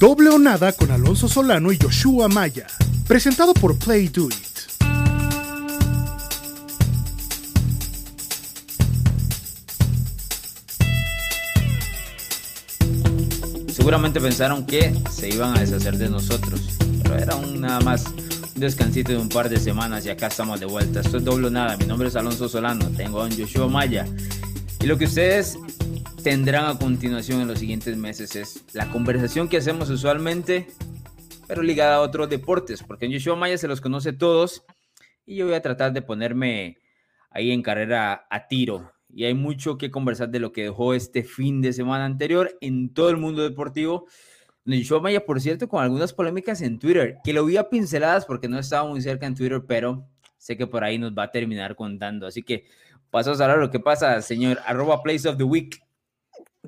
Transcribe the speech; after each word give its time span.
Doble 0.00 0.30
o 0.30 0.38
nada 0.38 0.72
con 0.72 0.90
Alonso 0.90 1.28
Solano 1.28 1.70
y 1.72 1.78
Joshua 1.78 2.26
Maya. 2.26 2.66
Presentado 3.06 3.52
por 3.52 3.76
Play 3.76 4.08
Do 4.08 4.28
It. 4.28 4.34
Seguramente 13.70 14.22
pensaron 14.22 14.64
que 14.64 14.98
se 15.10 15.28
iban 15.28 15.54
a 15.54 15.60
deshacer 15.60 15.98
de 15.98 16.08
nosotros, 16.08 16.62
pero 17.02 17.18
era 17.18 17.36
un, 17.36 17.60
nada 17.60 17.80
más 17.80 18.06
un 18.06 18.60
descansito 18.60 19.12
de 19.12 19.18
un 19.18 19.28
par 19.28 19.50
de 19.50 19.60
semanas 19.60 20.06
y 20.06 20.08
acá 20.08 20.28
estamos 20.28 20.60
de 20.60 20.64
vuelta. 20.64 21.00
Esto 21.00 21.18
es 21.18 21.24
doble 21.24 21.48
o 21.48 21.50
nada. 21.50 21.76
Mi 21.76 21.84
nombre 21.84 22.08
es 22.08 22.16
Alonso 22.16 22.48
Solano, 22.48 22.88
tengo 22.96 23.20
a 23.20 23.26
un 23.26 23.38
Joshua 23.38 23.68
Maya. 23.68 24.06
Y 24.80 24.86
lo 24.86 24.96
que 24.96 25.04
ustedes 25.04 25.58
tendrán 26.22 26.66
a 26.66 26.78
continuación 26.78 27.40
en 27.40 27.48
los 27.48 27.58
siguientes 27.58 27.96
meses 27.96 28.36
es 28.36 28.64
la 28.74 28.90
conversación 28.90 29.48
que 29.48 29.56
hacemos 29.56 29.88
usualmente, 29.88 30.66
pero 31.46 31.62
ligada 31.62 31.96
a 31.96 32.00
otros 32.00 32.28
deportes, 32.28 32.82
porque 32.82 33.06
en 33.06 33.12
Yoshua 33.12 33.36
Maya 33.36 33.56
se 33.56 33.68
los 33.68 33.80
conoce 33.80 34.12
todos 34.12 34.62
y 35.24 35.36
yo 35.36 35.46
voy 35.46 35.54
a 35.54 35.62
tratar 35.62 35.92
de 35.92 36.02
ponerme 36.02 36.78
ahí 37.30 37.52
en 37.52 37.62
carrera 37.62 38.26
a 38.30 38.48
tiro. 38.48 38.92
Y 39.08 39.24
hay 39.24 39.34
mucho 39.34 39.78
que 39.78 39.90
conversar 39.90 40.28
de 40.28 40.40
lo 40.40 40.52
que 40.52 40.64
dejó 40.64 40.94
este 40.94 41.22
fin 41.22 41.62
de 41.62 41.72
semana 41.72 42.04
anterior 42.04 42.56
en 42.60 42.92
todo 42.92 43.08
el 43.10 43.16
mundo 43.16 43.42
deportivo. 43.42 44.06
Yoshua 44.64 45.00
Maya, 45.00 45.24
por 45.24 45.40
cierto, 45.40 45.68
con 45.68 45.82
algunas 45.82 46.12
polémicas 46.12 46.60
en 46.60 46.78
Twitter, 46.78 47.16
que 47.24 47.32
lo 47.32 47.44
vi 47.46 47.56
a 47.56 47.70
pinceladas 47.70 48.26
porque 48.26 48.48
no 48.48 48.58
estaba 48.58 48.86
muy 48.86 49.00
cerca 49.00 49.26
en 49.26 49.34
Twitter, 49.34 49.62
pero 49.66 50.06
sé 50.36 50.56
que 50.56 50.66
por 50.66 50.84
ahí 50.84 50.98
nos 50.98 51.12
va 51.12 51.24
a 51.24 51.30
terminar 51.30 51.76
contando. 51.76 52.26
Así 52.26 52.42
que 52.42 52.66
paso 53.10 53.32
a 53.32 53.56
lo 53.56 53.70
que 53.70 53.80
pasa, 53.80 54.20
señor, 54.20 54.58
arroba. 54.66 55.02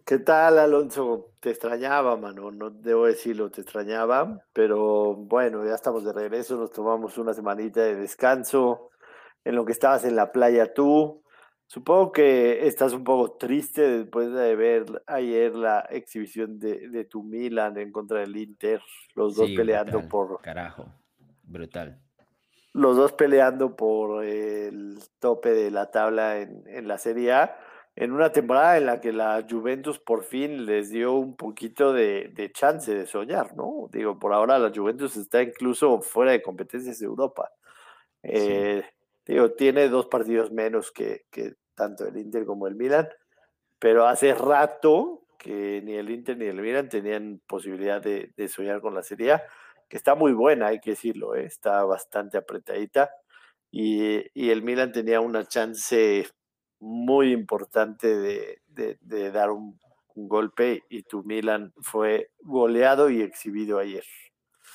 ¿Qué 0.05 0.19
tal, 0.19 0.59
Alonso? 0.59 1.33
Te 1.39 1.51
extrañaba, 1.51 2.17
mano, 2.17 2.51
no 2.51 2.71
debo 2.71 3.07
decirlo, 3.07 3.51
te 3.51 3.61
extrañaba, 3.61 4.45
pero 4.53 5.15
bueno, 5.15 5.65
ya 5.65 5.75
estamos 5.75 6.05
de 6.05 6.13
regreso, 6.13 6.57
nos 6.57 6.73
tomamos 6.73 7.19
una 7.19 7.33
semanita 7.33 7.83
de 7.83 7.95
descanso, 7.95 8.91
en 9.45 9.55
lo 9.55 9.65
que 9.65 9.73
estabas 9.73 10.05
en 10.05 10.17
la 10.17 10.33
playa 10.33 10.75
tú. 10.75 11.23
Supongo 11.67 12.13
que 12.13 12.67
estás 12.67 12.93
un 12.93 13.05
poco 13.05 13.37
triste 13.37 13.99
después 13.99 14.33
de 14.33 14.57
ver 14.57 14.85
ayer 15.07 15.55
la 15.55 15.81
exhibición 15.91 16.59
de, 16.59 17.07
tu 17.09 17.23
Milan 17.23 17.79
en 17.79 17.93
contra 17.93 18.21
del 18.21 18.37
Inter, 18.37 18.83
los 19.15 19.37
dos 19.37 19.51
peleando 19.51 20.09
por... 20.09 20.41
Carajo, 20.43 20.87
brutal. 21.45 22.01
Los 22.73 22.97
dos 22.97 23.13
peleando 23.13 23.77
por 23.77 24.25
el 24.25 24.99
tope 25.19 25.51
de 25.51 25.71
la 25.71 25.91
tabla 25.91 26.41
en, 26.41 26.65
en 26.67 26.89
la 26.89 26.99
Serie 26.99 27.33
A 27.33 27.57
en 27.95 28.13
una 28.13 28.33
temporada 28.33 28.79
en 28.79 28.87
la 28.87 29.01
que 29.01 29.13
la 29.13 29.45
Juventus 29.49 29.99
por 29.99 30.25
fin 30.25 30.65
les 30.65 30.91
dio 30.91 31.13
un 31.13 31.37
poquito 31.37 31.93
de, 31.93 32.51
chance 32.55 32.93
de 32.95 33.07
soñar, 33.07 33.55
¿no? 33.55 33.89
Digo, 33.93 34.19
por 34.19 34.33
ahora 34.33 34.59
la 34.59 34.73
Juventus 34.75 35.17
está 35.17 35.43
incluso 35.43 36.01
fuera 36.01 36.33
de 36.33 36.43
competencias 36.43 36.99
de 36.99 37.07
Europa. 37.07 37.51
Eh, 38.23 38.83
digo, 39.27 39.53
tiene 39.53 39.89
dos 39.89 40.07
partidos 40.07 40.51
menos 40.53 40.91
que, 40.91 41.27
tanto 41.75 42.07
el 42.07 42.17
Inter 42.17 42.47
como 42.47 42.67
el 42.67 42.77
Milan, 42.77 43.09
pero 43.79 44.07
hace 44.07 44.35
rato 44.35 45.27
que 45.39 45.83
ni 45.85 45.95
el 45.95 46.09
Inter 46.11 46.39
ni 46.39 46.47
el 46.47 46.61
Milan 46.63 46.89
tenían 46.89 47.41
posibilidad 47.47 48.01
de, 48.01 48.33
soñar 48.49 48.81
con 48.81 48.95
la 48.95 49.03
Serie 49.03 49.33
A, 49.33 49.45
que 49.89 49.99
está 49.99 50.15
muy 50.15 50.33
buena, 50.33 50.69
hay 50.69 50.81
que 50.81 50.91
decirlo, 50.91 51.35
¿eh? 51.35 51.45
está 51.45 51.85
bastante 51.85 52.39
apretadita. 52.39 53.11
Y, 53.71 54.25
y 54.35 54.51
el 54.51 54.63
Milan 54.63 54.93
tenía 54.93 55.21
una 55.21 55.47
chance 55.47 56.27
muy 56.83 57.33
importante 57.33 58.19
de, 58.19 59.31
dar 59.31 59.51
un, 59.51 59.81
golpe 60.15 60.83
y 60.91 61.05
tu 61.05 61.25
Milan 61.25 61.73
fue 61.81 62.33
goleado 62.41 63.09
y 63.09 63.23
exhibido 63.23 63.79
ayer. 63.79 64.05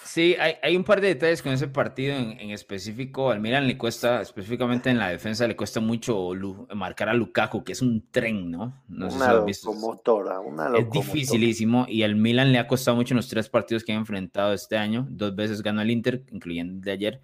Sí, 0.04 0.36
hay, 0.40 0.76
un 0.76 0.84
par 0.84 1.00
de 1.00 1.10
detalles 1.10 1.44
con 1.44 1.52
ese 1.52 1.68
partido 1.68 2.16
en, 2.16 2.50
específico. 2.50 3.30
Al 3.30 3.40
Milan 3.40 3.68
le 3.68 3.78
cuesta, 3.78 4.22
específicamente 4.22 4.90
en 4.90 4.98
la 4.98 5.10
defensa, 5.10 5.48
le 5.48 5.56
cuesta 5.56 5.80
mucho 5.80 6.32
marcar 6.74 7.10
a 7.10 7.14
Lukaku, 7.14 7.64
que 7.64 7.74
es 7.74 7.84
un 7.84 8.10
tren, 8.10 8.50
¿no? 8.50 8.84
no 8.88 9.10
una 9.10 9.34
locomotora, 9.34 10.40
una 10.40 10.76
Es 10.76 10.90
dificilísimo 10.90 11.86
y 11.88 12.02
al 12.02 12.16
Milan 12.16 12.52
le 12.52 12.58
ha 12.58 12.68
costado 12.68 12.98
mucho 12.98 13.14
en 13.14 13.18
los 13.18 13.28
tres 13.28 13.48
partidos 13.50 13.84
que 13.84 13.92
ha 13.92 13.96
enfrentado 13.96 14.54
este 14.54 14.78
año. 14.78 15.06
Dos 15.10 15.36
veces 15.36 15.62
ganó 15.62 15.82
el 15.82 15.92
Inter, 15.92 16.24
incluyendo 16.32 16.74
el 16.74 16.82
de 16.82 16.92
ayer 16.92 17.22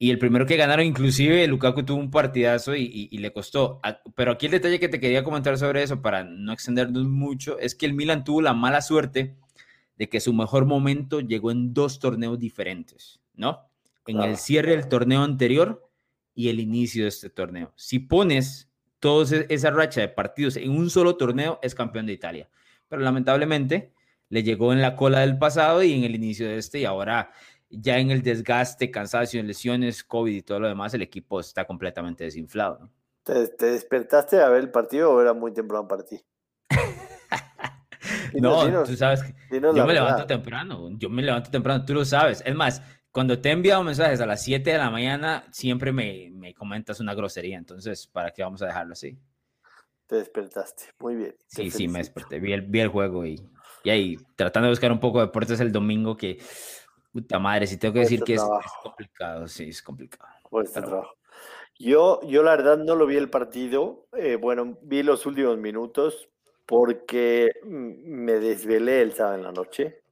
y 0.00 0.10
el 0.10 0.18
primero 0.18 0.46
que 0.46 0.56
ganaron, 0.56 0.86
inclusive 0.86 1.46
Lukaku 1.48 1.82
tuvo 1.82 1.98
un 1.98 2.10
partidazo 2.10 2.76
y, 2.76 3.08
le 3.08 3.32
costó. 3.32 3.80
Pero 4.14 4.32
aquí 4.32 4.46
el 4.46 4.52
detalle 4.52 4.78
que 4.78 4.88
te 4.88 5.00
quería 5.00 5.24
comentar 5.24 5.58
sobre 5.58 5.82
eso, 5.82 6.00
para 6.00 6.22
no 6.22 6.52
extendernos 6.52 7.08
mucho, 7.08 7.58
es 7.58 7.74
que 7.74 7.86
el 7.86 7.94
Milan 7.94 8.22
tuvo 8.22 8.40
la 8.40 8.54
mala 8.54 8.80
suerte 8.80 9.34
de 9.96 10.08
que 10.08 10.20
su 10.20 10.32
mejor 10.32 10.66
momento 10.66 11.20
llegó 11.20 11.50
en 11.50 11.74
dos 11.74 11.98
torneos 11.98 12.38
diferentes, 12.38 13.20
¿no? 13.34 13.68
En 14.06 14.20
el 14.20 14.36
cierre 14.36 14.70
del 14.70 14.88
torneo 14.88 15.22
anterior 15.22 15.90
y 16.32 16.48
el 16.48 16.60
inicio 16.60 17.02
de 17.02 17.08
este 17.08 17.28
torneo. 17.28 17.72
Si 17.74 17.98
pones 17.98 18.70
toda 19.00 19.44
esa 19.48 19.70
racha 19.70 20.00
de 20.00 20.08
partidos 20.08 20.56
en 20.56 20.70
un 20.70 20.90
solo 20.90 21.16
torneo, 21.16 21.58
es 21.60 21.74
campeón 21.74 22.06
de 22.06 22.12
Italia. 22.12 22.48
Pero 22.88 23.02
lamentablemente 23.02 23.92
le 24.28 24.44
llegó 24.44 24.72
en 24.72 24.80
la 24.80 24.94
cola 24.94 25.20
del 25.20 25.38
pasado 25.38 25.82
y 25.82 25.92
en 25.92 26.04
el 26.04 26.14
inicio 26.14 26.46
de 26.46 26.58
este 26.58 26.78
y 26.80 26.84
ahora 26.84 27.32
ya 27.70 27.98
en 27.98 28.10
el 28.10 28.22
desgaste, 28.22 28.90
cansancio, 28.90 29.42
lesiones, 29.42 30.02
COVID 30.04 30.34
y 30.34 30.42
todo 30.42 30.60
lo 30.60 30.68
demás, 30.68 30.94
el 30.94 31.02
equipo 31.02 31.40
está 31.40 31.66
completamente 31.66 32.24
desinflado. 32.24 32.90
¿Te, 33.22 33.66
despertaste 33.66 34.40
a 34.40 34.48
ver 34.48 34.60
el 34.60 34.70
partido 34.70 35.12
o 35.12 35.20
era 35.20 35.34
muy 35.34 35.52
temprano 35.52 35.86
para 35.86 36.02
ti? 36.04 36.24
no, 38.40 38.84
tú 38.84 38.96
sabes 38.96 39.22
que 39.22 39.60
yo 39.60 39.86
me 39.86 39.92
levanto 39.92 40.26
temprano, 40.26 40.88
yo 40.92 41.10
me 41.10 41.22
levanto 41.22 41.50
temprano, 41.50 41.84
tú 41.84 41.94
lo 41.94 42.04
sabes. 42.04 42.42
Es 42.46 42.54
más, 42.54 42.82
cuando 43.10 43.38
te 43.38 43.50
he 43.50 43.52
enviado 43.52 43.82
mensajes 43.82 44.20
a 44.20 44.26
las 44.26 44.42
7 44.42 44.70
de 44.70 44.78
la 44.78 44.90
mañana, 44.90 45.46
siempre 45.50 45.92
me, 45.92 46.30
me 46.32 46.54
comentas 46.54 47.00
una 47.00 47.14
grosería, 47.14 47.58
entonces, 47.58 48.06
¿para 48.06 48.30
qué 48.30 48.42
vamos 48.42 48.62
a 48.62 48.66
dejarlo 48.66 48.92
así? 48.92 49.18
Te 50.06 50.16
despertaste, 50.16 50.84
muy 51.00 51.16
bien. 51.16 51.36
Sí, 51.46 51.70
sí, 51.70 51.86
me 51.86 51.98
desperté, 51.98 52.40
vi 52.40 52.54
el, 52.54 52.62
vi 52.62 52.80
el 52.80 52.88
juego 52.88 53.26
y, 53.26 53.38
y 53.84 53.90
ahí 53.90 54.16
tratando 54.36 54.68
de 54.68 54.72
buscar 54.72 54.90
un 54.90 55.00
poco 55.00 55.18
de 55.18 55.26
deportes 55.26 55.60
el 55.60 55.70
domingo 55.70 56.16
que 56.16 56.38
Puta 57.12 57.38
madre, 57.38 57.66
si 57.66 57.78
tengo 57.78 57.94
que 57.94 58.00
decir 58.00 58.22
que 58.22 58.34
es, 58.34 58.42
complicado, 58.82 59.48
sí, 59.48 59.70
es 59.70 59.82
complicado. 59.82 60.28
Yo, 61.78 62.20
yo 62.22 62.42
la 62.42 62.56
verdad 62.56 62.78
no 62.78 62.96
lo 62.96 63.06
vi 63.06 63.16
el 63.16 63.30
partido, 63.30 64.08
eh, 64.16 64.36
bueno, 64.36 64.78
vi 64.82 65.02
los 65.02 65.26
últimos 65.26 65.56
minutos 65.58 66.28
porque 66.66 67.50
me 67.64 68.32
desvelé 68.34 69.00
el 69.00 69.14
sábado 69.14 69.36
en 69.36 69.42
la 69.44 69.52
noche. 69.52 70.02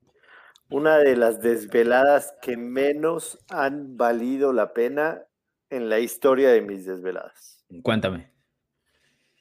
Una 0.70 0.98
de 0.98 1.16
las 1.16 1.40
desveladas 1.40 2.34
que 2.40 2.56
menos 2.56 3.38
han 3.48 3.96
valido 3.96 4.52
la 4.52 4.72
pena 4.72 5.22
en 5.70 5.88
la 5.88 5.98
historia 5.98 6.50
de 6.50 6.62
mis 6.62 6.86
desveladas. 6.86 7.64
Cuéntame. 7.82 8.32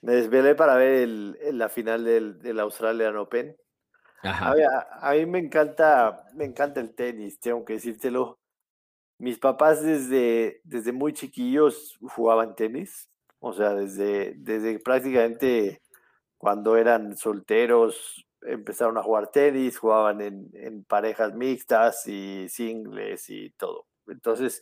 Me 0.02 0.14
desvelé 0.14 0.56
para 0.56 0.76
ver 0.76 1.08
la 1.08 1.70
final 1.70 2.04
del, 2.04 2.40
del 2.40 2.60
Australian 2.60 3.16
Open 3.16 3.56
a, 4.28 5.12
mí 5.14 5.26
me 5.26 5.40
encanta, 5.40 6.26
me 6.34 6.46
encanta 6.46 6.80
el 6.80 6.94
tenis, 6.94 7.40
tengo 7.40 7.64
que 7.66 7.74
decírtelo. 7.74 8.40
Mis 9.18 9.40
papás 9.40 9.82
desde, 9.82 10.62
desde 10.64 10.92
muy 10.92 11.14
chiquillos 11.14 11.98
jugaban 12.02 12.56
tenis, 12.56 13.10
o 13.40 13.54
sea, 13.54 13.74
desde, 13.74 14.34
desde 14.38 14.80
prácticamente 14.80 15.82
cuando 16.38 16.78
eran 16.78 17.16
solteros 17.16 18.26
empezaron 18.42 18.98
a 18.98 19.04
jugar 19.04 19.32
tenis, 19.32 19.78
jugaban 19.78 20.22
en, 20.22 20.50
en 20.54 20.84
parejas 20.84 21.34
mixtas 21.34 22.06
y 22.08 22.48
singles 22.50 23.30
y 23.30 23.52
todo. 23.52 23.88
Entonces, 24.08 24.62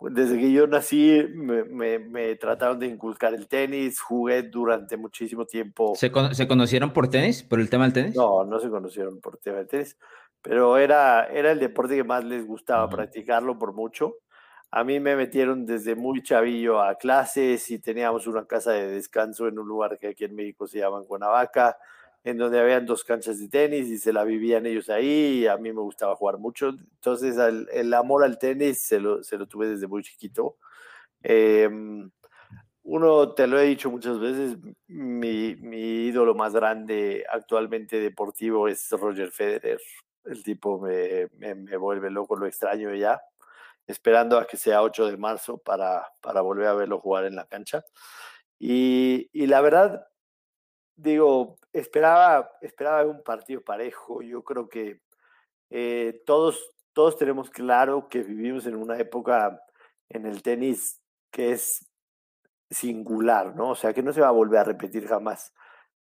desde 0.00 0.38
que 0.38 0.50
yo 0.50 0.66
nací 0.66 1.26
me, 1.34 1.98
me, 1.98 2.34
trataron 2.36 2.78
de 2.78 2.86
inculcar 2.86 3.34
el 3.34 3.48
tenis, 3.48 4.00
jugué 4.00 4.42
durante 4.42 4.96
muchísimo 4.96 5.44
tiempo. 5.44 5.94
¿Se, 5.94 6.10
¿Se, 6.32 6.48
conocieron 6.48 6.92
por 6.92 7.08
tenis, 7.08 7.42
por 7.42 7.60
el 7.60 7.68
tema 7.68 7.84
del 7.84 7.92
tenis? 7.92 8.16
No, 8.16 8.44
no 8.44 8.58
se 8.58 8.70
conocieron 8.70 9.20
por 9.20 9.34
el 9.34 9.40
tema 9.40 9.58
del 9.58 9.68
tenis, 9.68 9.98
pero 10.40 10.78
era, 10.78 11.26
era 11.26 11.52
el 11.52 11.58
deporte 11.58 11.96
que 11.96 12.04
más 12.04 12.24
les 12.24 12.46
gustaba 12.46 12.88
practicarlo 12.88 13.58
por 13.58 13.74
mucho. 13.74 14.16
A 14.70 14.84
mí 14.84 15.00
me 15.00 15.16
metieron 15.16 15.66
desde 15.66 15.96
muy 15.96 16.22
chavillo 16.22 16.80
a 16.80 16.94
clases 16.94 17.70
y 17.70 17.78
teníamos 17.78 18.26
una 18.26 18.46
casa 18.46 18.72
de 18.72 18.86
descanso 18.86 19.48
en 19.48 19.58
un 19.58 19.66
lugar 19.66 19.98
que 19.98 20.08
aquí 20.08 20.24
en 20.24 20.34
México 20.34 20.66
se 20.66 20.78
llama 20.78 21.02
Cuernavaca 21.02 21.76
en 22.24 22.36
donde 22.36 22.60
habían 22.60 22.86
dos 22.86 23.04
canchas 23.04 23.38
de 23.38 23.48
tenis 23.48 23.88
y 23.88 23.98
se 23.98 24.12
la 24.12 24.24
vivían 24.24 24.66
ellos 24.66 24.90
ahí 24.90 25.40
y 25.40 25.46
a 25.46 25.56
mí 25.56 25.72
me 25.72 25.80
gustaba 25.80 26.16
jugar 26.16 26.38
mucho. 26.38 26.68
Entonces 26.68 27.36
el, 27.38 27.94
amor 27.94 28.24
al 28.24 28.38
tenis 28.38 28.82
se 28.82 29.00
lo, 29.00 29.22
se 29.22 29.38
lo, 29.38 29.46
tuve 29.46 29.68
desde 29.68 29.86
muy 29.86 30.02
chiquito. 30.02 30.56
Em, 31.22 32.10
uno, 32.82 33.34
te 33.34 33.46
lo 33.46 33.58
he 33.58 33.64
dicho 33.66 33.90
muchas 33.90 34.18
veces, 34.18 34.56
mi, 34.88 35.54
mi, 35.56 36.06
ídolo 36.06 36.34
más 36.34 36.54
grande 36.54 37.24
actualmente 37.30 38.00
deportivo 38.00 38.68
es 38.68 38.90
Roger 38.90 39.30
Federer. 39.30 39.80
El 40.24 40.42
tipo 40.42 40.80
me, 40.80 41.28
me, 41.38 41.76
vuelve 41.76 42.10
loco, 42.10 42.36
lo 42.36 42.46
extraño 42.46 42.94
ya, 42.94 43.20
esperando 43.86 44.38
a 44.38 44.46
que 44.46 44.56
sea 44.56 44.82
8 44.82 45.06
de 45.06 45.16
marzo 45.16 45.58
para, 45.58 46.06
para 46.20 46.42
volver 46.42 46.66
a 46.68 46.74
verlo 46.74 47.00
jugar 47.00 47.24
en 47.24 47.36
la 47.36 47.46
cancha. 47.46 47.84
Y, 48.58 49.30
y 49.32 49.46
la 49.46 49.60
verdad, 49.62 50.06
digo, 51.02 51.56
esperaba, 51.72 52.50
esperaba 52.60 53.04
un 53.04 53.22
partido 53.22 53.62
parejo. 53.62 54.22
Yo 54.22 54.42
creo 54.44 54.68
que 54.68 55.00
eh, 55.70 56.22
todos, 56.26 56.72
todos 56.92 57.16
tenemos 57.16 57.50
claro 57.50 58.08
que 58.08 58.22
vivimos 58.22 58.66
en 58.66 58.76
una 58.76 58.98
época 58.98 59.62
en 60.08 60.26
el 60.26 60.42
tenis 60.42 61.00
que 61.30 61.52
es 61.52 61.86
singular, 62.70 63.54
¿no? 63.56 63.70
O 63.70 63.74
sea, 63.74 63.92
que 63.92 64.02
no 64.02 64.12
se 64.12 64.20
va 64.20 64.28
a 64.28 64.32
volver 64.32 64.60
a 64.60 64.64
repetir 64.64 65.06
jamás. 65.06 65.52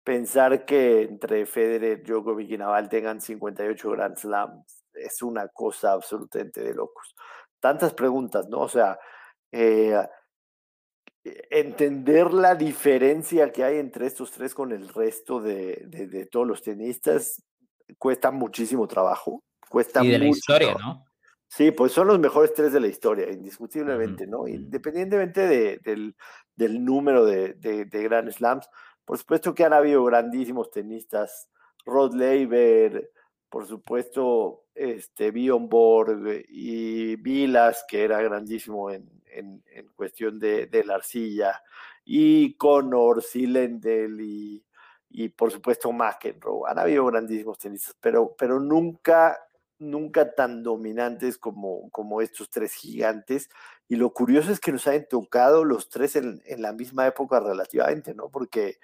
Pensar 0.04 0.64
que 0.64 1.02
entre 1.02 1.46
Federer, 1.46 2.02
Djokovic 2.02 2.50
y 2.50 2.58
Naval 2.58 2.88
tengan 2.88 3.20
58 3.20 3.90
Grand 3.90 4.16
Slams 4.16 4.84
es 4.94 5.22
una 5.22 5.48
cosa 5.48 5.92
absolutamente 5.92 6.62
de 6.62 6.74
locos. 6.74 7.14
Tantas 7.60 7.94
preguntas, 7.94 8.48
¿no? 8.48 8.60
O 8.60 8.68
sea, 8.68 8.98
eh, 9.52 9.96
entender 11.24 12.32
la 12.32 12.54
diferencia 12.54 13.50
que 13.52 13.64
hay 13.64 13.78
entre 13.78 14.06
estos 14.06 14.30
tres 14.30 14.54
con 14.54 14.72
el 14.72 14.88
resto 14.88 15.40
de, 15.40 15.84
de, 15.86 16.26
todos 16.26 16.46
los 16.46 16.62
tenistas 16.62 17.42
cuesta 17.98 18.30
muchísimo 18.30 18.86
trabajo. 18.86 19.42
Cuesta 19.68 20.04
y 20.04 20.08
de 20.08 20.18
la 20.18 20.26
historia, 20.26 20.74
¿no? 20.74 21.04
Sí, 21.48 21.70
pues 21.70 21.92
son 21.92 22.08
los 22.08 22.18
mejores 22.18 22.52
tres 22.52 22.72
de 22.72 22.80
la 22.80 22.88
historia, 22.88 23.30
indiscutiblemente, 23.30 24.26
¿no? 24.26 24.46
Independientemente 24.46 25.46
de, 25.46 25.78
del, 25.78 26.14
del, 26.54 26.84
número 26.84 27.24
de, 27.24 27.54
de, 27.54 28.02
Grand 28.02 28.30
Slams, 28.30 28.68
por 29.04 29.16
supuesto 29.16 29.54
que 29.54 29.64
han 29.64 29.72
habido 29.72 30.04
grandísimos 30.04 30.70
tenistas, 30.70 31.48
Rod 31.86 32.14
Laver, 32.14 33.10
por 33.48 33.66
supuesto, 33.66 34.64
este, 34.74 35.30
Bjorn 35.30 35.68
Borg 35.68 36.44
y 36.48 37.16
Vilas, 37.16 37.84
que 37.88 38.04
era 38.04 38.20
grandísimo 38.20 38.90
en, 38.90 39.08
en, 39.30 39.62
cuestión 39.96 40.38
de, 40.38 40.66
de, 40.66 40.84
la 40.84 40.96
arcilla, 40.96 41.62
y 42.04 42.54
Connor, 42.54 43.22
Silendel 43.22 44.20
y, 44.20 44.64
y 45.10 45.28
por 45.30 45.50
supuesto 45.50 45.92
McEnroe. 45.92 46.70
Han 46.70 46.78
habido 46.78 47.06
grandísimos 47.06 47.58
tenistas, 47.58 47.96
pero, 48.00 48.34
pero 48.38 48.60
nunca, 48.60 49.38
nunca 49.78 50.34
tan 50.34 50.62
dominantes 50.62 51.38
como, 51.38 51.90
como 51.90 52.20
estos 52.20 52.50
tres 52.50 52.74
gigantes. 52.74 53.48
Y 53.88 53.96
lo 53.96 54.12
curioso 54.12 54.52
es 54.52 54.60
que 54.60 54.72
nos 54.72 54.86
han 54.86 55.06
tocado 55.08 55.64
los 55.64 55.88
tres 55.88 56.16
en, 56.16 56.42
en 56.46 56.62
la 56.62 56.72
misma 56.72 57.06
época 57.06 57.40
relativamente, 57.40 58.14
¿no? 58.14 58.28
Porque 58.28 58.78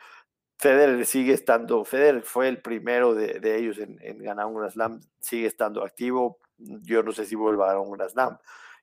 Federer 0.59 1.05
sigue 1.07 1.33
estando, 1.33 1.85
Federer 1.85 2.23
fue 2.23 2.49
el 2.49 2.63
primero 2.63 3.15
de, 3.15 3.57
ellos 3.57 3.79
en, 3.79 3.99
en, 4.01 4.19
ganar 4.19 4.47
un 4.47 4.69
Slam, 4.71 5.01
sigue 5.21 5.47
estando 5.47 5.85
activo. 5.85 6.39
Yo 6.57 7.03
no 7.03 7.13
sé 7.13 7.27
si 7.27 7.35
vuelva 7.35 7.65
a 7.65 7.75
ganar 7.75 7.89
un 7.89 8.09
Slam 8.09 8.39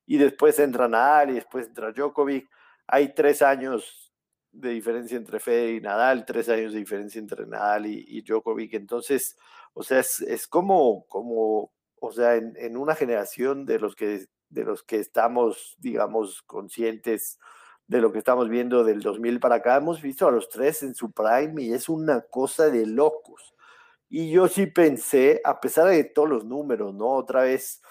y 0.06 0.18
después 0.18 0.60
entra 0.60 0.88
Nadal 0.88 1.32
y 1.32 1.34
después 1.36 1.68
entra 1.68 1.92
Djokovic. 1.92 2.50
Hay 2.88 3.14
tres 3.14 3.42
años 3.42 4.14
de 4.52 4.72
diferencia 4.72 5.18
entre 5.18 5.40
Federer 5.40 5.76
y 5.76 5.82
Nadal, 5.82 6.26
tres 6.26 6.50
años 6.50 6.74
de 6.74 6.80
diferencia 6.80 7.20
entre 7.20 7.46
Nadal 7.46 7.86
y, 7.86 8.22
Djokovic. 8.22 8.74
Entonces, 8.74 9.38
o 9.74 9.84
sea, 9.84 10.00
es, 10.00 10.20
es 10.22 10.48
como, 10.48 11.06
como, 11.08 11.72
o 12.00 12.12
sea, 12.12 12.36
en, 12.36 12.54
en, 12.58 12.76
una 12.76 12.96
generación 12.96 13.66
de 13.66 13.80
los 13.80 13.96
que 13.96 14.26
de 14.50 14.66
los 14.66 14.84
que 14.84 14.98
estamos, 14.98 15.78
digamos, 15.80 16.42
conscientes 16.42 17.40
de 17.92 18.00
lo 18.00 18.14
que 18.14 18.20
estamos 18.20 18.48
viendo 18.48 18.86
del 18.86 19.02
2000 19.02 19.42
para 19.42 19.56
acá, 19.56 19.76
hemos 19.76 20.02
visto 20.02 20.26
a 20.26 20.32
los 20.32 20.48
tres 20.48 20.82
en 20.82 20.96
su 20.96 21.12
prime 21.12 21.62
y 21.62 21.74
es 21.74 21.90
una 21.90 22.22
cosa 22.22 22.70
de 22.70 22.86
locos. 22.86 23.54
Y 24.10 24.32
yo 24.32 24.48
sí 24.48 24.68
pensé, 24.68 25.42
a 25.44 25.60
pesar 25.60 25.90
de 25.90 26.06
todos 26.06 26.30
los 26.30 26.46
números, 26.46 26.94
¿no? 26.94 27.10
Otra 27.10 27.42
vez, 27.42 27.82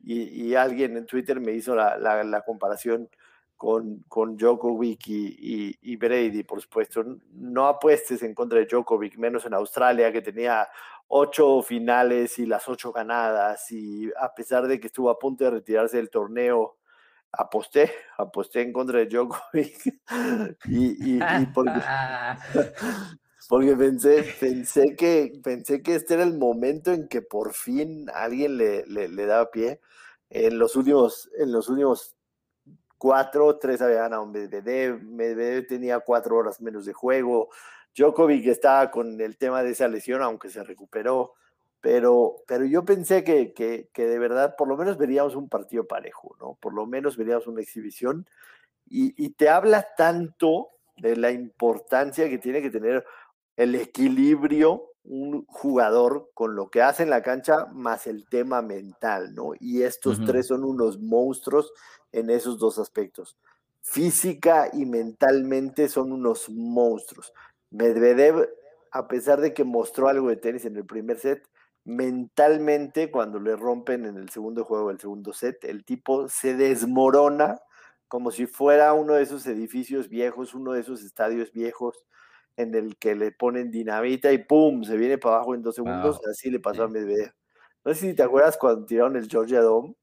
y, 0.00 0.54
alguien 0.54 0.96
en 0.96 1.06
Twitter 1.06 1.40
me 1.40 1.54
hizo 1.54 1.74
la, 1.74 1.98
la, 1.98 2.42
comparación 2.42 3.10
con, 3.56 4.04
con 4.06 4.36
Djokovic 4.36 5.08
y, 5.08 5.76
y, 5.82 5.96
Brady, 5.96 6.44
por 6.44 6.60
supuesto. 6.60 7.04
No 7.32 7.66
apuestes 7.66 8.22
en 8.22 8.34
contra 8.34 8.60
de 8.60 8.66
Djokovic, 8.66 9.18
menos 9.18 9.44
en 9.44 9.54
Australia, 9.54 10.12
que 10.12 10.22
tenía 10.22 10.68
ocho 11.08 11.62
finales 11.62 12.38
y 12.38 12.46
las 12.46 12.68
ocho 12.68 12.92
ganadas, 12.92 13.72
y 13.72 14.08
a 14.20 14.32
pesar 14.32 14.68
de 14.68 14.78
que 14.78 14.86
estuvo 14.86 15.10
a 15.10 15.18
punto 15.18 15.42
de 15.42 15.50
retirarse 15.50 15.96
del 15.96 16.10
torneo, 16.10 16.77
aposté, 17.32 17.90
aposté 18.16 18.62
en 18.62 18.72
contra 18.72 18.98
de 18.98 19.06
Djokovic. 19.06 20.00
y, 20.66 21.16
y, 21.16 21.20
porque, 21.54 21.80
porque 23.48 23.76
pensé, 23.76 24.34
pensé, 24.38 24.96
que, 24.96 25.32
pensé 25.42 25.82
que 25.82 25.94
este 25.94 26.14
era 26.14 26.22
el 26.22 26.38
momento 26.38 26.92
en 26.92 27.08
que 27.08 27.22
por 27.22 27.52
fin 27.52 28.06
alguien 28.14 28.56
le, 28.56 28.84
le, 28.86 29.08
le 29.08 29.26
daba 29.26 29.50
pie. 29.50 29.80
En 30.30 30.58
los 30.58 30.76
últimos, 30.76 31.30
en 31.38 31.52
los 31.52 31.68
últimos 31.68 32.14
cuatro, 32.98 33.58
tres 33.58 33.80
había 33.80 34.00
ganado 34.00 34.26
Medvedev, 34.26 35.02
Medvedev 35.02 35.66
tenía 35.66 36.00
cuatro 36.00 36.36
horas 36.36 36.60
menos 36.60 36.84
de 36.84 36.92
juego, 36.92 37.48
Djokovic 37.96 38.46
estaba 38.46 38.90
con 38.90 39.20
el 39.20 39.38
tema 39.38 39.62
de 39.62 39.70
esa 39.70 39.88
lesión, 39.88 40.22
aunque 40.22 40.50
se 40.50 40.62
recuperó, 40.62 41.34
pero, 41.80 42.42
pero 42.46 42.64
yo 42.64 42.84
pensé 42.84 43.24
que, 43.24 43.52
que, 43.52 43.88
que 43.92 44.06
de 44.06 44.18
verdad 44.18 44.56
por 44.56 44.68
lo 44.68 44.76
menos 44.76 44.98
veríamos 44.98 45.36
un 45.36 45.48
partido 45.48 45.86
parejo, 45.86 46.36
¿no? 46.40 46.58
Por 46.60 46.74
lo 46.74 46.86
menos 46.86 47.16
veríamos 47.16 47.46
una 47.46 47.60
exhibición 47.60 48.26
y, 48.88 49.14
y 49.22 49.30
te 49.30 49.48
habla 49.48 49.86
tanto 49.96 50.70
de 50.96 51.16
la 51.16 51.30
importancia 51.30 52.28
que 52.28 52.38
tiene 52.38 52.60
que 52.62 52.70
tener 52.70 53.04
el 53.56 53.74
equilibrio 53.74 54.88
un 55.04 55.46
jugador 55.46 56.30
con 56.34 56.54
lo 56.54 56.68
que 56.68 56.82
hace 56.82 57.02
en 57.02 57.10
la 57.10 57.22
cancha 57.22 57.66
más 57.72 58.06
el 58.06 58.28
tema 58.28 58.60
mental, 58.60 59.34
¿no? 59.34 59.52
Y 59.58 59.82
estos 59.82 60.22
tres 60.24 60.48
son 60.48 60.64
unos 60.64 60.98
monstruos 61.00 61.72
en 62.12 62.28
esos 62.28 62.58
dos 62.58 62.78
aspectos. 62.78 63.36
Física 63.80 64.68
y 64.72 64.84
mentalmente 64.84 65.88
son 65.88 66.12
unos 66.12 66.50
monstruos. 66.50 67.32
Medvedev, 67.70 68.50
a 68.90 69.08
pesar 69.08 69.40
de 69.40 69.54
que 69.54 69.64
mostró 69.64 70.08
algo 70.08 70.28
de 70.28 70.36
tenis 70.36 70.66
en 70.66 70.76
el 70.76 70.84
primer 70.84 71.18
set, 71.18 71.42
mentalmente 71.88 73.10
cuando 73.10 73.40
le 73.40 73.56
rompen 73.56 74.04
en 74.04 74.18
el 74.18 74.28
segundo 74.28 74.62
juego, 74.62 74.90
el 74.90 75.00
segundo 75.00 75.32
set, 75.32 75.64
el 75.64 75.86
tipo 75.86 76.28
se 76.28 76.54
desmorona 76.54 77.60
como 78.08 78.30
si 78.30 78.46
fuera 78.46 78.92
uno 78.92 79.14
de 79.14 79.22
esos 79.22 79.46
edificios 79.46 80.10
viejos, 80.10 80.54
uno 80.54 80.72
de 80.72 80.80
esos 80.80 81.02
estadios 81.02 81.50
viejos 81.50 82.04
en 82.56 82.74
el 82.74 82.98
que 82.98 83.14
le 83.14 83.32
ponen 83.32 83.70
dinamita 83.70 84.30
y 84.32 84.38
¡pum! 84.38 84.84
se 84.84 84.98
viene 84.98 85.16
para 85.16 85.36
abajo 85.36 85.54
en 85.54 85.62
dos 85.62 85.76
segundos. 85.76 86.20
Así 86.30 86.50
le 86.50 86.60
pasó 86.60 86.84
a 86.84 86.88
Medvedev. 86.88 87.32
No 87.84 87.94
sé 87.94 88.00
si 88.00 88.14
te 88.14 88.22
acuerdas 88.22 88.58
cuando 88.58 88.84
tiraron 88.84 89.16
el 89.16 89.28
Georgia 89.28 89.62
Dome. 89.62 89.94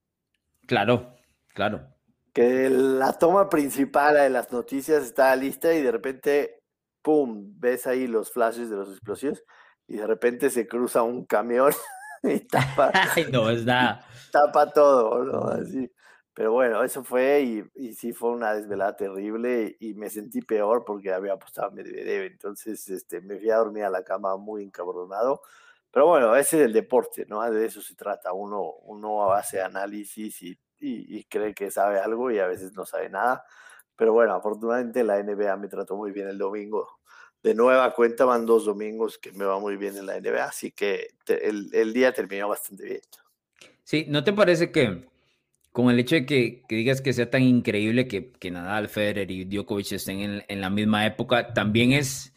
Claro, 0.66 1.16
claro. 1.54 1.88
Que 2.34 2.70
la 2.70 3.14
toma 3.14 3.48
principal 3.48 4.16
de 4.16 4.30
las 4.32 4.52
noticias 4.52 5.04
está 5.04 5.36
lista 5.36 5.72
y 5.74 5.84
de 5.84 5.92
repente, 5.92 6.64
¡pum! 7.04 7.54
ves 7.60 7.86
ahí 7.86 8.08
los 8.08 8.32
flashes 8.32 8.72
de 8.72 8.76
los 8.76 8.90
explosivos 8.90 9.44
y 9.88 9.98
de 9.98 10.08
repente 10.08 10.50
se 10.50 10.68
cruza 10.68 11.04
un 11.04 11.26
camión 11.26 11.74
y 12.24 12.40
tapa. 12.42 12.92
Ay, 13.16 13.28
no, 13.32 13.50
es 13.50 13.66
nada. 13.66 14.06
Tapa 14.32 14.72
todo, 14.72 15.24
¿no? 15.24 15.48
Así. 15.48 15.90
Pero 16.34 16.52
bueno, 16.52 16.84
eso 16.84 17.04
fue 17.04 17.42
y, 17.42 17.64
y, 17.76 17.94
sí 17.94 18.12
fue 18.12 18.32
una 18.32 18.54
desvelada 18.54 18.98
terrible 18.98 19.78
y 19.80 19.94
me 19.94 20.10
sentí 20.10 20.42
peor 20.42 20.84
porque 20.84 21.14
había 21.14 21.34
apostado 21.34 21.70
a 21.70 21.72
Medvedev. 21.72 22.24
Entonces 22.24 22.90
este, 22.90 23.22
me 23.22 23.38
fui 23.40 23.50
a 23.50 23.58
dormir 23.58 23.86
a 23.86 23.90
la 23.90 24.04
cama 24.04 24.36
muy 24.36 24.64
encabronado. 24.64 25.42
Pero 25.92 26.08
bueno, 26.08 26.36
ese 26.36 26.60
es 26.60 26.66
el 26.66 26.74
deporte, 26.74 27.26
¿no? 27.30 27.42
De 27.50 27.66
eso 27.66 27.82
se 27.82 27.96
trata. 27.96 28.34
Uno, 28.34 28.62
uno 28.84 29.32
hace 29.32 29.62
análisis 29.62 30.42
y, 30.42 30.60
y 30.80 31.24
cree 31.26 31.54
que 31.54 31.72
sabe 31.72 32.00
algo 32.00 32.30
y 32.32 32.40
a 32.40 32.48
veces 32.48 32.74
no 32.74 32.86
sabe 32.86 33.10
nada. 33.10 33.46
Pero 33.96 34.12
bueno, 34.12 34.34
afortunadamente 34.34 35.04
la 35.06 35.24
NBA 35.24 35.56
me 35.56 35.70
trató 35.70 35.96
muy 35.96 36.12
bien 36.12 36.28
el 36.28 36.38
domingo. 36.38 36.95
De 37.46 37.54
nueva 37.54 37.94
cuenta 37.94 38.26
van 38.26 38.44
dos 38.48 38.66
domingos 38.66 39.20
que 39.20 39.32
me 39.32 39.46
va 39.46 39.60
muy 39.60 39.78
bien 39.78 39.96
en 39.96 40.08
la 40.08 40.20
NBA, 40.20 40.46
así 40.46 40.72
que 40.72 41.10
te, 41.24 41.48
el, 41.48 41.70
el 41.74 41.94
día 41.94 42.12
terminó 42.12 42.50
bastante 42.50 42.86
bien. 42.86 43.02
Sí, 43.84 44.08
¿no 44.10 44.24
te 44.24 44.34
parece 44.34 44.72
que 44.72 45.06
con 45.72 45.92
el 45.92 46.00
hecho 46.00 46.16
de 46.16 46.26
que, 46.26 46.64
que, 46.68 46.76
digas 46.76 47.02
que 47.02 47.14
sea 47.14 47.30
tan 47.30 47.44
increíble 47.44 48.08
que, 48.08 48.32
que 48.32 48.50
Nadal, 48.50 48.90
Federer 48.90 49.30
y 49.30 49.46
Djokovic 49.46 49.92
estén 49.92 50.22
en, 50.22 50.44
en, 50.48 50.60
la 50.60 50.72
misma 50.72 51.06
época, 51.06 51.54
también 51.54 51.92
es, 51.92 52.34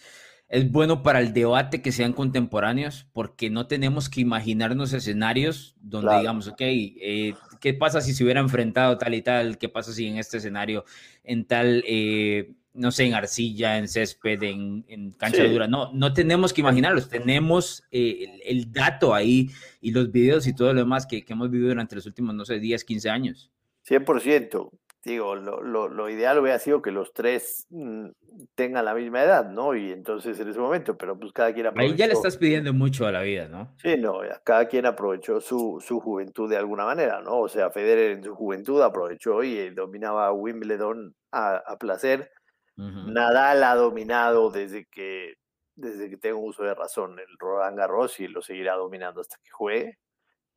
es 0.48 0.70
bueno 0.70 1.02
para 1.02 1.20
el 1.20 1.32
debate 1.32 1.80
que 1.80 1.90
sean 1.90 2.12
contemporáneos, 2.12 3.06
porque 3.14 3.48
no 3.48 3.66
tenemos 3.66 4.10
que 4.10 4.20
imaginarnos 4.20 4.92
escenarios 4.92 5.74
donde 5.80 6.08
claro. 6.08 6.20
digamos, 6.20 6.48
ok, 6.48 6.60
eh, 6.60 7.34
¿qué 7.62 7.72
pasa 7.72 8.02
si 8.02 8.12
se 8.12 8.24
hubiera 8.24 8.40
enfrentado 8.40 8.98
tal 8.98 9.14
y 9.14 9.22
tal? 9.22 9.56
¿Qué 9.56 9.70
pasa 9.70 9.94
si 9.94 10.06
en 10.06 10.18
este 10.18 10.36
escenario, 10.36 10.84
en 11.24 11.46
tal, 11.46 11.82
eh, 11.86 12.52
no 12.74 12.90
sé, 12.90 13.06
en 13.06 13.14
arcilla, 13.14 13.78
en 13.78 13.88
césped, 13.88 14.42
en, 14.42 14.84
en 14.88 15.12
cancha 15.12 15.42
sí. 15.42 15.48
dura? 15.48 15.66
No, 15.66 15.92
no 15.92 16.12
tenemos 16.12 16.52
que 16.52 16.60
imaginarlos, 16.60 17.08
tenemos 17.08 17.84
eh, 17.90 18.40
el, 18.44 18.58
el, 18.58 18.72
dato 18.72 19.14
ahí 19.14 19.48
y 19.80 19.90
los 19.90 20.10
videos 20.12 20.46
y 20.46 20.54
todo 20.54 20.72
lo 20.72 20.80
demás 20.80 21.06
que, 21.06 21.24
que, 21.24 21.32
hemos 21.32 21.50
vivido 21.50 21.70
durante 21.70 21.96
los 21.96 22.06
últimos, 22.06 22.34
no 22.34 22.44
sé, 22.44 22.58
10, 22.58 22.84
15 22.84 23.10
años. 23.10 23.50
100%. 23.88 24.70
Digo, 25.04 25.36
lo, 25.36 25.62
lo, 25.62 25.88
lo 25.88 26.10
ideal 26.10 26.38
hubiera 26.38 26.58
sido 26.58 26.82
que 26.82 26.90
los 26.90 27.12
tres 27.14 27.66
mmm, 27.70 28.08
tengan 28.54 28.84
la 28.84 28.94
misma 28.94 29.22
edad, 29.22 29.48
¿no? 29.48 29.74
Y 29.74 29.92
entonces 29.92 30.38
en 30.40 30.48
ese 30.48 30.58
momento, 30.58 30.98
pero 30.98 31.18
pues 31.18 31.32
cada 31.32 31.52
quien 31.54 31.66
aprovechó. 31.66 31.92
Ahí 31.92 31.98
ya 31.98 32.06
le 32.08 32.12
estás 32.12 32.36
pidiendo 32.36 32.74
mucho 32.74 33.06
a 33.06 33.12
la 33.12 33.22
vida, 33.22 33.48
¿no? 33.48 33.74
Sí, 33.78 33.96
no, 33.96 34.18
cada 34.44 34.66
quien 34.66 34.86
aprovechó 34.86 35.40
su, 35.40 35.78
su 35.80 36.00
juventud 36.00 36.50
de 36.50 36.56
alguna 36.56 36.84
manera, 36.84 37.22
¿no? 37.22 37.38
O 37.38 37.48
sea, 37.48 37.70
Federer 37.70 38.10
en 38.12 38.24
su 38.24 38.34
juventud 38.34 38.82
aprovechó 38.82 39.42
y 39.42 39.70
dominaba 39.70 40.32
Wimbledon 40.32 41.14
a, 41.32 41.56
a 41.56 41.76
placer. 41.78 42.30
Uh 42.78 42.82
-huh. 42.82 43.12
Nadal 43.12 43.62
ha 43.64 43.74
dominado 43.74 44.50
desde 44.50 44.86
que 44.86 45.34
desde 45.78 46.10
que 46.10 46.16
tengo 46.16 46.40
uso 46.40 46.64
de 46.64 46.74
razón 46.74 47.18
el 47.18 47.38
Roland 47.38 47.78
Garros 47.78 48.18
y 48.20 48.26
lo 48.28 48.42
seguirá 48.42 48.74
dominando 48.74 49.20
hasta 49.20 49.36
que 49.42 49.50
juegue. 49.50 49.98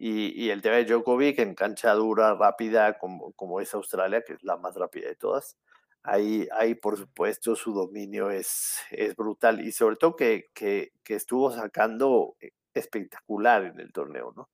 Y, 0.04 0.50
el 0.50 0.64
tema 0.64 0.78
de 0.78 0.86
Djokovic 0.86 1.38
en 1.38 1.54
cancha 1.54 1.94
dura, 1.94 2.34
rápida, 2.34 2.98
como, 2.98 3.34
como 3.34 3.62
es 3.62 3.72
Australia, 3.76 4.24
que 4.26 4.34
es 4.34 4.44
la 4.44 4.58
más 4.58 4.76
rápida 4.76 5.08
de 5.08 5.16
todas, 5.16 5.58
ahí, 6.02 6.48
ahí 6.54 6.74
por 6.74 6.98
supuesto 6.98 7.56
su 7.56 7.72
dominio 7.72 8.32
es, 8.32 8.80
es 8.90 9.16
brutal 9.16 9.62
y 9.62 9.72
sobre 9.72 9.98
todo 9.98 10.16
que, 10.16 10.50
que, 10.56 10.94
que 11.04 11.14
estuvo 11.14 11.52
sacando 11.52 12.36
espectacular 12.74 13.66
en 13.66 13.80
el 13.80 13.92
torneo, 13.94 14.34
¿no? 14.36 14.50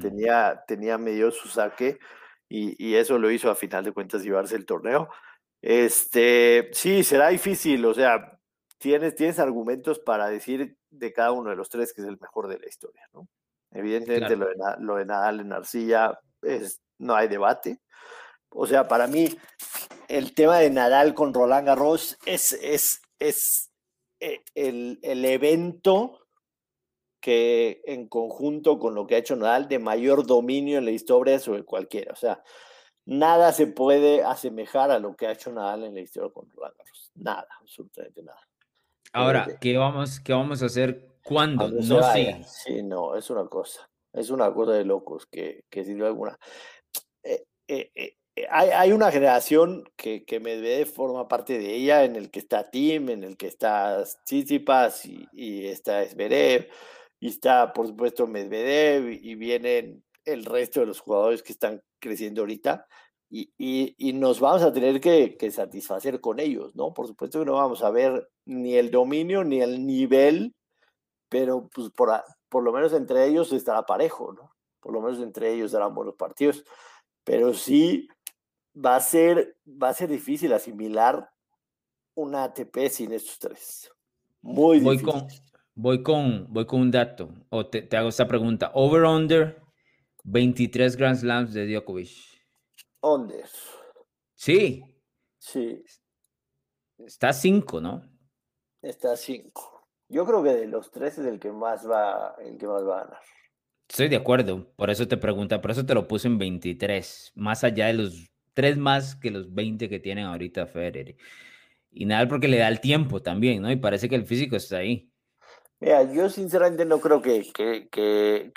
tenía, 0.00 0.64
tenía 0.66 0.98
medio 0.98 1.30
su 1.30 1.46
saque 1.46 2.00
y, 2.48 2.74
y, 2.84 2.96
eso 2.96 3.18
lo 3.18 3.30
hizo 3.30 3.52
a 3.52 3.54
final 3.54 3.84
de 3.84 3.92
cuentas 3.92 4.24
llevarse 4.24 4.56
el 4.56 4.66
torneo. 4.66 5.08
Este, 5.60 6.70
sí, 6.72 7.02
será 7.02 7.28
difícil, 7.28 7.84
o 7.84 7.94
sea, 7.94 8.38
tienes, 8.78 9.14
tienes 9.14 9.38
argumentos 9.38 9.98
para 9.98 10.28
decir 10.28 10.76
de 10.90 11.12
cada 11.12 11.32
uno 11.32 11.50
de 11.50 11.56
los 11.56 11.68
tres 11.68 11.92
que 11.92 12.02
es 12.02 12.08
el 12.08 12.18
mejor 12.20 12.48
de 12.48 12.58
la 12.58 12.68
historia, 12.68 13.02
¿no? 13.12 13.28
Evidentemente 13.72 14.36
lo, 14.36 14.46
de, 14.46 14.54
lo, 14.78 14.96
de, 14.96 15.04
Nadal 15.04 15.40
en 15.40 15.52
Arcilla 15.52 16.18
es, 16.42 16.80
no 16.98 17.14
hay 17.14 17.28
debate. 17.28 17.80
O 18.50 18.66
sea, 18.66 18.88
para 18.88 19.06
mí 19.06 19.28
el 20.08 20.34
tema 20.34 20.58
de 20.58 20.70
Nadal 20.70 21.12
con 21.12 21.34
Roland 21.34 21.66
Garros 21.66 22.16
es, 22.24 22.54
es, 22.62 23.02
es 23.18 23.70
eh, 24.20 24.40
el, 24.54 24.98
el 25.02 25.24
evento 25.24 26.20
que 27.20 27.82
en 27.84 28.08
conjunto 28.08 28.78
con 28.78 28.94
lo 28.94 29.06
que 29.06 29.16
ha 29.16 29.18
hecho 29.18 29.36
Nadal 29.36 29.68
de 29.68 29.78
mayor 29.78 30.26
dominio 30.26 30.78
en 30.78 30.86
la 30.86 30.92
historia 30.92 31.38
sobre 31.38 31.64
cualquiera. 31.64 32.12
O 32.12 32.16
sea, 32.16 32.42
nada 33.08 33.52
se 33.52 33.66
puede 33.66 34.22
asemejar 34.22 34.90
a 34.90 34.98
lo 34.98 35.16
que 35.16 35.26
ha 35.26 35.32
hecho 35.32 35.50
Nadal 35.50 35.84
en 35.84 35.94
la 35.94 36.00
historia 36.00 36.30
con 36.30 36.48
Roland 36.50 36.76
Garros. 36.76 37.10
Nada, 37.14 37.48
absolutamente 37.60 38.22
nada. 38.22 38.40
Ahora, 39.14 39.46
¿qué 39.60 39.78
vamos, 39.78 40.20
qué 40.20 40.34
vamos 40.34 40.62
a 40.62 40.66
hacer 40.66 41.16
cuando? 41.24 41.70
No 41.70 42.02
sé. 42.12 42.44
Sí, 42.46 42.82
no, 42.82 43.16
es 43.16 43.30
una 43.30 43.46
cosa. 43.46 43.88
Es 44.12 44.28
una 44.28 44.52
cosa 44.52 44.72
de 44.72 44.84
locos 44.84 45.26
que, 45.26 45.64
que 45.70 45.84
sin 45.84 45.98
duda 45.98 46.08
alguna. 46.08 46.38
Eh, 47.22 47.44
eh, 47.66 47.90
eh, 47.94 48.16
hay, 48.50 48.68
hay, 48.68 48.92
una 48.92 49.10
generación 49.10 49.90
que, 49.96 50.24
que 50.26 50.38
Medvedev 50.38 50.86
forma 50.86 51.28
parte 51.28 51.58
de 51.58 51.74
ella, 51.74 52.04
en 52.04 52.14
el 52.14 52.30
que 52.30 52.40
está 52.40 52.70
Tim, 52.70 53.08
en 53.08 53.24
el 53.24 53.38
que 53.38 53.46
está 53.46 54.04
Tsitsipas 54.04 55.06
y, 55.06 55.26
y 55.32 55.66
está 55.66 56.04
Zverev 56.04 56.68
y 57.20 57.28
está, 57.28 57.72
por 57.72 57.86
supuesto, 57.86 58.26
Medvedev 58.26 59.08
y 59.10 59.34
vienen 59.34 60.04
el 60.26 60.44
resto 60.44 60.80
de 60.80 60.86
los 60.86 61.00
jugadores 61.00 61.42
que 61.42 61.52
están 61.52 61.82
creciendo 61.98 62.42
ahorita 62.42 62.86
y, 63.30 63.52
y, 63.58 64.12
nos 64.14 64.40
vamos 64.40 64.62
a 64.62 64.72
tener 64.72 65.00
que, 65.00 65.36
que, 65.36 65.50
satisfacer 65.50 66.20
con 66.20 66.40
ellos, 66.40 66.74
¿no? 66.74 66.94
Por 66.94 67.06
supuesto 67.06 67.40
que 67.40 67.44
no 67.44 67.54
vamos 67.54 67.82
a 67.82 67.90
ver 67.90 68.30
ni 68.46 68.74
el 68.76 68.90
dominio 68.90 69.44
ni 69.44 69.60
el 69.60 69.86
nivel, 69.86 70.54
pero 71.28 71.68
pues 71.68 71.90
por, 71.90 72.10
por 72.48 72.62
lo 72.62 72.72
menos 72.72 72.94
entre 72.94 73.26
ellos 73.26 73.52
estará 73.52 73.84
parejo, 73.84 74.32
¿no? 74.32 74.54
Por 74.80 74.92
lo 74.94 75.02
menos 75.02 75.20
entre 75.20 75.52
ellos 75.52 75.72
darán 75.72 75.94
buenos 75.94 76.14
partidos, 76.14 76.64
pero 77.22 77.52
sí 77.52 78.08
va 78.74 78.96
a 78.96 79.00
ser, 79.00 79.58
va 79.66 79.90
a 79.90 79.94
ser 79.94 80.08
difícil 80.08 80.52
asimilar 80.54 81.30
una 82.14 82.44
ATP 82.44 82.88
sin 82.88 83.12
estos 83.12 83.38
tres. 83.38 83.92
Muy 84.40 84.80
difícil. 84.80 85.04
Voy 85.04 85.20
con, 85.20 85.28
Voy 85.80 86.02
con, 86.02 86.46
voy 86.52 86.66
con 86.66 86.80
un 86.80 86.90
dato, 86.90 87.28
o 87.50 87.66
te, 87.66 87.82
te 87.82 87.96
hago 87.96 88.08
esta 88.08 88.26
pregunta. 88.26 88.72
Over-under, 88.74 89.62
23 90.30 90.96
Grand 90.96 91.16
Slams 91.16 91.54
de 91.54 91.66
Djokovic. 91.66 92.10
Under. 93.00 93.48
Sí. 94.34 94.84
Sí. 95.38 95.82
Está 96.98 97.32
5, 97.32 97.80
¿no? 97.80 98.02
Está 98.82 99.16
5. 99.16 99.88
Yo 100.08 100.26
creo 100.26 100.42
que 100.42 100.50
de 100.50 100.66
los 100.66 100.90
tres 100.90 101.18
es 101.18 101.26
el 101.26 101.38
que 101.38 101.50
más 101.50 101.88
va, 101.88 102.34
el 102.44 102.58
que 102.58 102.66
más 102.66 102.82
va 102.86 103.00
a 103.00 103.04
ganar. 103.04 103.20
Estoy 103.88 104.08
de 104.08 104.16
acuerdo, 104.16 104.70
por 104.76 104.90
eso 104.90 105.08
te 105.08 105.16
pregunta, 105.16 105.62
por 105.62 105.70
eso 105.70 105.86
te 105.86 105.94
lo 105.94 106.06
puse 106.06 106.28
en 106.28 106.36
23, 106.36 107.32
más 107.34 107.64
allá 107.64 107.86
de 107.86 107.94
los 107.94 108.30
tres 108.52 108.76
más 108.76 109.16
que 109.16 109.30
los 109.30 109.54
20 109.54 109.88
que 109.88 109.98
tienen 109.98 110.26
ahorita 110.26 110.66
Federer. 110.66 111.16
Y 111.90 112.04
nada, 112.04 112.28
porque 112.28 112.48
le 112.48 112.58
da 112.58 112.68
el 112.68 112.80
tiempo 112.80 113.22
también, 113.22 113.62
¿no? 113.62 113.70
Y 113.70 113.76
parece 113.76 114.08
que 114.08 114.14
el 114.14 114.26
físico 114.26 114.56
está 114.56 114.78
ahí. 114.78 115.07
Mira, 115.80 116.02
yo 116.12 116.28
sinceramente 116.28 116.84
no 116.84 116.98
creo 116.98 117.22
que, 117.22 117.52
que, 117.52 117.88
que, 117.88 118.52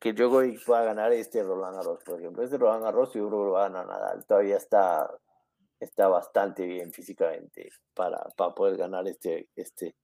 que, 0.00 0.12
Djokovic 0.12 0.64
pueda 0.64 0.82
ganar 0.82 1.12
este 1.12 1.44
Roland 1.44 1.76
Garros, 1.76 2.02
por 2.04 2.18
ejemplo. 2.18 2.42
Este 2.42 2.58
Roland 2.58 2.82
Garros 2.82 3.12
yo 3.14 3.28
creo 3.28 3.44
lo 3.44 3.52
va 3.52 3.66
a 3.66 3.68
ganar 3.68 3.86
Nadal. 3.86 4.26
Todavía 4.26 4.56
está, 4.56 5.08
está 5.78 6.08
bastante 6.08 6.66
bien 6.66 6.92
físicamente 6.92 7.70
para, 7.94 8.18
para 8.36 8.52
poder 8.52 8.76
ganar 8.76 9.06
este. 9.06 9.48
este. 9.54 9.94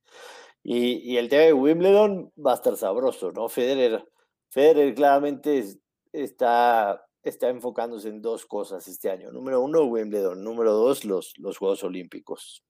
Y, 0.62 1.12
y 1.12 1.16
el 1.16 1.28
tema 1.28 1.42
de 1.42 1.52
Wimbledon 1.52 2.32
va 2.44 2.52
a 2.52 2.56
estar 2.56 2.76
sabroso, 2.76 3.32
¿no? 3.32 3.48
Federer, 3.48 4.08
Federer 4.50 4.94
claramente 4.94 5.64
está, 6.12 7.04
está 7.24 7.48
enfocándose 7.48 8.08
en 8.08 8.22
dos 8.22 8.46
cosas 8.46 8.86
este 8.86 9.10
año. 9.10 9.32
Número 9.32 9.60
uno, 9.60 9.82
Wimbledon. 9.82 10.44
Número 10.44 10.72
dos, 10.74 11.04
los, 11.04 11.34
los 11.38 11.58
Juegos 11.58 11.82
Olímpicos. 11.82 12.64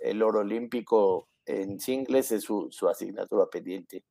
el 0.00 0.22
oro 0.24 0.40
olímpico 0.40 1.28
en 1.46 1.80
singles 1.80 2.32
es 2.32 2.44
su, 2.44 2.68
su, 2.70 2.88
asignatura 2.88 3.46
pendiente. 3.46 4.04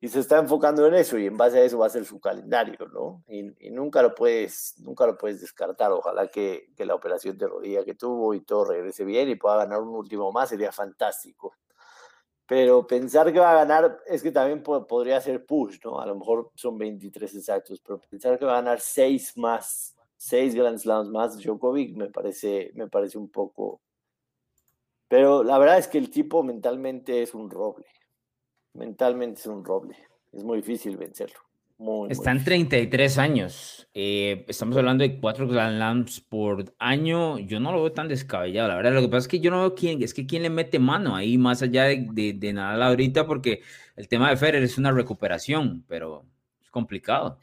Y 0.00 0.08
se 0.08 0.20
está 0.20 0.38
enfocando 0.38 0.86
en 0.86 0.94
eso 0.94 1.16
y 1.16 1.26
en 1.26 1.36
base 1.36 1.58
a 1.58 1.62
eso 1.62 1.78
va 1.78 1.86
a 1.86 1.90
ser 1.90 2.04
su 2.04 2.20
calendario, 2.20 2.88
¿no? 2.92 3.22
Y, 3.28 3.68
y 3.68 3.70
nunca, 3.70 4.02
lo 4.02 4.14
puedes, 4.14 4.74
nunca 4.78 5.06
lo 5.06 5.16
puedes 5.16 5.40
descartar. 5.40 5.92
Ojalá 5.92 6.28
que, 6.28 6.70
que, 6.76 6.84
la 6.84 6.96
operación 6.96 7.38
de 7.38 7.46
rodilla 7.46 7.84
que 7.84 7.94
tuvo 7.94 8.34
y 8.34 8.40
todo 8.40 8.64
regrese 8.64 9.04
bien 9.04 9.28
y 9.28 9.36
pueda 9.36 9.58
ganar 9.58 9.80
un 9.80 9.94
último 9.94 10.32
más 10.32 10.48
sería 10.48 10.72
fantástico. 10.72 11.54
Pero 12.46 12.86
pensar 12.86 13.32
que 13.32 13.38
va 13.38 13.52
a 13.52 13.64
ganar 13.64 13.98
es 14.06 14.22
que 14.22 14.30
también 14.30 14.62
podría 14.62 15.18
ser 15.20 15.46
push, 15.46 15.78
¿no? 15.84 16.00
A 16.00 16.04
lo 16.04 16.16
mejor 16.16 16.50
son 16.54 16.76
23 16.76 17.34
exactos, 17.36 17.80
pero 17.80 17.98
pensar 17.98 18.38
que 18.38 18.44
va 18.44 18.52
a 18.52 18.60
ganar 18.60 18.80
6 18.80 19.38
más, 19.38 19.96
6 20.16 20.54
Grand 20.54 20.78
Slams 20.78 21.08
más 21.08 21.38
Djokovic 21.38 21.96
me 21.96 22.10
parece, 22.10 22.70
me 22.74 22.88
parece 22.88 23.16
un 23.16 23.30
poco, 23.30 23.80
pero 25.12 25.44
la 25.44 25.58
verdad 25.58 25.76
es 25.76 25.88
que 25.88 25.98
el 25.98 26.08
tipo 26.08 26.42
mentalmente 26.42 27.20
es 27.22 27.34
un 27.34 27.50
roble. 27.50 27.84
Mentalmente 28.72 29.40
es 29.40 29.46
un 29.46 29.62
roble. 29.62 29.94
Es 30.32 30.42
muy 30.42 30.56
difícil 30.56 30.96
vencerlo. 30.96 31.38
Muy, 31.76 32.10
Están 32.10 32.42
33 32.42 33.18
años. 33.18 33.86
Eh, 33.92 34.46
estamos 34.48 34.74
hablando 34.74 35.04
de 35.04 35.20
cuatro 35.20 35.46
Grand 35.46 35.76
Slams 35.76 36.22
por 36.22 36.64
año. 36.78 37.38
Yo 37.40 37.60
no 37.60 37.72
lo 37.72 37.82
veo 37.82 37.92
tan 37.92 38.08
descabellado, 38.08 38.68
la 38.68 38.76
verdad. 38.76 38.94
Lo 38.94 39.02
que 39.02 39.08
pasa 39.08 39.18
es 39.18 39.28
que 39.28 39.40
yo 39.40 39.50
no 39.50 39.60
veo 39.60 39.74
quién, 39.74 40.02
es 40.02 40.14
que 40.14 40.26
quién 40.26 40.44
le 40.44 40.48
mete 40.48 40.78
mano 40.78 41.14
ahí 41.14 41.36
más 41.36 41.60
allá 41.60 41.84
de, 41.84 42.08
de, 42.10 42.32
de 42.32 42.52
nada 42.54 42.86
ahorita, 42.86 43.26
porque 43.26 43.60
el 43.96 44.08
tema 44.08 44.30
de 44.30 44.38
Federer 44.38 44.62
es 44.62 44.78
una 44.78 44.92
recuperación, 44.92 45.84
pero 45.88 46.24
es 46.62 46.70
complicado. 46.70 47.38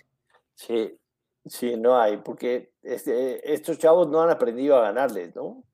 Sí, 0.55 0.97
sí, 1.45 1.77
no 1.77 2.01
hay, 2.01 2.17
porque 2.17 2.71
este, 2.81 3.53
estos 3.53 3.77
chavos 3.77 4.09
no 4.09 4.23
han 4.23 4.31
aprendido 4.31 4.75
a 4.75 4.81
ganarles, 4.81 5.35
¿no? 5.35 5.68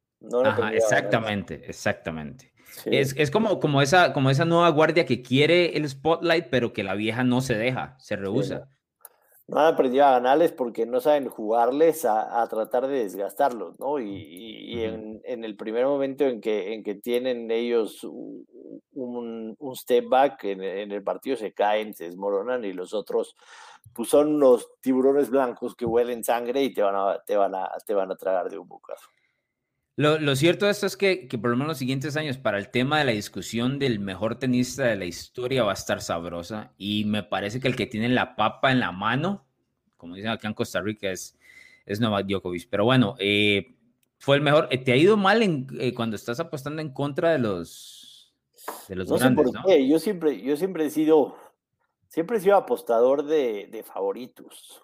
Exactamente, 0.74 1.62
exactamente. 1.68 2.54
Es, 2.86 3.16
es, 3.18 3.32
como, 3.32 3.60
como, 3.60 3.82
esa, 3.82 4.12
como 4.14 4.30
esa 4.30 4.46
nueva 4.46 4.70
guardia 4.70 5.06
que 5.06 5.22
quiere 5.22 5.78
el 5.78 5.88
spotlight, 5.88 6.48
pero 6.50 6.74
que 6.74 6.84
la 6.84 6.96
vieja 6.96 7.24
no 7.24 7.42
se 7.42 7.56
deja, 7.56 7.96
se 8.00 8.16
rehúsa. 8.16 8.70
no. 9.48 9.60
han 9.60 9.74
aprendido 9.74 10.06
a 10.06 10.12
ganarles 10.12 10.52
porque 10.52 10.86
no 10.86 11.00
saben 11.00 11.30
jugarles 11.30 12.04
a, 12.04 12.42
a 12.42 12.48
tratar 12.48 12.88
de 12.88 13.04
desgastarlos, 13.04 13.80
¿no? 13.80 14.00
Y, 14.00 14.10
y, 14.10 14.84
en, 14.84 15.22
en, 15.24 15.46
el 15.46 15.56
primer 15.56 15.86
momento 15.86 16.26
en 16.26 16.42
que, 16.42 16.74
en 16.74 16.84
que 16.84 16.96
tienen 16.96 17.50
ellos 17.50 18.04
un, 18.04 19.56
un 19.58 19.76
step 19.76 20.10
back 20.10 20.44
en, 20.44 20.62
en, 20.62 20.92
el 20.92 21.04
partido 21.04 21.38
se 21.38 21.54
caen, 21.54 21.94
se 21.94 22.06
desmoronan 22.06 22.66
y 22.66 22.74
los 22.74 22.94
otros 22.94 23.36
pues 23.94 24.10
son 24.10 24.40
los 24.40 24.70
tiburones 24.82 25.30
blancos 25.30 25.76
que 25.76 25.86
huelen 25.86 26.24
sangre 26.24 26.62
y 26.64 26.74
te 26.74 26.82
van 26.82 26.96
a, 26.96 27.20
te 27.26 27.38
van 27.38 27.56
a, 27.56 27.70
te 27.86 27.94
van 27.94 28.12
a 28.12 28.16
tragar 28.16 28.50
de 28.50 28.58
un 28.58 28.68
bocazo. 28.68 29.10
Lo, 29.98 30.36
cierto 30.36 30.66
de 30.66 30.72
esto 30.72 30.86
es 30.86 30.98
que, 30.98 31.26
que, 31.28 31.38
por 31.38 31.50
lo 31.50 31.56
menos 31.56 31.70
los 31.70 31.78
siguientes 31.78 32.18
años, 32.18 32.38
para 32.38 32.58
el 32.58 32.70
tema 32.70 33.00
de 33.00 33.06
la 33.06 33.12
discusión 33.14 33.80
del 33.80 34.00
mejor 34.00 34.38
tenista 34.38 34.84
de 34.84 34.98
la 34.98 35.06
historia, 35.06 35.64
va 35.64 35.72
a 35.72 35.76
estar 35.76 36.02
sabrosa. 36.02 36.74
Y 36.78 37.06
me 37.06 37.24
parece 37.24 37.62
que 37.62 37.70
el 37.70 37.78
que 37.78 37.86
tiene 37.86 38.10
la 38.10 38.36
papa 38.36 38.74
en 38.74 38.82
la 38.82 38.92
mano, 38.92 39.46
como 39.96 40.16
dicen 40.16 40.32
acá 40.32 40.50
en 40.50 40.54
Costa 40.54 40.82
Rica, 40.82 41.10
es, 41.10 41.38
es 41.86 42.02
Novak 42.02 42.28
Djokovic. 42.28 42.68
Pero 42.70 42.84
bueno, 42.84 43.16
eh, 43.20 43.74
fue 44.18 44.36
el 44.36 44.42
mejor. 44.42 44.68
Eh, 44.70 44.80
¿Te 44.80 44.92
ha 44.92 44.98
ido 44.98 45.16
mal 45.16 45.42
en, 45.42 45.68
eh, 45.80 45.94
cuando 45.94 46.18
estás 46.18 46.42
apostando 46.42 46.82
en 46.82 46.90
contra 46.90 47.32
de 47.32 47.40
los, 47.40 48.34
de 48.90 48.96
los 48.98 49.08
no 49.08 49.18
grandes, 49.18 49.48
sé 49.48 49.54
por 49.54 49.66
qué. 49.66 49.88
Yo 49.88 50.00
siempre, 50.00 50.42
yo 50.42 50.58
siempre 50.58 50.86
he 50.88 50.90
sido, 50.90 51.38
siempre 52.10 52.38
he 52.38 52.42
sido 52.42 52.58
apostador 52.58 53.24
de, 53.24 53.70
de 53.72 53.82
favoritos. 53.84 54.84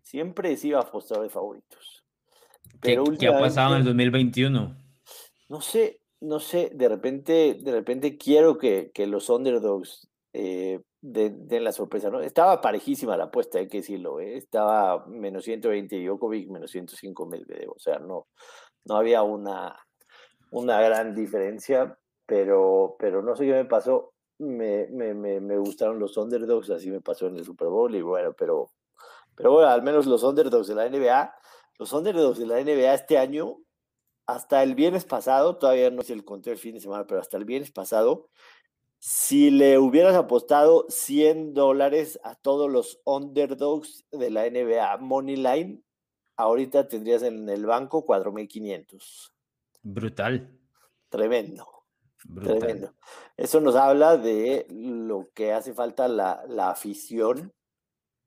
Siempre 0.00 0.52
he 0.52 0.56
sido 0.56 0.78
apostador 0.78 1.24
de 1.24 1.30
favoritos. 1.30 2.03
¿Qué, 2.84 3.28
ha 3.28 3.38
pasado 3.38 3.74
en 3.74 3.80
el 3.80 3.84
2021? 3.86 4.76
No 5.48 5.60
sé, 5.60 6.00
no 6.20 6.38
sé, 6.38 6.70
de 6.74 6.88
repente, 6.88 7.58
de 7.60 7.72
repente 7.72 8.18
quiero 8.18 8.58
que, 8.58 8.90
que 8.92 9.06
los 9.06 9.30
underdogs 9.30 10.08
eh, 10.32 10.80
den, 11.00 11.64
la 11.64 11.72
sorpresa, 11.72 12.10
¿no? 12.10 12.20
Estaba 12.20 12.60
parejísima 12.60 13.16
la 13.16 13.24
apuesta, 13.24 13.58
hay 13.58 13.68
que 13.68 13.78
decirlo, 13.78 14.20
¿eh? 14.20 14.36
estaba 14.36 15.06
menos 15.06 15.44
120 15.44 16.04
Djokovic, 16.04 16.50
menos 16.50 16.70
105 16.70 17.26
Medvedev, 17.26 17.70
o 17.70 17.78
sea, 17.78 17.98
no, 17.98 18.26
no 18.84 18.96
había 18.96 19.22
una, 19.22 19.76
una 20.50 20.80
gran 20.80 21.14
diferencia, 21.14 21.98
pero, 22.26 22.96
pero 22.98 23.22
no 23.22 23.34
sé 23.36 23.46
qué 23.46 23.52
me 23.52 23.64
pasó, 23.64 24.12
me, 24.38 24.88
me, 24.88 25.14
me, 25.14 25.40
me 25.40 25.56
gustaron 25.56 25.98
los 25.98 26.16
underdogs, 26.16 26.70
así 26.70 26.90
me 26.90 27.00
pasó 27.00 27.28
en 27.28 27.36
el 27.36 27.44
Super 27.44 27.68
Bowl 27.68 27.94
y 27.94 28.02
bueno, 28.02 28.34
pero 28.36 28.70
Pero 29.36 29.52
bueno, 29.52 29.68
al 29.68 29.82
menos 29.82 30.06
los 30.06 30.22
underdogs 30.22 30.68
de 30.68 30.74
la 30.74 30.88
NBA, 30.88 31.34
los 31.78 31.92
underdogs 31.92 32.38
de 32.38 32.46
la 32.46 32.62
NBA 32.62 32.94
este 32.94 33.18
año, 33.18 33.58
hasta 34.26 34.62
el 34.62 34.74
viernes 34.74 35.04
pasado, 35.04 35.56
todavía 35.56 35.90
no 35.90 36.00
es 36.00 36.10
el 36.10 36.24
conteo 36.24 36.52
del 36.52 36.58
fin 36.58 36.74
de 36.74 36.80
semana, 36.80 37.06
pero 37.06 37.20
hasta 37.20 37.36
el 37.36 37.44
viernes 37.44 37.70
pasado, 37.70 38.30
si 38.98 39.50
le 39.50 39.78
hubieras 39.78 40.14
apostado 40.14 40.86
100 40.88 41.52
dólares 41.52 42.18
a 42.24 42.36
todos 42.36 42.70
los 42.70 43.00
underdogs 43.04 44.06
de 44.10 44.30
la 44.30 44.48
NBA 44.48 44.96
Money 44.98 45.36
Line, 45.36 45.82
ahorita 46.36 46.88
tendrías 46.88 47.22
en 47.22 47.48
el 47.48 47.66
banco 47.66 48.06
4.500. 48.06 49.32
Brutal. 49.82 50.58
Tremendo. 51.10 51.68
Tremendo. 52.42 52.94
Eso 53.36 53.60
nos 53.60 53.76
habla 53.76 54.16
de 54.16 54.66
lo 54.70 55.28
que 55.34 55.52
hace 55.52 55.74
falta 55.74 56.08
la, 56.08 56.70
afición 56.70 57.52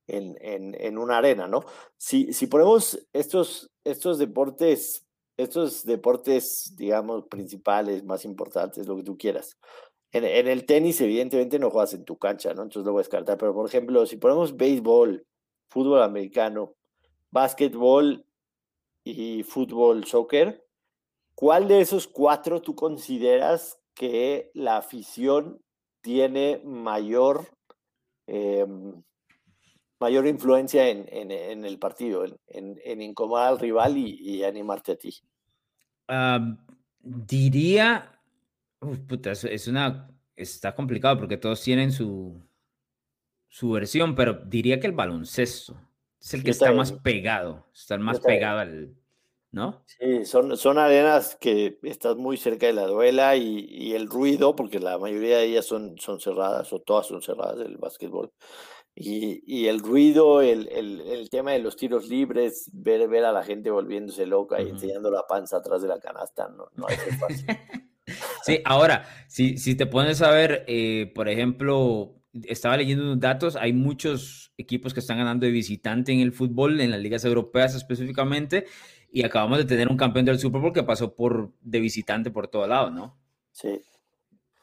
en, 0.08 0.38
en, 0.42 0.98
una 0.98 1.18
arena, 1.18 1.48
¿no? 1.48 1.64
Si, 1.98 2.34
si 2.34 2.48
ponemos 2.48 3.00
estos, 3.14 3.70
estos 3.84 4.18
deportes, 4.18 5.06
estos 5.36 5.86
deportes, 5.86 6.74
digamos, 6.78 7.26
principales, 7.28 8.04
más 8.04 8.26
importantes, 8.26 8.88
lo 8.88 8.96
que 8.96 9.04
tú 9.04 9.18
quieras. 9.18 9.58
En, 10.12 10.24
en, 10.24 10.48
el 10.48 10.66
tenis, 10.66 11.02
evidentemente, 11.02 11.60
no 11.60 11.70
juegas 11.70 11.94
en 11.94 12.06
tu 12.06 12.18
cancha, 12.18 12.54
¿no? 12.54 12.64
Entonces 12.64 12.86
lo 12.86 12.94
voy 12.94 13.02
a 13.02 13.04
descartar. 13.04 13.38
Pero, 13.38 13.54
por 13.54 13.68
ejemplo, 13.68 14.06
si 14.06 14.18
ponemos 14.18 14.56
béisbol, 14.56 15.26
fútbol 15.70 16.02
americano, 16.02 16.76
básquetbol 17.32 18.26
y 19.04 19.44
fútbol, 19.44 20.06
soccer, 20.06 20.66
¿cuál 21.36 21.68
de 21.68 21.82
esos 21.82 22.08
cuatro 22.08 22.62
tú 22.62 22.76
consideras 22.76 23.80
que 23.94 24.52
la 24.54 24.78
afición 24.78 25.62
tiene 26.02 26.62
mayor, 26.64 27.48
em, 28.28 29.04
mayor 30.00 30.28
influencia 30.28 30.90
en, 30.90 31.08
en, 31.10 31.66
el 31.66 31.80
partido, 31.80 32.26
en, 32.26 32.80
en, 32.84 33.02
incomodar 33.02 33.50
al 33.50 33.60
rival 33.60 33.98
y, 33.98 34.44
animarte 34.44 34.92
a 34.94 34.96
ti? 34.96 35.14
diría, 37.00 38.20
puta, 39.08 39.32
es, 39.32 39.68
una, 39.68 40.10
está 40.36 40.74
complicado 40.76 41.18
porque 41.18 41.38
todos 41.38 41.62
tienen 41.62 41.92
su, 41.92 42.42
su 43.48 43.72
versión, 43.72 44.16
pero 44.16 44.34
diría 44.46 44.80
que 44.80 44.88
el 44.88 44.94
baloncesto 44.94 45.76
es 46.20 46.34
el 46.34 46.44
que 46.44 46.52
está 46.52 46.72
más 46.72 46.92
pegado, 46.92 47.66
está 47.74 47.98
más 47.98 48.20
pegado 48.20 48.60
al, 48.60 48.96
¿no? 49.52 49.84
Sí, 49.86 50.26
son, 50.26 50.58
son 50.58 50.78
arenas 50.78 51.36
que 51.40 51.80
estás 51.84 52.16
muy 52.18 52.38
cerca 52.38 52.68
de 52.68 52.74
la 52.74 52.88
duela 52.88 53.36
y, 53.36 53.94
el 53.94 54.08
ruido, 54.10 54.56
porque 54.56 54.80
la 54.80 54.98
mayoría 54.98 55.38
de 55.38 55.46
ellas 55.46 55.66
son, 55.66 55.98
son 55.98 56.20
cerradas 56.20 56.72
o 56.74 56.80
todas 56.80 57.08
son 57.08 57.22
cerradas 57.22 57.60
del 57.60 57.78
básquetbol. 57.78 58.32
Y, 59.00 59.68
el 59.68 59.80
ruido, 59.80 60.42
el, 60.42 60.68
el, 60.70 61.30
tema 61.30 61.52
de 61.52 61.60
los 61.60 61.76
tiros 61.76 62.08
libres, 62.08 62.72
ver, 62.74 63.08
ver 63.08 63.26
a 63.26 63.32
la 63.32 63.44
gente 63.44 63.70
volviéndose 63.70 64.26
loca 64.26 64.60
y 64.60 64.70
enseñando 64.70 65.12
la 65.12 65.28
panza 65.28 65.58
atrás 65.58 65.84
de 65.84 65.88
la 65.88 66.00
canasta, 66.00 66.48
no, 66.50 66.70
no 66.76 66.88
es 66.88 67.20
fácil. 67.20 67.46
sí, 68.44 68.60
ahora, 68.66 69.06
si, 69.28 69.60
si 69.60 69.76
te 69.76 69.86
pones 69.86 70.24
a 70.24 70.32
ver, 70.32 70.66
eh, 70.68 71.12
por 71.14 71.30
ejemplo, 71.30 72.16
estaba 72.46 72.76
leyendo 72.76 73.04
unos 73.04 73.20
datos, 73.20 73.56
hay 73.56 73.72
muchos 73.72 74.52
equipos 74.58 74.96
que 74.96 75.00
están 75.00 75.20
ganando 75.20 75.46
de 75.46 75.52
visitante 75.52 76.12
en 76.12 76.22
el 76.22 76.32
fútbol, 76.32 76.82
en 76.82 76.90
las 76.90 77.00
ligas 77.00 77.24
europeas 77.24 77.76
específicamente, 77.76 78.66
y 79.12 79.24
acabamos 79.24 79.60
de 79.60 79.66
tener 79.66 79.90
un 79.90 79.98
campeón 79.98 80.26
del 80.26 80.40
Super 80.40 80.60
Bowl 80.60 80.74
que 80.74 80.82
pasó 80.82 81.14
por 81.14 81.52
de 81.62 81.80
visitante 81.80 82.32
por 82.32 82.48
todo 82.48 82.66
lado, 82.66 82.90
¿no? 82.90 83.16
Sí. 83.52 83.80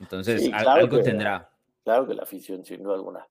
Entonces, 0.00 0.50
algo 0.52 1.00
tendrá. 1.00 1.52
Claro 1.84 2.04
que 2.04 2.14
la 2.14 2.24
afición, 2.24 2.64
sin 2.64 2.82
duda 2.82 2.94
alguna. 2.94 3.28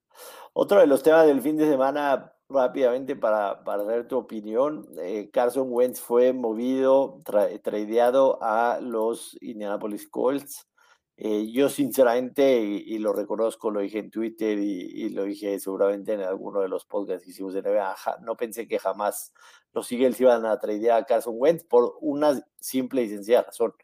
Otro 0.52 0.80
de 0.80 0.86
los 0.86 1.02
temas 1.02 1.26
del 1.26 1.42
fin 1.42 1.56
de 1.56 1.68
semana, 1.68 2.32
rápidamente 2.48 3.16
para, 3.16 3.64
para 3.64 3.84
dar 3.84 4.06
tu 4.06 4.16
opinión, 4.18 4.86
eh, 4.98 5.30
Carson 5.32 5.68
Wentz 5.70 6.00
fue 6.00 6.32
movido, 6.32 7.22
tradeado 7.24 8.38
a 8.42 8.78
los 8.80 9.36
Indianapolis 9.40 10.08
Colts. 10.08 10.68
Eh, 11.16 11.50
yo 11.52 11.68
sinceramente, 11.68 12.60
y, 12.60 12.98
lo 12.98 13.12
reconozco, 13.12 13.70
lo 13.70 13.80
dije 13.80 14.00
en 14.00 14.10
Twitter 14.10 14.58
y, 14.58 15.10
lo 15.10 15.24
dije 15.24 15.60
seguramente 15.60 16.12
en 16.14 16.20
alguno 16.22 16.60
de 16.60 16.68
los 16.68 16.86
podcasts 16.86 17.24
que 17.24 17.30
hicimos 17.30 17.54
de 17.54 17.62
NBA, 17.62 17.96
no 18.22 18.36
pensé 18.36 18.66
que 18.66 18.80
jamás 18.80 19.32
los 19.72 19.90
Eagles 19.92 20.20
iban 20.20 20.44
a 20.44 20.58
tradear 20.58 21.00
a 21.02 21.04
Carson 21.04 21.34
Wentz 21.36 21.64
por 21.64 21.96
una 22.00 22.40
simple 22.58 23.02
y 23.04 23.10
sencilla 23.10 23.42
razón, 23.42 23.74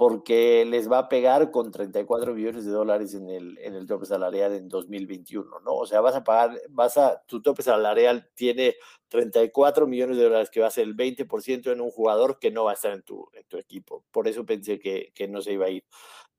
porque 0.00 0.64
les 0.64 0.90
va 0.90 1.00
a 1.00 1.08
pegar 1.10 1.50
con 1.50 1.70
34 1.70 2.32
millones 2.32 2.64
de 2.64 2.70
dólares 2.70 3.12
en 3.12 3.28
el, 3.28 3.58
en 3.58 3.74
el 3.74 3.86
tope 3.86 4.06
salarial 4.06 4.54
en 4.54 4.66
2021, 4.66 5.60
¿no? 5.60 5.74
O 5.74 5.84
sea, 5.84 6.00
vas 6.00 6.14
a 6.14 6.24
pagar, 6.24 6.58
vas 6.70 6.96
a, 6.96 7.22
tu 7.26 7.42
tope 7.42 7.62
salarial 7.62 8.26
tiene 8.34 8.76
34 9.08 9.86
millones 9.86 10.16
de 10.16 10.24
dólares, 10.24 10.48
que 10.48 10.62
va 10.62 10.68
a 10.68 10.70
ser 10.70 10.84
el 10.84 10.96
20% 10.96 11.70
en 11.70 11.82
un 11.82 11.90
jugador 11.90 12.38
que 12.38 12.50
no 12.50 12.64
va 12.64 12.70
a 12.70 12.74
estar 12.76 12.94
en 12.94 13.02
tu, 13.02 13.28
en 13.34 13.44
tu 13.44 13.58
equipo. 13.58 14.02
Por 14.10 14.26
eso 14.26 14.46
pensé 14.46 14.78
que, 14.78 15.12
que 15.14 15.28
no 15.28 15.42
se 15.42 15.52
iba 15.52 15.66
a 15.66 15.70
ir. 15.70 15.84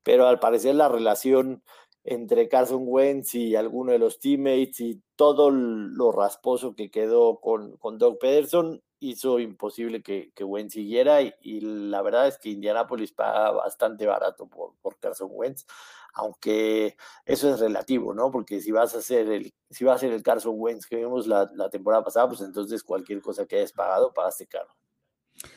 Pero 0.02 0.26
al 0.26 0.40
parecer 0.40 0.74
la 0.74 0.88
relación 0.88 1.62
entre 2.02 2.48
Carson 2.48 2.82
Wentz 2.84 3.36
y 3.36 3.54
alguno 3.54 3.92
de 3.92 4.00
los 4.00 4.18
teammates 4.18 4.80
y 4.80 5.00
todo 5.14 5.52
lo 5.52 6.10
rasposo 6.10 6.74
que 6.74 6.90
quedó 6.90 7.38
con, 7.38 7.76
con 7.76 7.96
Doug 7.96 8.18
Pederson 8.18 8.82
hizo 9.02 9.40
imposible 9.40 10.02
que, 10.02 10.32
que 10.34 10.44
Wentz 10.44 10.74
siguiera 10.74 11.20
y, 11.20 11.60
la 11.60 12.02
verdad 12.02 12.28
es 12.28 12.38
que 12.38 12.50
Indianapolis 12.50 13.12
paga 13.12 13.50
bastante 13.50 14.06
barato 14.06 14.46
por, 14.46 14.74
por 14.80 14.98
Carson 14.98 15.28
Wentz, 15.32 15.66
aunque 16.14 16.96
eso 17.26 17.52
es 17.52 17.60
relativo, 17.60 18.14
¿no? 18.14 18.30
Porque 18.30 18.60
si 18.60 18.70
vas 18.70 18.94
a 18.94 18.98
hacer 18.98 19.28
el, 19.28 19.52
si 19.70 19.84
vas 19.84 19.96
a 19.96 19.98
ser 19.98 20.12
el 20.12 20.22
Carson 20.22 20.54
Wentz 20.56 20.86
que 20.86 20.96
vimos 20.96 21.26
la, 21.26 21.50
la 21.54 21.68
temporada 21.68 22.04
pasada, 22.04 22.28
pues 22.28 22.40
entonces 22.40 22.84
cualquier 22.84 23.20
cosa 23.20 23.46
que 23.46 23.56
hayas 23.56 23.72
pagado, 23.72 24.12
pagaste 24.14 24.46
caro. 24.46 24.70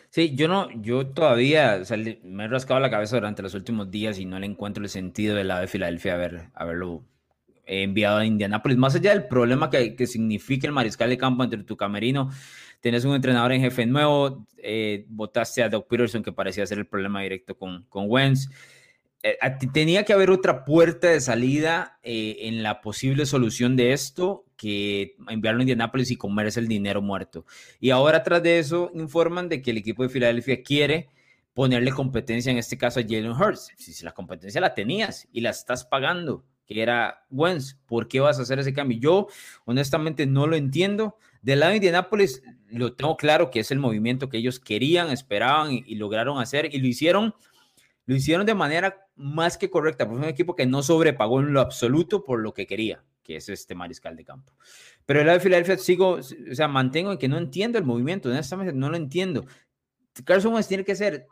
Sí, 0.09 0.33
yo 0.35 0.47
no, 0.47 0.71
yo 0.81 1.07
todavía 1.07 1.81
me 2.23 2.45
he 2.45 2.47
rascado 2.47 2.79
la 2.79 2.89
cabeza 2.89 3.17
durante 3.17 3.43
los 3.43 3.53
últimos 3.53 3.91
días 3.91 4.17
y 4.17 4.25
no 4.25 4.39
le 4.39 4.47
encuentro 4.47 4.83
el 4.83 4.89
sentido 4.89 5.35
del 5.35 5.49
lado 5.49 5.61
de 5.61 5.67
Filadelfia 5.67 6.13
haber, 6.13 6.49
haberlo 6.53 7.03
enviado 7.65 8.19
a 8.19 8.25
Indianápolis. 8.25 8.77
Más 8.77 8.95
allá 8.95 9.11
del 9.11 9.27
problema 9.27 9.69
que, 9.69 9.95
que 9.95 10.07
significa 10.07 10.67
el 10.67 10.73
mariscal 10.73 11.09
de 11.09 11.17
campo 11.17 11.43
entre 11.43 11.63
tu 11.63 11.75
camerino, 11.77 12.29
tienes 12.85 13.03
un 13.03 13.15
entrenador 13.15 13.51
en 13.51 13.61
jefe 13.61 13.87
nuevo, 13.87 14.45
eh, 14.59 15.05
votaste 15.07 15.63
a 15.63 15.69
Doug 15.69 15.87
Peterson 15.87 16.21
que 16.21 16.31
parecía 16.31 16.67
ser 16.67 16.77
el 16.77 16.85
problema 16.85 17.19
directo 17.23 17.57
con, 17.57 17.83
con 17.89 18.05
Wentz. 18.07 18.47
Eh, 19.23 19.39
tenía 19.73 20.05
que 20.05 20.13
haber 20.13 20.29
otra 20.29 20.63
puerta 20.65 21.07
de 21.07 21.19
salida 21.19 21.97
eh, 22.03 22.37
en 22.41 22.61
la 22.61 22.81
posible 22.81 23.25
solución 23.25 23.75
de 23.75 23.93
esto 23.93 24.45
que 24.55 25.15
enviarlo 25.29 25.61
a 25.61 25.63
Indianápolis 25.63 26.11
y 26.11 26.15
comerse 26.15 26.59
el 26.59 26.67
dinero 26.67 27.01
muerto. 27.01 27.47
Y 27.79 27.89
ahora 27.89 28.21
tras 28.21 28.43
de 28.43 28.59
eso 28.59 28.91
informan 28.93 29.49
de 29.49 29.63
que 29.63 29.71
el 29.71 29.77
equipo 29.77 30.03
de 30.03 30.09
Filadelfia 30.09 30.61
quiere 30.61 31.09
ponerle 31.55 31.89
competencia, 31.89 32.51
en 32.51 32.59
este 32.59 32.77
caso 32.77 32.99
a 32.99 33.03
Jalen 33.03 33.31
Hurts. 33.31 33.71
Si, 33.77 34.05
la 34.05 34.11
competencia 34.11 34.61
la 34.61 34.75
tenías 34.75 35.27
y 35.31 35.41
la 35.41 35.49
estás 35.49 35.85
pagando, 35.85 36.45
que 36.67 36.83
era 36.83 37.25
Wentz, 37.31 37.79
¿por 37.87 38.07
qué 38.07 38.19
vas 38.19 38.37
a 38.37 38.43
hacer 38.43 38.59
ese 38.59 38.75
cambio? 38.75 38.99
Yo 38.99 39.27
honestamente 39.65 40.27
no 40.27 40.45
lo 40.45 40.55
entiendo. 40.55 41.17
Del 41.45 41.59
lado 41.59 41.69
de 41.69 41.75
Indianápolis 41.75 42.41
lo 42.69 42.93
tengo 42.95 43.15
claro 43.17 43.51
que 43.51 43.59
es 43.59 43.69
el 43.69 43.77
movimiento 43.77 44.29
que 44.29 44.37
ellos 44.37 44.59
querían, 44.59 45.11
esperaban 45.11 45.71
y, 45.71 45.93
lograron 45.93 46.39
hacer 46.39 46.73
y 46.73 46.79
lo 46.79 46.87
hicieron 46.87 47.35
lo 48.07 48.15
hicieron 48.15 48.47
de 48.47 48.55
manera 48.55 49.07
más 49.15 49.55
que 49.55 49.69
correcta, 49.69 50.07
porque 50.07 50.23
un 50.23 50.29
equipo 50.29 50.55
que 50.55 50.65
no 50.65 50.81
sobrepagó 50.81 51.41
en 51.41 51.53
lo 51.53 51.61
absoluto 51.61 52.23
por 52.23 52.39
lo 52.39 52.51
que 52.53 52.65
quería 52.65 53.03
que 53.21 53.35
es 53.35 53.49
este 53.49 53.75
mariscal 53.75 54.15
de 54.15 54.25
campo. 54.25 54.53
Pero 55.05 55.19
el 55.19 55.27
lado 55.27 55.37
de 55.37 55.43
Filadelfia 55.43 55.77
sigo, 55.77 56.13
o 56.13 56.55
sea, 56.55 56.67
mantengo 56.67 57.11
en 57.11 57.17
que 57.19 57.27
no 57.27 57.37
entiendo 57.37 57.77
el 57.77 57.83
movimiento, 57.83 58.29
honestamente 58.29 58.73
no 58.73 58.89
lo 58.89 58.97
entiendo. 58.97 59.45
Carson 60.25 60.53
Wentz 60.53 60.67
tiene 60.67 60.83
que 60.83 60.95
ser 60.95 61.27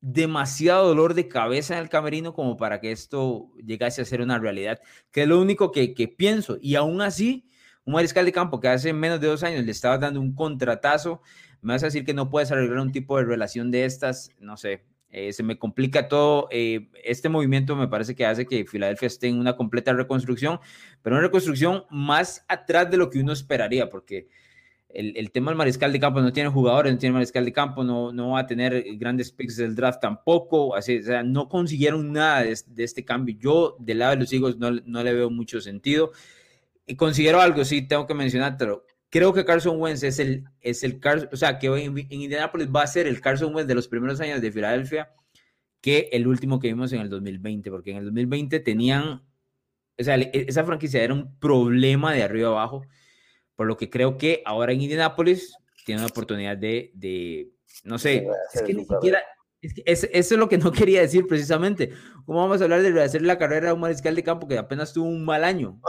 demasiado 0.00 0.86
dolor 0.86 1.14
de 1.14 1.28
cabeza 1.28 1.74
en 1.74 1.82
el 1.82 1.88
camerino 1.88 2.32
como 2.32 2.56
para 2.56 2.80
que 2.80 2.92
esto 2.92 3.50
llegase 3.56 4.02
a 4.02 4.04
ser 4.04 4.20
una 4.20 4.38
realidad, 4.38 4.80
que 5.10 5.22
es 5.22 5.28
lo 5.28 5.40
único 5.40 5.72
que, 5.72 5.94
que 5.94 6.06
pienso. 6.06 6.58
Y 6.60 6.76
aún 6.76 7.00
así, 7.02 7.48
un 7.88 7.94
mariscal 7.94 8.26
de 8.26 8.32
campo 8.32 8.60
que 8.60 8.68
hace 8.68 8.92
menos 8.92 9.18
de 9.18 9.28
dos 9.28 9.42
años 9.42 9.64
le 9.64 9.72
estaba 9.72 9.96
dando 9.96 10.20
un 10.20 10.34
contratazo, 10.34 11.22
me 11.62 11.72
vas 11.72 11.82
a 11.82 11.86
decir 11.86 12.04
que 12.04 12.12
no 12.12 12.28
puedes 12.28 12.52
arreglar 12.52 12.80
un 12.80 12.92
tipo 12.92 13.16
de 13.16 13.24
relación 13.24 13.70
de 13.70 13.86
estas, 13.86 14.30
no 14.40 14.58
sé, 14.58 14.84
eh, 15.08 15.32
se 15.32 15.42
me 15.42 15.58
complica 15.58 16.06
todo. 16.06 16.48
Eh, 16.50 16.90
este 17.02 17.30
movimiento 17.30 17.76
me 17.76 17.88
parece 17.88 18.14
que 18.14 18.26
hace 18.26 18.44
que 18.44 18.66
Filadelfia 18.66 19.06
esté 19.06 19.28
en 19.28 19.38
una 19.38 19.56
completa 19.56 19.94
reconstrucción, 19.94 20.60
pero 21.00 21.16
una 21.16 21.24
reconstrucción 21.24 21.84
más 21.88 22.44
atrás 22.46 22.90
de 22.90 22.98
lo 22.98 23.08
que 23.08 23.20
uno 23.20 23.32
esperaría, 23.32 23.88
porque 23.88 24.28
el, 24.90 25.30
tema 25.30 25.50
del 25.50 25.56
mariscal 25.56 25.90
de 25.90 25.98
campo 25.98 26.20
no 26.20 26.30
tiene 26.30 26.50
jugadores, 26.50 26.92
no 26.92 26.98
tiene 26.98 27.14
mariscal 27.14 27.46
de 27.46 27.54
campo, 27.54 27.84
no, 27.84 28.12
no 28.12 28.32
va 28.32 28.40
a 28.40 28.46
tener 28.46 28.84
grandes 28.98 29.32
picks 29.32 29.56
del 29.56 29.74
draft 29.74 30.02
tampoco, 30.02 30.76
así, 30.76 30.98
o 30.98 31.02
sea, 31.02 31.22
no 31.22 31.48
consiguieron 31.48 32.12
nada 32.12 32.42
de, 32.42 32.84
este 32.84 33.02
cambio. 33.02 33.34
Yo, 33.38 33.76
del 33.78 34.00
lado 34.00 34.10
de 34.10 34.18
los 34.18 34.32
hijos, 34.34 34.58
no, 34.58 34.72
no 34.72 35.02
le 35.02 35.14
veo 35.14 35.30
mucho 35.30 35.62
sentido. 35.62 36.12
Y 36.88 36.96
considero 36.96 37.40
algo, 37.40 37.64
sí, 37.64 37.86
tengo 37.86 38.06
que 38.06 38.14
mencionártelo. 38.14 38.84
Creo 39.10 39.32
que 39.32 39.44
Carson 39.44 39.80
Wentz 39.80 40.02
es 40.02 40.18
el, 40.18 40.44
es 40.60 40.82
el 40.82 41.00
o 41.30 41.36
sea, 41.36 41.58
que 41.58 41.66
en, 41.68 41.96
en 41.96 42.20
Indianapolis 42.22 42.68
va 42.74 42.82
a 42.82 42.86
ser 42.86 43.06
el 43.06 43.20
Carson 43.20 43.54
Wentz 43.54 43.68
de 43.68 43.74
los 43.74 43.88
primeros 43.88 44.20
años 44.20 44.40
de 44.40 44.50
Filadelfia 44.50 45.14
que 45.80 46.08
el 46.12 46.26
último 46.26 46.58
que 46.58 46.68
vimos 46.68 46.92
en 46.92 47.00
el 47.00 47.10
2020, 47.10 47.70
porque 47.70 47.92
en 47.92 47.98
el 47.98 48.04
2020 48.06 48.60
tenían, 48.60 49.22
o 49.98 50.02
sea, 50.02 50.16
esa 50.16 50.64
franquicia 50.64 51.02
era 51.02 51.14
un 51.14 51.38
problema 51.38 52.12
de 52.12 52.22
arriba 52.22 52.48
abajo, 52.48 52.84
por 53.54 53.66
lo 53.66 53.76
que 53.76 53.90
creo 53.90 54.18
que 54.18 54.42
ahora 54.44 54.72
en 54.72 54.82
Indianapolis 54.82 55.54
tiene 55.84 56.00
una 56.00 56.10
oportunidad 56.10 56.56
de, 56.56 56.90
de 56.94 57.50
no 57.84 57.98
sé, 57.98 58.26
es 58.52 58.62
que 58.62 58.74
ni 58.74 58.84
siquiera, 58.84 59.22
es 59.60 60.08
eso 60.12 60.34
es 60.34 60.38
lo 60.38 60.48
que 60.48 60.58
no 60.58 60.70
quería 60.88 61.00
decir 61.00 61.26
precisamente. 61.26 61.90
¿Cómo 62.26 62.40
vamos 62.40 62.60
a 62.60 62.64
hablar 62.64 62.82
de 62.82 63.02
hacer 63.02 63.22
la 63.22 63.38
carrera 63.38 63.68
de 63.68 63.72
un 63.72 63.80
mariscal 63.80 64.14
de 64.14 64.22
campo 64.22 64.46
que 64.46 64.58
apenas 64.58 64.92
tuvo 64.92 65.08
un 65.08 65.24
mal 65.24 65.44
año? 65.44 65.80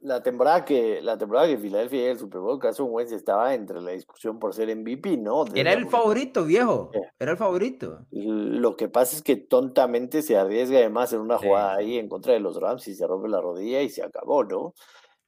la, 0.00 0.22
temporada 0.22 0.64
que 0.64 1.00
la 1.02 1.18
temporada 1.18 1.48
que 1.48 1.58
Filadelfia 1.58 2.02
y 2.02 2.04
el 2.06 2.18
Super 2.18 2.40
Bowl, 2.40 2.58
Carson 2.58 2.88
Wentz 2.90 3.12
estaba 3.12 3.54
entre 3.54 3.80
la 3.80 3.90
discusión 3.90 4.38
por 4.38 4.54
ser 4.54 4.74
MVP, 4.74 5.16
¿no? 5.18 5.44
Era 5.54 5.72
el 5.72 5.86
favorito, 5.88 6.44
viejo. 6.44 6.90
Era 7.18 7.32
el 7.32 7.36
favorito. 7.36 8.06
Lo 8.10 8.76
que 8.76 8.88
pasa 8.88 9.16
es 9.16 9.22
que 9.22 9.36
tontamente 9.36 10.22
se 10.22 10.36
arriesga 10.36 10.78
además 10.78 11.12
en 11.12 11.20
una 11.20 11.38
jugada 11.38 11.76
ahí 11.76 11.98
en 11.98 12.08
contra 12.08 12.32
de 12.32 12.40
los 12.40 12.60
Rams 12.60 12.86
y 12.88 12.94
se 12.94 13.06
rompe 13.06 13.28
la 13.28 13.40
rodilla 13.40 13.82
y 13.82 13.90
se 13.90 14.02
acabó, 14.02 14.44
¿no? 14.44 14.74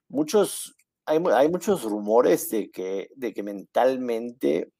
Muchos, 0.09 0.75
hay, 1.05 1.21
hay 1.33 1.49
muchos 1.49 1.83
rumores 1.83 2.49
de 2.49 2.69
que, 2.69 3.09
de 3.15 3.33
que 3.33 3.43
mentalmente 3.43 4.71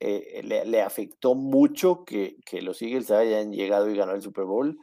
eh, 0.00 0.42
le, 0.44 0.80
afectó 0.82 1.34
mucho 1.34 2.04
que, 2.04 2.36
que, 2.44 2.62
los 2.62 2.80
Eagles 2.82 3.10
hayan 3.10 3.52
llegado 3.52 3.90
y 3.90 3.96
ganado 3.96 4.16
el 4.16 4.22
Super 4.22 4.44
Bowl 4.44 4.78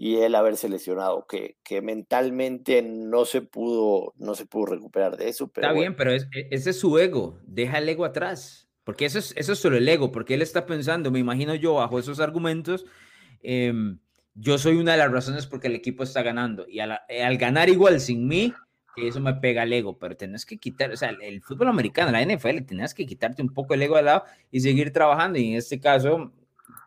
y 0.00 0.18
él 0.18 0.36
haberse 0.36 0.68
lesionado, 0.68 1.26
que, 1.26 1.56
que 1.64 1.82
mentalmente 1.82 2.82
no 2.82 3.24
se 3.24 3.42
pudo, 3.42 4.14
no 4.16 4.36
se 4.36 4.46
pudo 4.46 4.66
recuperar 4.66 5.16
de 5.16 5.28
eso. 5.28 5.48
Pero 5.48 5.66
está 5.66 5.80
bien, 5.80 5.96
pero 5.96 6.12
e, 6.12 6.20
ese 6.52 6.70
es 6.70 6.78
su 6.78 6.96
ego, 6.98 7.40
deja 7.44 7.78
el 7.78 7.88
ego 7.88 8.04
atrás, 8.04 8.68
porque 8.84 9.06
eso 9.06 9.18
es, 9.18 9.34
eso 9.36 9.54
es 9.54 9.58
solo 9.58 9.76
el 9.76 9.88
ego, 9.88 10.12
porque 10.12 10.34
él 10.34 10.42
está 10.42 10.66
pensando, 10.66 11.10
me 11.10 11.18
imagino 11.18 11.56
yo, 11.56 11.74
bajo 11.74 11.98
esos 11.98 12.20
argumentos, 12.20 12.86
em, 13.42 13.98
yo 14.34 14.56
soy 14.58 14.76
una 14.76 14.92
de 14.92 14.98
las 14.98 15.10
razones 15.10 15.46
porque 15.46 15.66
el 15.66 15.74
equipo 15.74 16.04
está 16.04 16.22
ganando, 16.22 16.68
y 16.68 16.78
al, 16.78 16.92
al 16.92 17.36
ganar 17.36 17.68
igual 17.68 17.98
sin 17.98 18.28
mí, 18.28 18.54
eso 19.06 19.20
me 19.20 19.34
pega 19.34 19.62
el 19.62 19.72
ego, 19.72 19.98
pero 19.98 20.16
tenés 20.16 20.44
que 20.44 20.58
quitar, 20.58 20.90
o 20.90 20.96
sea, 20.96 21.10
el 21.10 21.42
fútbol 21.42 21.68
americano, 21.68 22.10
la 22.10 22.24
NFL, 22.24 22.64
tenés 22.66 22.94
que 22.94 23.06
quitarte 23.06 23.42
un 23.42 23.52
poco 23.52 23.74
el 23.74 23.82
ego 23.82 23.96
de 23.96 24.02
lado 24.02 24.24
y 24.50 24.60
seguir 24.60 24.92
trabajando. 24.92 25.38
Y 25.38 25.52
en 25.52 25.56
este 25.56 25.78
caso, 25.78 26.32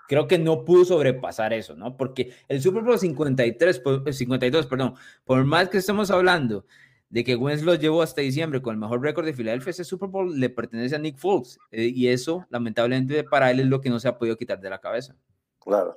creo 0.07 0.27
que 0.27 0.37
no 0.37 0.65
pudo 0.65 0.83
sobrepasar 0.83 1.53
eso, 1.53 1.75
¿no? 1.75 1.95
Porque 1.95 2.33
el 2.49 2.61
Super 2.61 2.83
Bowl 2.83 2.99
53, 2.99 3.81
52, 4.11 4.67
perdón, 4.67 4.95
por 5.23 5.45
más 5.45 5.69
que 5.69 5.77
estemos 5.77 6.11
hablando 6.11 6.65
de 7.09 7.23
que 7.23 7.35
Wentz 7.35 7.63
lo 7.63 7.75
llevó 7.75 8.01
hasta 8.01 8.21
diciembre 8.21 8.61
con 8.61 8.73
el 8.73 8.79
mejor 8.79 9.01
récord 9.01 9.25
de 9.25 9.33
Filadelfia, 9.33 9.71
ese 9.71 9.83
Super 9.83 10.09
Bowl 10.09 10.39
le 10.39 10.49
pertenece 10.49 10.95
a 10.95 10.99
Nick 10.99 11.17
Foles. 11.17 11.59
Eh, 11.71 11.91
y 11.93 12.07
eso, 12.07 12.45
lamentablemente, 12.49 13.23
para 13.23 13.51
él 13.51 13.59
es 13.59 13.67
lo 13.67 13.81
que 13.81 13.89
no 13.89 13.99
se 13.99 14.07
ha 14.07 14.17
podido 14.17 14.37
quitar 14.37 14.59
de 14.59 14.69
la 14.69 14.79
cabeza. 14.79 15.15
Claro. 15.59 15.95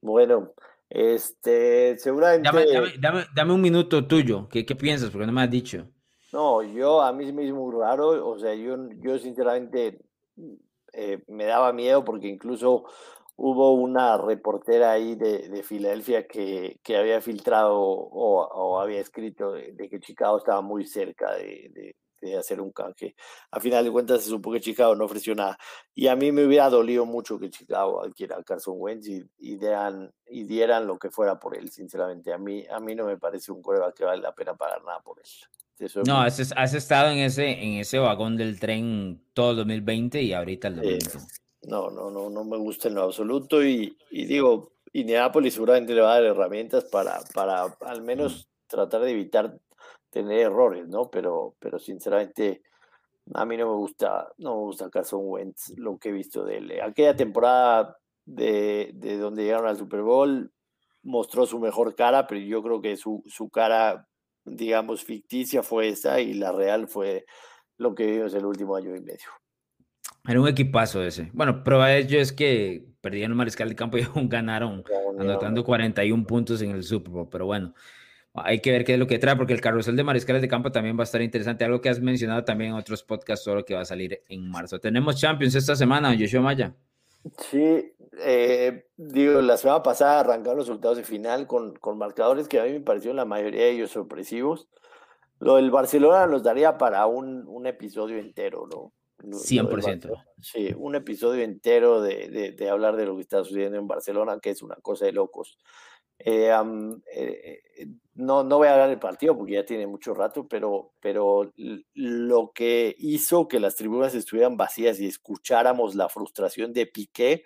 Bueno, 0.00 0.52
este, 0.90 1.98
seguramente. 1.98 2.48
Dame, 3.32 3.52
un 3.52 3.60
minuto 3.60 4.06
tuyo. 4.06 4.48
¿Qué, 4.48 4.64
¿Qué, 4.64 4.76
piensas? 4.76 5.10
Porque 5.10 5.26
no 5.26 5.32
me 5.32 5.42
has 5.42 5.50
dicho. 5.50 5.88
No, 6.32 6.62
yo 6.62 7.00
a 7.00 7.12
mí 7.12 7.32
mismo 7.32 7.70
raro. 7.70 8.28
O 8.28 8.38
sea, 8.38 8.54
yo, 8.54 8.76
yo 9.00 9.18
sinceramente 9.18 10.00
eh, 10.92 11.22
me 11.28 11.44
daba 11.44 11.72
miedo 11.72 12.04
porque 12.04 12.28
incluso 12.28 12.84
hubo 13.36 13.72
una 13.72 14.16
reportera 14.16 14.92
ahí 14.92 15.16
de, 15.16 15.48
de 15.48 15.62
Filadelfia 15.62 16.26
que, 16.26 16.78
que, 16.82 16.96
había 16.96 17.20
filtrado 17.20 17.76
o, 17.80 18.44
o 18.46 18.80
había 18.80 19.00
escrito 19.00 19.52
de, 19.52 19.88
que 19.88 20.00
Chicago 20.00 20.38
estaba 20.38 20.60
muy 20.60 20.86
cerca 20.86 21.32
de, 21.34 21.96
de 22.30 22.38
hacer 22.38 22.60
un 22.60 22.72
canje. 22.72 23.14
A 23.50 23.60
final 23.60 23.84
de 23.84 23.90
cuentas 23.90 24.22
se 24.22 24.30
supo 24.30 24.52
que 24.52 24.60
Chicago 24.60 24.94
no 24.94 25.04
ofreció 25.04 25.34
nada. 25.34 25.58
Y 25.94 26.06
a 26.06 26.16
mí 26.16 26.32
me 26.32 26.44
hubiera 26.44 26.68
dolido 26.68 27.06
mucho 27.06 27.38
que 27.38 27.50
Chicago 27.50 28.02
adquiera 28.02 28.36
a 28.36 28.42
Carson 28.42 28.76
Wentz 28.78 29.08
y, 29.08 29.24
y, 29.38 29.58
y 30.28 30.44
dieran 30.44 30.86
lo 30.86 30.98
que 30.98 31.10
fuera 31.10 31.38
por 31.38 31.56
él, 31.56 31.70
sinceramente. 31.70 32.32
A 32.32 32.38
mí, 32.38 32.64
a 32.70 32.80
mí 32.80 32.94
no 32.94 33.06
me 33.06 33.18
parece 33.18 33.52
un 33.52 33.62
coreback 33.62 33.94
que 33.96 34.04
vale 34.04 34.22
la 34.22 34.34
pena 34.34 34.54
pagar 34.54 34.82
nada 34.84 35.00
por 35.00 35.18
él. 35.18 35.90
no, 36.06 36.20
has, 36.20 36.52
has, 36.56 36.74
estado 36.74 37.10
en 37.10 37.18
ese, 37.18 37.50
en 37.50 37.74
ese 37.74 37.98
vagón 37.98 38.36
del 38.36 38.58
tren 38.58 39.22
todo 39.32 39.52
el 39.52 39.56
2020 39.58 40.22
y 40.22 40.32
ahorita 40.32 40.68
el 40.68 40.76
2020. 40.76 41.18
no, 41.68 41.90
no, 41.90 42.10
no, 42.10 42.30
no 42.30 42.44
me 42.44 42.56
gusta 42.56 42.88
en 42.88 42.94
lo 42.94 43.02
absoluto 43.02 43.64
y, 43.64 43.96
y 44.10 44.24
digo, 44.26 44.72
Indianapolis 44.92 45.54
seguramente 45.54 45.92
le 45.92 46.00
va 46.00 46.12
a 46.12 46.20
dar 46.20 46.24
herramientas 46.24 46.84
para, 46.84 47.20
para 47.34 47.64
al 47.80 48.02
menos 48.02 48.48
tratar 48.68 49.02
de 49.02 49.10
evitar 49.10 49.58
tener 50.14 50.38
errores, 50.38 50.88
¿no? 50.88 51.10
Pero, 51.10 51.56
pero 51.58 51.78
sinceramente 51.78 52.62
a 53.34 53.44
mí 53.44 53.56
no 53.56 53.66
me 53.66 53.74
gusta, 53.74 54.32
no 54.38 54.54
me 54.54 54.60
gusta 54.60 54.88
Carson 54.88 55.22
Wentz 55.24 55.74
lo 55.76 55.98
que 55.98 56.10
he 56.10 56.12
visto 56.12 56.44
de 56.44 56.58
él. 56.58 56.80
Aquella 56.80 57.16
temporada 57.16 57.98
de, 58.24 58.92
de 58.94 59.18
donde 59.18 59.42
llegaron 59.42 59.66
al 59.66 59.76
Super 59.76 60.02
Bowl 60.02 60.52
mostró 61.02 61.46
su 61.46 61.58
mejor 61.58 61.96
cara, 61.96 62.28
pero 62.28 62.40
yo 62.40 62.62
creo 62.62 62.80
que 62.80 62.96
su, 62.96 63.24
su 63.26 63.50
cara, 63.50 64.06
digamos, 64.44 65.02
ficticia 65.02 65.64
fue 65.64 65.88
esa 65.88 66.20
y 66.20 66.34
la 66.34 66.52
real 66.52 66.86
fue 66.86 67.26
lo 67.76 67.94
que 67.94 68.06
vimos 68.06 68.32
el 68.34 68.46
último 68.46 68.76
año 68.76 68.94
y 68.94 69.00
medio. 69.00 69.28
Era 70.26 70.40
un 70.40 70.48
equipazo 70.48 71.02
ese. 71.02 71.30
Bueno, 71.34 71.64
prueba 71.64 71.88
de 71.88 71.98
ello 71.98 72.20
es 72.20 72.32
que 72.32 72.86
perdieron 73.00 73.32
el 73.32 73.36
mariscal 73.36 73.68
de 73.68 73.74
campo 73.74 73.98
y 73.98 74.02
aún 74.02 74.28
ganaron, 74.28 74.84
anotando 75.18 75.64
41 75.64 76.24
puntos 76.24 76.62
en 76.62 76.70
el 76.70 76.84
Super 76.84 77.12
Bowl, 77.12 77.28
pero 77.28 77.46
bueno. 77.46 77.74
Hay 78.34 78.60
que 78.60 78.72
ver 78.72 78.84
qué 78.84 78.94
es 78.94 78.98
lo 78.98 79.06
que 79.06 79.18
trae, 79.18 79.36
porque 79.36 79.52
el 79.52 79.60
carrusel 79.60 79.94
de 79.94 80.02
mariscales 80.02 80.42
de 80.42 80.48
campo 80.48 80.72
también 80.72 80.96
va 80.96 81.02
a 81.02 81.04
estar 81.04 81.22
interesante. 81.22 81.64
Algo 81.64 81.80
que 81.80 81.88
has 81.88 82.00
mencionado 82.00 82.44
también 82.44 82.72
en 82.72 82.76
otros 82.76 83.04
podcasts, 83.04 83.44
solo 83.44 83.64
que 83.64 83.74
va 83.74 83.82
a 83.82 83.84
salir 83.84 84.22
en 84.28 84.50
marzo. 84.50 84.80
Tenemos 84.80 85.20
Champions 85.20 85.54
esta 85.54 85.76
semana, 85.76 86.16
Joshua 86.18 86.40
Maya. 86.40 86.74
Sí, 87.38 87.92
eh, 88.20 88.86
digo, 88.96 89.40
la 89.40 89.56
semana 89.56 89.82
pasada 89.84 90.20
arrancaron 90.20 90.58
los 90.58 90.66
resultados 90.66 90.96
de 90.96 91.04
final 91.04 91.46
con, 91.46 91.76
con 91.76 91.96
marcadores 91.96 92.48
que 92.48 92.58
a 92.58 92.64
mí 92.64 92.72
me 92.72 92.80
parecieron 92.80 93.16
la 93.16 93.24
mayoría 93.24 93.62
de 93.62 93.70
ellos 93.70 93.92
sorpresivos. 93.92 94.68
Lo 95.38 95.56
del 95.56 95.70
Barcelona 95.70 96.26
nos 96.26 96.42
daría 96.42 96.76
para 96.76 97.06
un, 97.06 97.46
un 97.46 97.66
episodio 97.66 98.18
entero, 98.18 98.66
¿no? 98.66 98.92
100%. 99.22 100.24
Sí, 100.40 100.74
un 100.76 100.96
episodio 100.96 101.42
entero 101.42 102.02
de, 102.02 102.28
de, 102.28 102.52
de, 102.52 102.68
hablar 102.68 102.96
de 102.96 103.06
lo 103.06 103.14
que 103.14 103.22
está 103.22 103.42
sucediendo 103.42 103.78
en 103.78 103.86
Barcelona, 103.86 104.38
que 104.40 104.50
es 104.50 104.62
una 104.62 104.76
cosa 104.76 105.06
de 105.06 105.12
locos. 105.12 105.56
Eh, 106.18 106.50
eh, 107.12 107.60
eh, 107.76 107.86
no, 108.14 108.44
no 108.44 108.58
voy 108.58 108.68
a 108.68 108.72
hablar 108.72 108.88
del 108.88 108.98
partido 108.98 109.36
porque 109.36 109.54
ya 109.54 109.64
tiene 109.64 109.86
mucho 109.86 110.14
rato, 110.14 110.46
pero, 110.48 110.92
pero 111.00 111.52
lo 111.94 112.52
que 112.52 112.94
hizo 112.98 113.48
que 113.48 113.60
las 113.60 113.74
tribunas 113.76 114.14
estuvieran 114.14 114.56
vacías 114.56 115.00
y 115.00 115.06
escucháramos 115.06 115.94
la 115.94 116.08
frustración 116.08 116.72
de 116.72 116.86
Piqué 116.86 117.44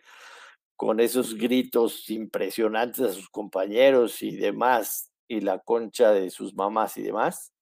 con 0.76 1.00
esos 1.00 1.34
gritos 1.36 2.08
impresionantes 2.10 3.00
a 3.00 3.12
sus 3.12 3.28
compañeros 3.30 4.22
y 4.22 4.36
demás, 4.36 5.12
y 5.28 5.40
la 5.40 5.58
concha 5.60 6.12
de 6.12 6.30
sus 6.30 6.54
mamás 6.54 6.96
y 6.98 7.02
demás, 7.02 7.52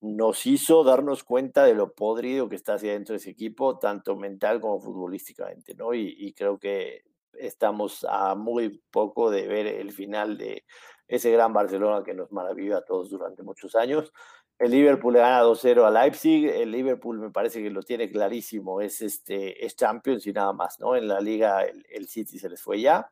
nos 0.00 0.46
hizo 0.46 0.84
darnos 0.84 1.24
cuenta 1.24 1.64
de 1.64 1.74
lo 1.74 1.94
podrido 1.94 2.48
que 2.48 2.56
está 2.56 2.74
hacia 2.74 2.92
dentro 2.92 3.14
de 3.14 3.18
ese 3.18 3.30
equipo, 3.30 3.78
tanto 3.78 4.16
mental 4.16 4.60
como 4.60 4.80
futbolísticamente, 4.80 5.74
¿no? 5.74 5.94
Y, 5.94 6.14
y 6.18 6.32
creo 6.34 6.58
que 6.58 7.02
estamos 7.34 8.06
a 8.08 8.34
muy 8.34 8.82
poco 8.90 9.30
de 9.30 9.46
ver 9.46 9.66
el 9.66 9.92
final 9.92 10.36
de 10.38 10.64
ese 11.08 11.30
gran 11.32 11.52
Barcelona 11.52 12.04
que 12.04 12.14
nos 12.14 12.30
maravilló 12.30 12.76
a 12.76 12.84
todos 12.84 13.10
durante 13.10 13.42
muchos 13.42 13.74
años. 13.74 14.12
El 14.58 14.72
Liverpool 14.72 15.14
le 15.14 15.20
gana 15.20 15.42
2-0 15.42 15.86
a 15.86 15.90
Leipzig. 15.90 16.46
El 16.46 16.70
Liverpool 16.70 17.18
me 17.18 17.30
parece 17.30 17.62
que 17.62 17.70
lo 17.70 17.82
tiene 17.82 18.10
clarísimo. 18.10 18.80
Es, 18.80 19.00
este, 19.00 19.64
es 19.64 19.74
Champions 19.74 20.26
y 20.26 20.32
nada 20.32 20.52
más, 20.52 20.78
¿no? 20.78 20.94
En 20.94 21.08
la 21.08 21.18
liga 21.20 21.64
el, 21.64 22.08
City 22.08 22.38
se 22.38 22.50
les 22.50 22.62
fue 22.62 22.80
ya 22.80 23.10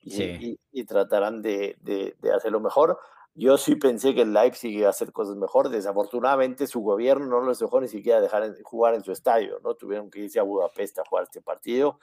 y, 0.00 0.58
y, 0.70 0.84
tratarán 0.84 1.40
de, 1.40 1.76
de, 1.80 2.14
de, 2.20 2.32
hacerlo 2.32 2.60
mejor. 2.60 2.98
Yo 3.34 3.56
sí 3.56 3.76
pensé 3.76 4.14
que 4.14 4.22
el 4.22 4.34
Leipzig 4.34 4.70
iba 4.70 4.88
a 4.88 4.90
hacer 4.90 5.12
cosas 5.12 5.36
mejor. 5.36 5.70
Desafortunadamente 5.70 6.66
su 6.66 6.80
gobierno 6.80 7.26
no 7.26 7.40
los 7.40 7.58
dejó 7.58 7.80
ni 7.80 7.88
siquiera 7.88 8.20
dejar 8.20 8.54
jugar 8.62 8.94
en 8.94 9.02
su 9.02 9.12
estadio, 9.12 9.60
¿no? 9.64 9.74
Tuvieron 9.74 10.10
que 10.10 10.20
irse 10.20 10.38
a 10.38 10.42
Budapest 10.42 10.98
a 10.98 11.04
jugar 11.04 11.24
este 11.24 11.40
partido 11.40 11.98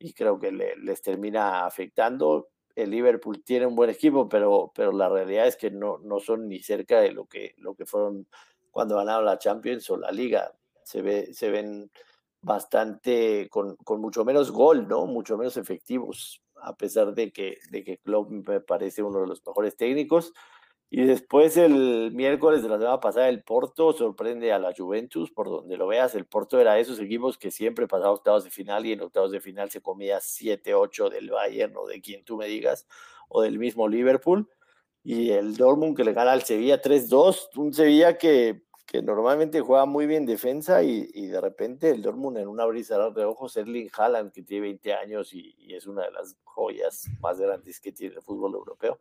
y 0.00 0.14
creo 0.14 0.38
que 0.38 0.50
les 0.50 1.02
termina 1.02 1.66
afectando. 1.66 2.48
El 2.74 2.90
Liverpool 2.90 3.44
tiene 3.44 3.66
un 3.66 3.76
buen 3.76 3.90
equipo, 3.90 4.28
pero, 4.28 4.72
pero 4.74 4.92
la 4.92 5.08
realidad 5.08 5.46
es 5.46 5.56
que 5.56 5.70
no, 5.70 5.98
no 5.98 6.18
son 6.18 6.48
ni 6.48 6.60
cerca 6.60 7.00
de 7.00 7.12
lo 7.12 7.26
que, 7.26 7.54
lo 7.58 7.74
que 7.74 7.84
fueron 7.84 8.26
cuando 8.70 8.96
ganaron 8.96 9.26
la 9.26 9.38
Champions 9.38 9.88
o 9.90 9.98
la 9.98 10.10
Liga. 10.10 10.52
Se, 10.82 11.02
ve, 11.02 11.34
se 11.34 11.50
ven 11.50 11.90
bastante 12.40 13.48
con, 13.50 13.76
con 13.76 14.00
mucho 14.00 14.24
menos 14.24 14.50
gol, 14.50 14.88
¿no? 14.88 15.04
Mucho 15.04 15.36
menos 15.36 15.58
efectivos, 15.58 16.42
a 16.62 16.74
pesar 16.74 17.12
de 17.14 17.30
que, 17.30 17.58
de 17.70 17.84
que 17.84 17.98
Klopp 17.98 18.30
me 18.30 18.60
parece 18.60 19.02
uno 19.02 19.20
de 19.20 19.26
los 19.26 19.42
mejores 19.46 19.76
técnicos. 19.76 20.32
Y 20.92 21.04
después 21.04 21.56
el 21.56 22.10
miércoles 22.12 22.64
de 22.64 22.68
la 22.68 22.76
semana 22.76 22.98
pasada 22.98 23.28
el 23.28 23.44
Porto 23.44 23.92
sorprende 23.92 24.52
a 24.52 24.58
la 24.58 24.74
Juventus, 24.76 25.30
por 25.30 25.48
donde 25.48 25.76
lo 25.76 25.86
veas, 25.86 26.16
el 26.16 26.26
Porto 26.26 26.58
era 26.58 26.74
de 26.74 26.80
esos 26.80 26.98
equipos 26.98 27.38
que 27.38 27.52
siempre 27.52 27.86
pasaba 27.86 28.10
octavos 28.10 28.42
de 28.42 28.50
final 28.50 28.84
y 28.84 28.92
en 28.92 29.00
octavos 29.00 29.30
de 29.30 29.40
final 29.40 29.70
se 29.70 29.80
comía 29.80 30.18
7-8 30.18 31.08
del 31.08 31.30
Bayern 31.30 31.76
o 31.76 31.86
de 31.86 32.00
quien 32.00 32.24
tú 32.24 32.36
me 32.36 32.46
digas, 32.46 32.88
o 33.28 33.40
del 33.42 33.60
mismo 33.60 33.86
Liverpool. 33.86 34.48
Y 35.04 35.30
el 35.30 35.56
Dortmund 35.56 35.96
que 35.96 36.02
le 36.02 36.12
gana 36.12 36.32
al 36.32 36.42
Sevilla 36.42 36.82
3-2, 36.82 37.50
un 37.56 37.72
Sevilla 37.72 38.18
que, 38.18 38.64
que 38.84 39.00
normalmente 39.00 39.60
juega 39.60 39.86
muy 39.86 40.08
bien 40.08 40.26
defensa 40.26 40.82
y, 40.82 41.08
y, 41.14 41.28
de 41.28 41.40
repente 41.40 41.90
el 41.90 42.02
Dortmund 42.02 42.38
en 42.38 42.48
una 42.48 42.64
brisa 42.64 42.98
de 43.10 43.24
ojos, 43.24 43.56
Erling 43.56 43.90
Haaland 43.96 44.32
que 44.32 44.42
tiene 44.42 44.62
20 44.62 44.94
años 44.94 45.32
y, 45.34 45.54
es 45.72 45.86
una 45.86 46.02
de 46.02 46.10
las 46.10 46.36
joyas 46.42 47.06
más 47.20 47.40
grandes 47.40 47.78
que 47.78 47.92
tiene 47.92 48.16
el 48.16 48.22
fútbol 48.22 48.54
europeo. 48.54 48.98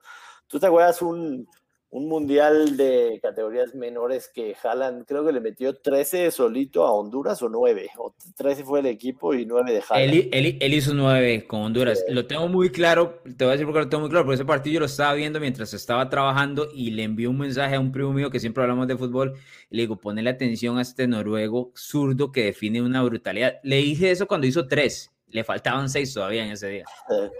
¿Tú 0.47 0.59
te 0.59 0.67
acuerdas 0.67 1.01
un 1.01 1.47
un 1.91 2.07
mundial 2.07 2.77
de 2.77 3.19
categorías 3.21 3.73
menores 3.73 4.29
que 4.33 4.55
Haaland 4.61 5.05
creo 5.05 5.25
que 5.25 5.31
le 5.31 5.39
metió 5.39 5.75
13 5.75 6.29
solito 6.31 6.85
a 6.85 6.91
Honduras 6.91 7.41
o 7.41 7.49
9, 7.49 7.91
o 7.97 8.13
13 8.35 8.63
fue 8.63 8.81
el 8.81 8.85
equipo 8.85 9.33
y 9.33 9.45
9 9.45 9.71
de 9.71 9.83
Haaland. 9.89 10.29
Él, 10.31 10.73
hizo 10.73 10.93
9 10.93 11.47
con 11.47 11.61
Honduras. 11.61 12.05
Lo 12.09 12.27
tengo 12.27 12.47
muy 12.47 12.69
claro, 12.69 13.21
te 13.37 13.43
voy 13.43 13.49
a 13.49 13.51
decir 13.53 13.65
porque 13.65 13.79
lo 13.79 13.89
tengo 13.89 14.01
muy 14.01 14.09
claro, 14.09 14.25
porque 14.25 14.35
ese 14.35 14.45
partido 14.45 14.75
yo 14.75 14.79
lo 14.81 14.85
estaba 14.85 15.13
viendo 15.13 15.39
mientras 15.39 15.73
estaba 15.73 16.09
trabajando 16.09 16.67
y 16.73 16.91
le 16.91 17.03
envié 17.03 17.27
un 17.27 17.39
mensaje 17.39 17.75
a 17.75 17.79
un 17.79 17.91
primo 17.91 18.13
mío 18.13 18.29
que 18.29 18.39
siempre 18.39 18.63
hablamos 18.63 18.87
de 18.87 18.97
fútbol 18.97 19.33
le 19.69 19.83
digo, 19.83 19.97
ponle 19.97 20.27
atención 20.29 20.77
a 20.77 20.81
este 20.81 21.07
noruego 21.07 21.71
zurdo 21.75 22.31
que 22.31 22.45
define 22.45 22.81
una 22.81 23.03
brutalidad. 23.03 23.59
Le 23.63 23.77
dije 23.77 24.11
eso 24.11 24.27
cuando 24.27 24.47
hizo 24.47 24.67
3 24.67 25.11
le 25.31 25.43
faltaban 25.43 25.89
seis 25.89 26.13
todavía 26.13 26.45
en 26.45 26.51
ese 26.51 26.67
día. 26.67 26.85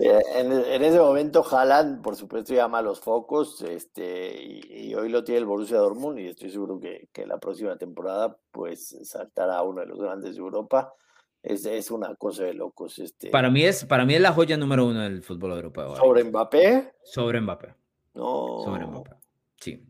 Eh, 0.00 0.22
en, 0.36 0.82
ese 0.82 0.98
momento 0.98 1.44
Haaland, 1.44 2.00
por 2.00 2.16
supuesto, 2.16 2.54
llama 2.54 2.80
los 2.80 3.00
focos 3.00 3.60
este, 3.60 4.42
y, 4.42 4.94
hoy 4.94 5.10
lo 5.10 5.22
tiene 5.22 5.40
el 5.40 5.44
Borussia 5.44 5.76
Dortmund 5.76 6.18
y 6.18 6.28
estoy 6.28 6.48
seguro 6.48 6.80
que, 6.80 7.10
que, 7.12 7.26
la 7.26 7.36
próxima 7.36 7.76
temporada 7.76 8.38
pues 8.50 8.96
saltará 9.02 9.60
uno 9.62 9.82
de 9.82 9.88
los 9.88 10.00
grandes 10.00 10.36
de 10.36 10.40
Europa. 10.40 10.94
Es, 11.42 11.66
es 11.66 11.90
una 11.90 12.14
cosa 12.14 12.44
de 12.44 12.54
locos. 12.54 12.98
Este. 13.00 13.28
Para, 13.28 13.50
mí 13.50 13.62
es, 13.62 13.84
para 13.84 14.06
mí 14.06 14.14
es 14.14 14.20
la 14.22 14.32
joya 14.32 14.56
número 14.56 14.86
uno 14.86 15.00
del 15.00 15.22
fútbol 15.22 15.52
europeo. 15.52 15.96
¿Sobre 15.96 16.24
Mbappé? 16.24 16.94
Sobre 17.02 17.40
Mbappé. 17.42 17.74
No. 18.14 18.62
Sobre 18.64 18.86
Mbappé. 18.86 19.16
Sí. 19.56 19.89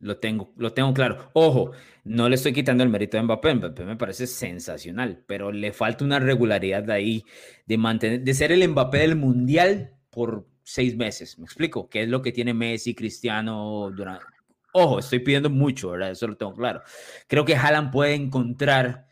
Lo 0.00 0.18
tengo, 0.18 0.52
lo 0.56 0.72
tengo 0.72 0.94
claro. 0.94 1.30
Ojo, 1.32 1.72
no 2.04 2.28
le 2.28 2.36
estoy 2.36 2.52
quitando 2.52 2.84
el 2.84 2.90
mérito 2.90 3.16
de 3.16 3.24
Mbappé. 3.24 3.54
Mbappé 3.54 3.84
me 3.84 3.96
parece 3.96 4.26
sensacional, 4.26 5.24
pero 5.26 5.50
le 5.50 5.72
falta 5.72 6.04
una 6.04 6.20
regularidad 6.20 6.84
de 6.84 6.92
ahí 6.92 7.24
de 7.66 7.78
mantener, 7.78 8.20
de 8.22 8.34
ser 8.34 8.52
el 8.52 8.66
Mbappé 8.68 8.98
del 8.98 9.16
mundial 9.16 9.94
por 10.10 10.46
seis 10.62 10.96
meses. 10.96 11.38
¿Me 11.38 11.44
explico? 11.44 11.88
¿Qué 11.88 12.02
es 12.02 12.08
lo 12.08 12.22
que 12.22 12.32
tiene 12.32 12.54
Messi, 12.54 12.94
Cristiano 12.94 13.90
durante? 13.90 14.24
Ojo, 14.72 15.00
estoy 15.00 15.18
pidiendo 15.20 15.50
mucho, 15.50 15.90
¿verdad? 15.90 16.10
Eso 16.10 16.28
lo 16.28 16.36
tengo 16.36 16.54
claro. 16.54 16.82
Creo 17.26 17.44
que 17.44 17.56
Haaland 17.56 17.90
puede 17.90 18.14
encontrar 18.14 19.08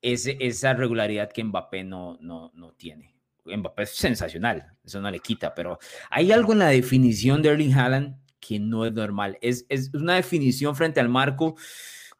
ese, 0.00 0.36
esa 0.40 0.74
regularidad 0.74 1.32
que 1.32 1.42
Mbappé 1.42 1.82
no, 1.82 2.18
no, 2.20 2.52
no 2.54 2.72
tiene. 2.74 3.16
Mbappé 3.44 3.84
es 3.84 3.90
sensacional, 3.90 4.74
eso 4.84 5.00
no 5.00 5.10
le 5.10 5.20
quita, 5.20 5.54
pero 5.54 5.78
hay 6.10 6.30
algo 6.30 6.52
en 6.52 6.60
la 6.60 6.68
definición 6.68 7.42
de 7.42 7.48
Erling 7.48 7.72
Haaland 7.72 8.27
que 8.40 8.58
no 8.58 8.86
es 8.86 8.92
normal. 8.92 9.38
Es, 9.40 9.66
es 9.68 9.92
una 9.94 10.14
definición 10.14 10.74
frente 10.76 11.00
al 11.00 11.08
marco 11.08 11.56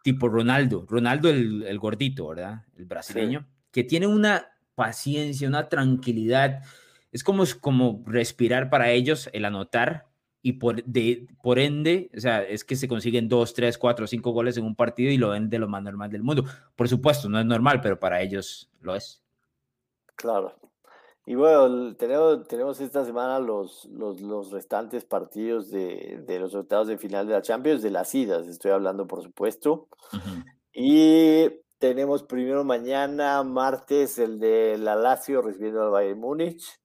tipo 0.02 0.28
Ronaldo, 0.28 0.86
Ronaldo 0.88 1.28
el, 1.28 1.78
gordito, 1.78 2.28
¿verdad? 2.28 2.62
El 2.76 2.86
brasileño, 2.86 3.46
que 3.70 3.84
tiene 3.84 4.06
una 4.06 4.48
paciencia, 4.74 5.48
una 5.48 5.68
tranquilidad. 5.68 6.62
Es 7.12 7.24
como, 7.24 7.44
como 7.60 8.02
respirar 8.06 8.70
para 8.70 8.90
ellos 8.90 9.28
el 9.32 9.44
anotar 9.44 10.06
y 10.40 10.52
por, 10.52 10.82
de, 10.84 11.26
por 11.42 11.58
ende, 11.58 12.10
o 12.16 12.20
sea, 12.20 12.42
es 12.42 12.64
que 12.64 12.76
se 12.76 12.88
consiguen 12.88 13.28
dos, 13.28 13.54
tres, 13.54 13.76
cuatro, 13.76 14.06
cinco 14.06 14.30
goles 14.30 14.56
en 14.56 14.64
un 14.64 14.76
partido 14.76 15.10
y 15.10 15.18
lo 15.18 15.30
ven 15.30 15.50
de 15.50 15.58
lo 15.58 15.68
más 15.68 15.82
normal 15.82 16.10
del 16.10 16.22
mundo. 16.22 16.44
Por 16.76 16.88
supuesto, 16.88 17.28
no 17.28 17.40
es 17.40 17.46
normal, 17.46 17.80
pero 17.80 17.98
para 17.98 18.22
ellos 18.22 18.70
lo 18.80 18.94
es. 18.94 19.22
Claro, 20.14 20.58
y 21.28 21.34
bueno, 21.34 21.94
tenemos, 21.94 22.48
tenemos 22.48 22.80
esta 22.80 23.04
semana 23.04 23.38
los, 23.38 23.84
los, 23.92 24.18
los 24.22 24.50
restantes 24.50 25.04
partidos 25.04 25.70
de, 25.70 26.22
de, 26.26 26.38
los 26.38 26.54
octavos 26.54 26.88
de 26.88 26.96
final 26.96 27.26
de 27.26 27.34
la 27.34 27.42
Champions, 27.42 27.82
de 27.82 27.90
las 27.90 28.14
idas, 28.14 28.48
estoy 28.48 28.70
hablando 28.70 29.06
por 29.06 29.22
supuesto. 29.22 29.88
Y 30.72 31.50
tenemos 31.76 32.22
primero 32.22 32.64
mañana, 32.64 33.42
martes, 33.42 34.18
el 34.18 34.38
de 34.38 34.78
la 34.78 34.96
Lazio 34.96 35.42
recibiendo 35.42 35.82
al 35.82 35.90
Bayern 35.90 36.18
Múnich. 36.18 36.80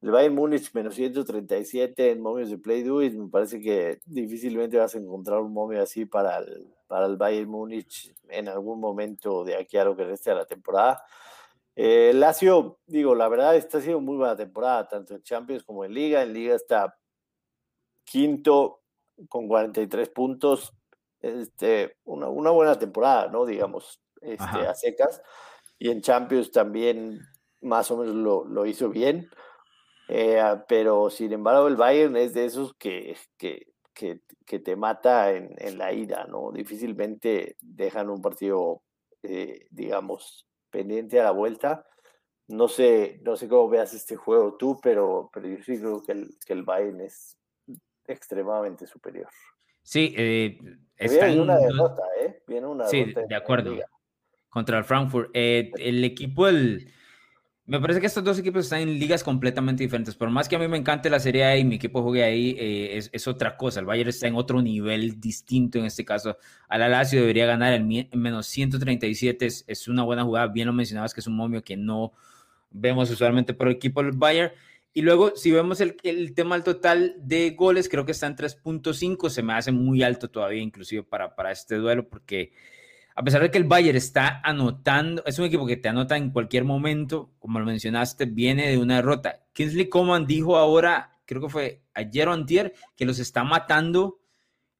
El 0.00 0.12
Bayern 0.12 0.36
Múnich 0.36 0.72
menos 0.74 0.94
137 0.94 2.12
en 2.12 2.20
momios 2.20 2.50
de 2.50 2.58
Play 2.58 2.84
Do, 2.84 2.98
me 2.98 3.30
parece 3.30 3.58
que 3.58 3.98
difícilmente 4.06 4.76
vas 4.76 4.94
a 4.94 4.98
encontrar 4.98 5.40
un 5.40 5.52
momio 5.52 5.82
así 5.82 6.06
para 6.06 6.38
el, 6.38 6.72
para 6.86 7.06
el 7.06 7.16
Bayern 7.16 7.50
Múnich 7.50 8.14
en 8.28 8.48
algún 8.48 8.78
momento 8.78 9.42
de 9.42 9.56
aquí 9.56 9.76
a 9.76 9.84
lo 9.84 9.96
que 9.96 10.04
reste 10.04 10.30
de 10.30 10.36
la 10.36 10.46
temporada. 10.46 11.02
Eh, 11.74 12.12
Lazio, 12.14 12.80
digo, 12.86 13.14
la 13.14 13.28
verdad, 13.28 13.56
está 13.56 13.80
siendo 13.80 14.00
muy 14.00 14.16
buena 14.16 14.36
temporada, 14.36 14.88
tanto 14.88 15.14
en 15.14 15.22
Champions 15.22 15.64
como 15.64 15.84
en 15.84 15.94
Liga. 15.94 16.22
En 16.22 16.32
Liga 16.32 16.54
está 16.54 16.98
quinto 18.04 18.82
con 19.28 19.48
43 19.48 20.08
puntos. 20.10 20.72
Este, 21.20 21.96
una, 22.04 22.28
una 22.28 22.50
buena 22.50 22.78
temporada, 22.78 23.28
¿no? 23.28 23.46
Digamos, 23.46 24.02
este, 24.20 24.66
a 24.66 24.74
secas. 24.74 25.22
Y 25.78 25.90
en 25.90 26.00
Champions 26.00 26.50
también 26.50 27.20
más 27.62 27.90
o 27.90 27.96
menos 27.96 28.14
lo, 28.14 28.44
lo 28.44 28.66
hizo 28.66 28.88
bien. 28.88 29.30
Eh, 30.08 30.42
pero 30.68 31.08
sin 31.10 31.32
embargo, 31.32 31.68
el 31.68 31.76
Bayern 31.76 32.16
es 32.16 32.34
de 32.34 32.44
esos 32.44 32.74
que, 32.74 33.16
que, 33.38 33.72
que, 33.94 34.20
que 34.44 34.58
te 34.58 34.76
mata 34.76 35.32
en, 35.32 35.54
en, 35.58 35.78
la 35.78 35.92
ida, 35.92 36.26
¿no? 36.26 36.50
Difícilmente 36.52 37.56
dejan 37.60 38.10
un 38.10 38.20
partido, 38.20 38.82
eh, 39.22 39.66
digamos, 39.70 40.46
pendiente 40.72 41.20
a 41.20 41.24
la 41.24 41.30
vuelta. 41.30 41.86
No 42.48 42.66
sé, 42.66 43.20
no 43.22 43.36
sé 43.36 43.46
cómo 43.46 43.68
veas 43.68 43.94
este 43.94 44.16
juego 44.16 44.56
tú, 44.56 44.80
pero, 44.82 45.30
pero 45.32 45.46
yo 45.46 45.62
sí 45.62 45.78
creo 45.78 46.02
que 46.02 46.12
el, 46.12 46.30
que 46.44 46.52
el 46.52 46.64
Bayern 46.64 47.00
es 47.00 47.38
extremadamente 48.06 48.86
superior. 48.88 49.28
Sí, 49.82 50.14
eh, 50.16 50.58
está 50.96 51.26
viene 51.26 51.42
una 51.42 51.58
derrota, 51.58 52.02
¿eh? 52.20 52.42
Viene 52.46 52.66
una 52.66 52.86
sí, 52.86 53.14
de 53.28 53.34
acuerdo. 53.34 53.76
Contra 54.48 54.78
el 54.78 54.84
Frankfurt. 54.84 55.30
Eh, 55.32 55.70
el 55.78 56.04
equipo, 56.04 56.48
el, 56.48 56.92
me 57.64 57.80
parece 57.80 58.00
que 58.00 58.06
estos 58.06 58.24
dos 58.24 58.38
equipos 58.38 58.64
están 58.64 58.80
en 58.80 58.98
ligas 58.98 59.22
completamente 59.22 59.84
diferentes. 59.84 60.16
Por 60.16 60.30
más 60.30 60.48
que 60.48 60.56
a 60.56 60.58
mí 60.58 60.66
me 60.66 60.76
encante 60.76 61.08
la 61.08 61.20
Serie 61.20 61.44
A 61.44 61.56
y 61.56 61.64
mi 61.64 61.76
equipo 61.76 62.02
juegue 62.02 62.24
ahí, 62.24 62.56
eh, 62.58 63.00
es, 63.12 63.28
otra 63.28 63.56
cosa. 63.56 63.80
El 63.80 63.86
Bayern 63.86 64.08
está 64.08 64.26
en 64.26 64.34
otro 64.34 64.60
nivel 64.60 65.20
distinto 65.20 65.78
en 65.78 65.84
este 65.84 66.04
caso. 66.04 66.36
Al 66.68 66.80
Lazio 66.90 67.20
debería 67.20 67.46
ganar 67.46 67.72
el 67.72 67.84
menos 67.84 68.46
137. 68.48 69.46
Es, 69.46 69.64
es, 69.68 69.86
una 69.86 70.02
buena 70.02 70.24
jugada. 70.24 70.48
Bien 70.48 70.66
lo 70.66 70.72
mencionabas 70.72 71.14
que 71.14 71.20
es 71.20 71.26
un 71.28 71.36
momio 71.36 71.62
que 71.62 71.76
no 71.76 72.12
vemos 72.70 73.10
usualmente 73.10 73.54
por 73.54 73.68
el 73.68 73.74
equipo 73.74 74.02
del 74.02 74.12
Bayern. 74.12 74.52
Y 74.92 75.02
luego, 75.02 75.36
si 75.36 75.52
vemos 75.52 75.80
el, 75.80 75.96
el 76.02 76.34
tema 76.34 76.56
del 76.56 76.64
total 76.64 77.14
de 77.18 77.50
goles, 77.50 77.88
creo 77.88 78.04
que 78.04 78.12
está 78.12 78.26
en 78.26 78.36
3.5. 78.36 79.30
Se 79.30 79.42
me 79.42 79.52
hace 79.52 79.70
muy 79.70 80.02
alto 80.02 80.28
todavía, 80.28 80.60
inclusive 80.60 81.04
para, 81.04 81.36
para 81.36 81.52
este 81.52 81.76
duelo, 81.76 82.08
porque 82.08 82.52
a 83.14 83.22
pesar 83.22 83.42
de 83.42 83.50
que 83.50 83.58
el 83.58 83.64
Bayern 83.64 83.96
está 83.96 84.40
anotando, 84.42 85.22
es 85.26 85.38
un 85.38 85.44
equipo 85.44 85.66
que 85.66 85.76
te 85.76 85.88
anota 85.88 86.16
en 86.16 86.30
cualquier 86.30 86.64
momento, 86.64 87.30
como 87.38 87.58
lo 87.58 87.66
mencionaste, 87.66 88.24
viene 88.26 88.68
de 88.68 88.78
una 88.78 88.96
derrota. 88.96 89.44
Kingsley 89.52 89.88
Coman 89.88 90.26
dijo 90.26 90.56
ahora, 90.56 91.18
creo 91.26 91.40
que 91.40 91.48
fue 91.48 91.82
ayer 91.94 92.28
o 92.28 92.32
antier, 92.32 92.74
que 92.96 93.04
los 93.04 93.18
está 93.18 93.44
matando 93.44 94.20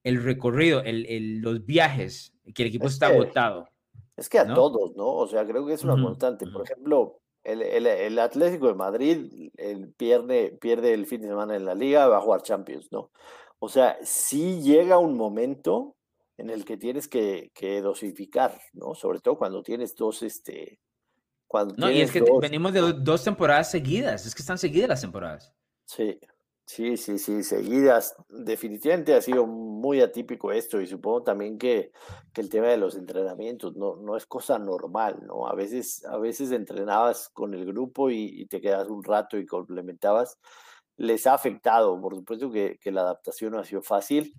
el 0.02 0.22
recorrido, 0.22 0.82
el, 0.82 1.40
los 1.40 1.64
viajes, 1.64 2.34
que 2.54 2.62
el 2.62 2.68
equipo 2.68 2.86
está 2.86 3.08
agotado. 3.08 3.68
Es 4.16 4.28
que 4.28 4.38
a 4.38 4.52
todos, 4.52 4.94
¿no? 4.96 5.06
O 5.08 5.26
sea, 5.26 5.46
creo 5.46 5.66
que 5.66 5.74
es 5.74 5.84
una 5.84 6.00
constante. 6.02 6.46
Por 6.46 6.64
ejemplo, 6.64 7.20
el, 7.44 8.18
Atlético 8.18 8.68
de 8.68 8.74
Madrid 8.74 9.50
el 9.56 9.92
pierde, 9.92 10.56
pierde 10.60 10.94
el 10.94 11.06
fin 11.06 11.22
de 11.22 11.28
semana 11.28 11.56
en 11.56 11.64
la 11.64 11.74
liga, 11.74 12.08
va 12.08 12.18
a 12.18 12.20
jugar 12.20 12.42
Champions, 12.42 12.90
¿no? 12.90 13.10
O 13.58 13.68
sea, 13.68 13.96
si 14.02 14.60
llega 14.60 14.98
un 14.98 15.16
momento 15.16 15.96
en 16.42 16.50
el 16.50 16.64
que 16.64 16.76
tienes 16.76 17.06
que, 17.06 17.80
dosificar, 17.82 18.60
¿no? 18.72 18.94
Sobre 18.94 19.20
todo 19.20 19.38
cuando 19.38 19.62
tienes 19.62 19.94
dos, 19.94 20.22
este... 20.22 20.80
Cuando 21.46 21.74
no, 21.76 21.90
y 21.90 22.00
es 22.00 22.10
que 22.10 22.24
venimos 22.40 22.72
de 22.72 22.80
dos 22.94 23.22
temporadas 23.22 23.70
seguidas, 23.70 24.26
es 24.26 24.34
que 24.34 24.42
están 24.42 24.58
seguidas 24.58 24.88
las 24.88 25.02
temporadas. 25.02 25.52
Sí, 25.84 26.18
sí, 26.64 26.96
sí, 26.96 27.18
sí, 27.18 27.42
seguidas. 27.44 28.16
Definitivamente 28.28 29.14
ha 29.14 29.20
sido 29.20 29.46
muy 29.46 30.00
atípico 30.00 30.50
esto 30.50 30.80
y 30.80 30.86
supongo 30.86 31.22
también 31.22 31.58
que, 31.58 31.92
el 32.34 32.48
tema 32.48 32.68
de 32.68 32.78
los 32.78 32.96
entrenamientos 32.96 33.76
no, 33.76 33.96
no 33.96 34.16
es 34.16 34.26
cosa 34.26 34.58
normal, 34.58 35.20
¿no? 35.26 35.46
A 35.46 35.54
veces, 35.54 36.04
a 36.06 36.16
veces 36.16 36.50
entrenabas 36.50 37.28
con 37.28 37.54
el 37.54 37.66
grupo 37.66 38.10
y, 38.10 38.46
te 38.46 38.60
quedas 38.60 38.88
un 38.88 39.04
rato 39.04 39.38
y 39.38 39.46
complementabas. 39.46 40.38
Les 40.96 41.26
ha 41.26 41.34
afectado, 41.34 42.00
por 42.00 42.16
supuesto 42.16 42.50
que, 42.50 42.78
que 42.80 42.90
la 42.90 43.02
adaptación 43.02 43.52
no 43.52 43.60
ha 43.60 43.64
sido 43.64 43.82
fácil 43.82 44.34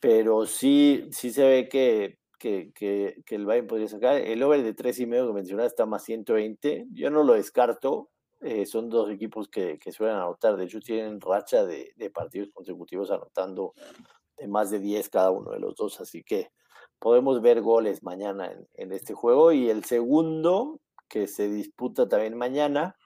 pero 0.00 0.46
sí, 0.46 1.06
sí 1.12 1.30
se 1.30 1.46
ve 1.46 1.68
que, 1.68 2.18
que, 2.38 2.72
que, 2.74 3.34
el 3.34 3.44
Bayern 3.44 3.66
podría 3.66 3.88
sacar. 3.88 4.16
El 4.16 4.42
over 4.42 4.62
de 4.62 4.72
tres 4.72 4.98
y 4.98 5.06
medio 5.06 5.26
que 5.28 5.34
mencionaba 5.34 5.68
está 5.68 5.84
más 5.86 6.04
120. 6.04 6.86
Yo 6.92 7.10
no 7.10 7.22
lo 7.22 7.34
descarto. 7.34 8.10
Eh, 8.40 8.64
son 8.64 8.88
dos 8.88 9.10
equipos 9.10 9.48
que, 9.48 9.78
que, 9.78 9.92
suelen 9.92 10.16
anotar. 10.16 10.56
De 10.56 10.64
hecho, 10.64 10.80
tienen 10.80 11.20
racha 11.20 11.66
de, 11.66 11.92
de, 11.96 12.10
partidos 12.10 12.48
consecutivos 12.54 13.10
anotando 13.10 13.74
de 14.38 14.48
más 14.48 14.70
de 14.70 14.80
10 14.80 15.10
cada 15.10 15.30
uno 15.30 15.50
de 15.50 15.60
los 15.60 15.76
dos. 15.76 16.00
Así 16.00 16.22
que 16.24 16.50
podemos 16.98 17.42
ver 17.42 17.60
goles 17.60 18.02
mañana 18.02 18.50
en, 18.50 18.66
en 18.74 18.92
este 18.92 19.12
juego. 19.12 19.52
Y 19.52 19.68
el 19.68 19.84
segundo, 19.84 20.80
que 21.08 21.26
se 21.26 21.50
disputa 21.50 22.08
también 22.08 22.38
mañana, 22.38 22.96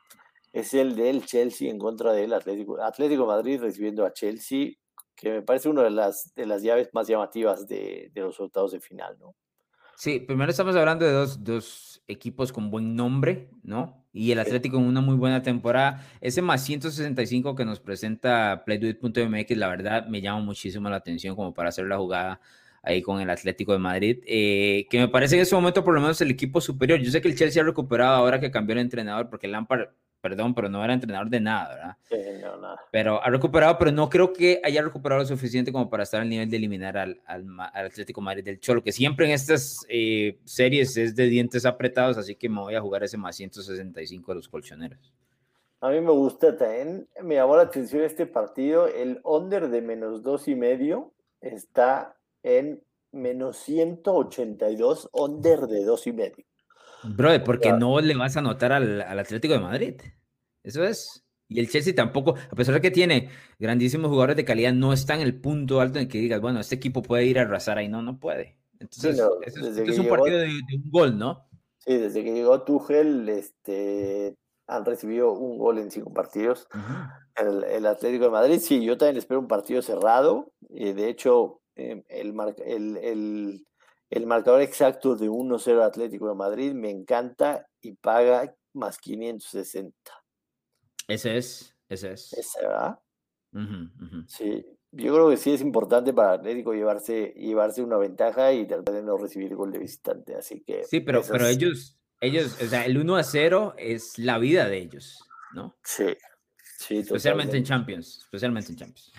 es 0.52 0.72
el 0.74 0.94
del 0.94 1.26
Chelsea 1.26 1.68
en 1.68 1.80
contra 1.80 2.12
del 2.12 2.32
Atlético, 2.32 2.80
Atlético 2.80 3.26
Madrid 3.26 3.60
recibiendo 3.60 4.06
a 4.06 4.12
Chelsea 4.12 4.74
que 5.16 5.30
me 5.30 5.42
parece 5.42 5.68
una 5.68 5.82
de 5.82 5.90
las, 5.90 6.34
de 6.34 6.46
las 6.46 6.62
llaves 6.62 6.90
más 6.92 7.08
llamativas 7.08 7.66
de, 7.66 8.10
de 8.12 8.20
los 8.20 8.34
resultados 8.34 8.72
de 8.72 8.80
final, 8.80 9.16
¿no? 9.18 9.34
Sí, 9.96 10.20
primero 10.20 10.50
estamos 10.50 10.74
hablando 10.76 11.04
de 11.04 11.12
dos, 11.12 11.44
dos 11.44 12.02
equipos 12.08 12.52
con 12.52 12.70
buen 12.70 12.96
nombre, 12.96 13.48
¿no? 13.62 14.04
Y 14.12 14.32
el 14.32 14.38
Atlético 14.38 14.76
en 14.78 14.84
una 14.84 15.00
muy 15.00 15.16
buena 15.16 15.42
temporada. 15.42 16.04
Ese 16.20 16.42
más 16.42 16.64
165 16.64 17.54
que 17.54 17.64
nos 17.64 17.80
presenta 17.80 18.64
playduit.mx, 18.64 19.56
la 19.56 19.68
verdad 19.68 20.06
me 20.06 20.20
llama 20.20 20.40
muchísimo 20.40 20.88
la 20.88 20.96
atención 20.96 21.36
como 21.36 21.54
para 21.54 21.68
hacer 21.68 21.86
la 21.86 21.96
jugada 21.96 22.40
ahí 22.82 23.02
con 23.02 23.20
el 23.20 23.30
Atlético 23.30 23.72
de 23.72 23.78
Madrid, 23.78 24.18
eh, 24.26 24.86
que 24.90 24.98
me 24.98 25.08
parece 25.08 25.36
en 25.36 25.42
ese 25.42 25.54
momento 25.54 25.82
por 25.84 25.94
lo 25.94 26.00
menos 26.00 26.20
el 26.20 26.30
equipo 26.30 26.60
superior. 26.60 27.00
Yo 27.00 27.10
sé 27.10 27.20
que 27.20 27.28
el 27.28 27.36
Chelsea 27.36 27.62
ha 27.62 27.64
recuperado 27.64 28.14
ahora 28.14 28.40
que 28.40 28.50
cambió 28.50 28.74
el 28.74 28.80
entrenador, 28.80 29.30
porque 29.30 29.48
Lampard 29.48 29.88
perdón, 30.24 30.54
pero 30.54 30.70
no 30.70 30.82
era 30.82 30.94
entrenador 30.94 31.28
de 31.28 31.38
nada, 31.38 31.68
¿verdad? 31.68 31.96
Sí, 32.08 32.16
no, 32.40 32.56
nada. 32.56 32.80
Pero 32.90 33.22
ha 33.22 33.28
recuperado, 33.28 33.76
pero 33.76 33.92
no 33.92 34.08
creo 34.08 34.32
que 34.32 34.58
haya 34.64 34.80
recuperado 34.80 35.20
lo 35.20 35.26
suficiente 35.26 35.70
como 35.70 35.90
para 35.90 36.04
estar 36.04 36.22
al 36.22 36.30
nivel 36.30 36.48
de 36.48 36.56
eliminar 36.56 36.96
al, 36.96 37.20
al, 37.26 37.44
Atlético 37.74 38.22
Madrid 38.22 38.42
del 38.42 38.58
Cholo, 38.58 38.82
que 38.82 38.90
siempre 38.90 39.26
en 39.26 39.32
estas 39.32 39.84
eh, 39.90 40.38
series 40.46 40.96
es 40.96 41.14
de 41.14 41.26
dientes 41.26 41.66
apretados, 41.66 42.16
así 42.16 42.36
que 42.36 42.48
me 42.48 42.62
voy 42.62 42.74
a 42.74 42.80
jugar 42.80 43.04
ese 43.04 43.18
más 43.18 43.36
165 43.36 44.32
de 44.32 44.36
los 44.36 44.48
colchoneros. 44.48 45.12
A 45.82 45.90
mí 45.90 46.00
me 46.00 46.12
gusta 46.12 46.56
también, 46.56 47.06
me 47.22 47.34
llamó 47.34 47.56
la 47.56 47.64
atención 47.64 48.02
este 48.02 48.24
partido, 48.24 48.88
el 48.88 49.20
under 49.24 49.68
de 49.68 49.82
menos 49.82 50.22
dos 50.22 50.48
y 50.48 50.54
medio 50.54 51.12
está 51.42 52.16
en 52.42 52.82
menos 53.12 53.58
182, 53.58 55.10
under 55.12 55.66
de 55.66 55.84
dos 55.84 56.06
y 56.06 56.14
medio. 56.14 56.46
Bro, 57.08 57.44
porque 57.44 57.72
no 57.72 58.00
le 58.00 58.14
vas 58.14 58.36
a 58.36 58.40
anotar 58.40 58.72
al, 58.72 59.02
al, 59.02 59.18
Atlético 59.18 59.54
de 59.54 59.60
Madrid. 59.60 59.94
Eso 60.62 60.84
es. 60.84 61.24
Y 61.48 61.60
el 61.60 61.68
Chelsea 61.68 61.94
tampoco, 61.94 62.34
a 62.50 62.56
pesar 62.56 62.74
de 62.74 62.80
que 62.80 62.90
tiene 62.90 63.28
grandísimos 63.58 64.08
jugadores 64.08 64.36
de 64.36 64.44
calidad, 64.44 64.72
no 64.72 64.92
está 64.92 65.14
en 65.14 65.20
el 65.20 65.38
punto 65.40 65.80
alto 65.80 65.98
en 65.98 66.08
que 66.08 66.18
digas, 66.18 66.40
bueno, 66.40 66.60
este 66.60 66.74
equipo 66.76 67.02
puede 67.02 67.26
ir 67.26 67.38
a 67.38 67.42
arrasar 67.42 67.78
ahí. 67.78 67.88
No, 67.88 68.02
no 68.02 68.18
puede. 68.18 68.56
Entonces, 68.80 69.20
es, 69.42 69.56
es, 69.56 69.98
un 69.98 70.08
partido 70.08 70.38
de, 70.38 70.48
un 70.48 70.90
gol, 70.90 71.18
¿no? 71.18 71.46
Sí, 71.78 71.96
desde 71.96 72.24
que 72.24 72.32
llegó 72.32 72.62
Tuchel, 72.62 73.28
este, 73.28 74.34
han 74.66 74.84
recibido 74.84 75.32
un 75.32 75.58
gol 75.58 75.78
en 75.78 75.90
cinco 75.90 76.12
partidos. 76.12 76.66
el, 77.36 77.64
el, 77.64 77.86
Atlético 77.86 78.24
de 78.24 78.30
Madrid, 78.30 78.58
sí, 78.58 78.84
yo 78.84 78.96
también 78.96 79.18
espero 79.18 79.40
un 79.40 79.48
partido 79.48 79.82
cerrado. 79.82 80.52
Y 80.70 80.92
de 80.92 81.08
hecho, 81.08 81.60
eh, 81.76 82.04
el, 82.08 82.34
el, 82.66 82.96
el 82.96 83.66
el 84.10 84.26
marcador 84.26 84.62
exacto 84.62 85.16
de 85.16 85.28
1-0 85.28 85.82
Atlético 85.82 86.28
de 86.28 86.34
Madrid 86.34 86.72
me 86.74 86.90
encanta 86.90 87.66
y 87.80 87.92
paga 87.92 88.54
más 88.74 88.98
560. 88.98 89.94
Ese 91.08 91.36
es, 91.36 91.76
ese 91.88 92.12
es. 92.12 92.32
Ese, 92.32 92.62
¿verdad? 92.62 92.98
Sí, 94.26 94.66
yo 94.90 95.14
creo 95.14 95.30
que 95.30 95.36
sí 95.36 95.52
es 95.52 95.60
importante 95.60 96.12
para 96.12 96.32
Atlético 96.32 96.72
llevarse, 96.72 97.34
llevarse 97.36 97.82
una 97.82 97.98
ventaja 97.98 98.52
y 98.52 98.66
tratar 98.66 98.94
de 98.94 99.02
no 99.02 99.16
recibir 99.16 99.54
gol 99.54 99.70
de 99.70 99.78
visitante, 99.78 100.34
así 100.34 100.62
que... 100.64 100.84
Sí, 100.84 101.00
pero, 101.00 101.22
pero 101.28 101.46
ellos, 101.46 101.98
ellos, 102.20 102.60
o 102.60 102.66
sea, 102.66 102.84
el 102.84 102.98
1 102.98 103.22
0 103.22 103.74
es 103.78 104.18
la 104.18 104.38
vida 104.38 104.68
de 104.68 104.78
ellos, 104.78 105.20
¿no? 105.54 105.76
Sí, 105.84 106.16
sí. 106.78 106.98
Especialmente 106.98 107.56
en 107.56 107.64
Champions, 107.64 108.18
especialmente 108.24 108.72
en 108.72 108.78
Champions. 108.78 109.12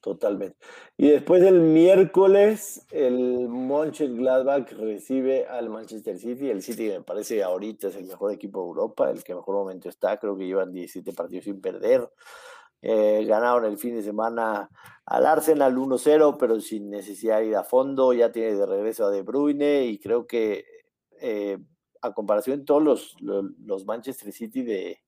Totalmente. 0.00 0.56
Y 0.96 1.08
después 1.08 1.42
el 1.42 1.60
miércoles, 1.60 2.86
el 2.90 3.48
Mönchengladbach 3.48 4.70
recibe 4.72 5.46
al 5.46 5.70
Manchester 5.70 6.18
City. 6.18 6.50
El 6.50 6.62
City 6.62 6.88
me 6.90 7.00
parece 7.02 7.42
ahorita 7.42 7.88
es 7.88 7.96
el 7.96 8.04
mejor 8.04 8.32
equipo 8.32 8.60
de 8.60 8.66
Europa, 8.68 9.10
el 9.10 9.24
que 9.24 9.34
mejor 9.34 9.54
momento 9.56 9.88
está. 9.88 10.18
Creo 10.18 10.36
que 10.36 10.46
llevan 10.46 10.72
17 10.72 11.12
partidos 11.12 11.44
sin 11.44 11.60
perder. 11.60 12.08
Eh, 12.82 13.24
ganaron 13.26 13.64
el 13.64 13.78
fin 13.78 13.94
de 13.94 14.02
semana 14.02 14.68
al 15.06 15.26
Arsenal 15.26 15.76
1-0, 15.76 16.36
pero 16.38 16.60
sin 16.60 16.90
necesidad 16.90 17.38
de 17.38 17.46
ir 17.46 17.56
a 17.56 17.64
fondo. 17.64 18.12
Ya 18.12 18.30
tiene 18.30 18.54
de 18.54 18.66
regreso 18.66 19.06
a 19.06 19.10
De 19.10 19.22
Bruyne 19.22 19.86
y 19.86 19.98
creo 19.98 20.26
que 20.26 20.64
eh, 21.20 21.58
a 22.02 22.12
comparación 22.12 22.60
de 22.60 22.64
todos 22.66 22.82
los, 22.82 23.16
los 23.20 23.86
Manchester 23.86 24.32
City 24.32 24.62
de, 24.62 25.00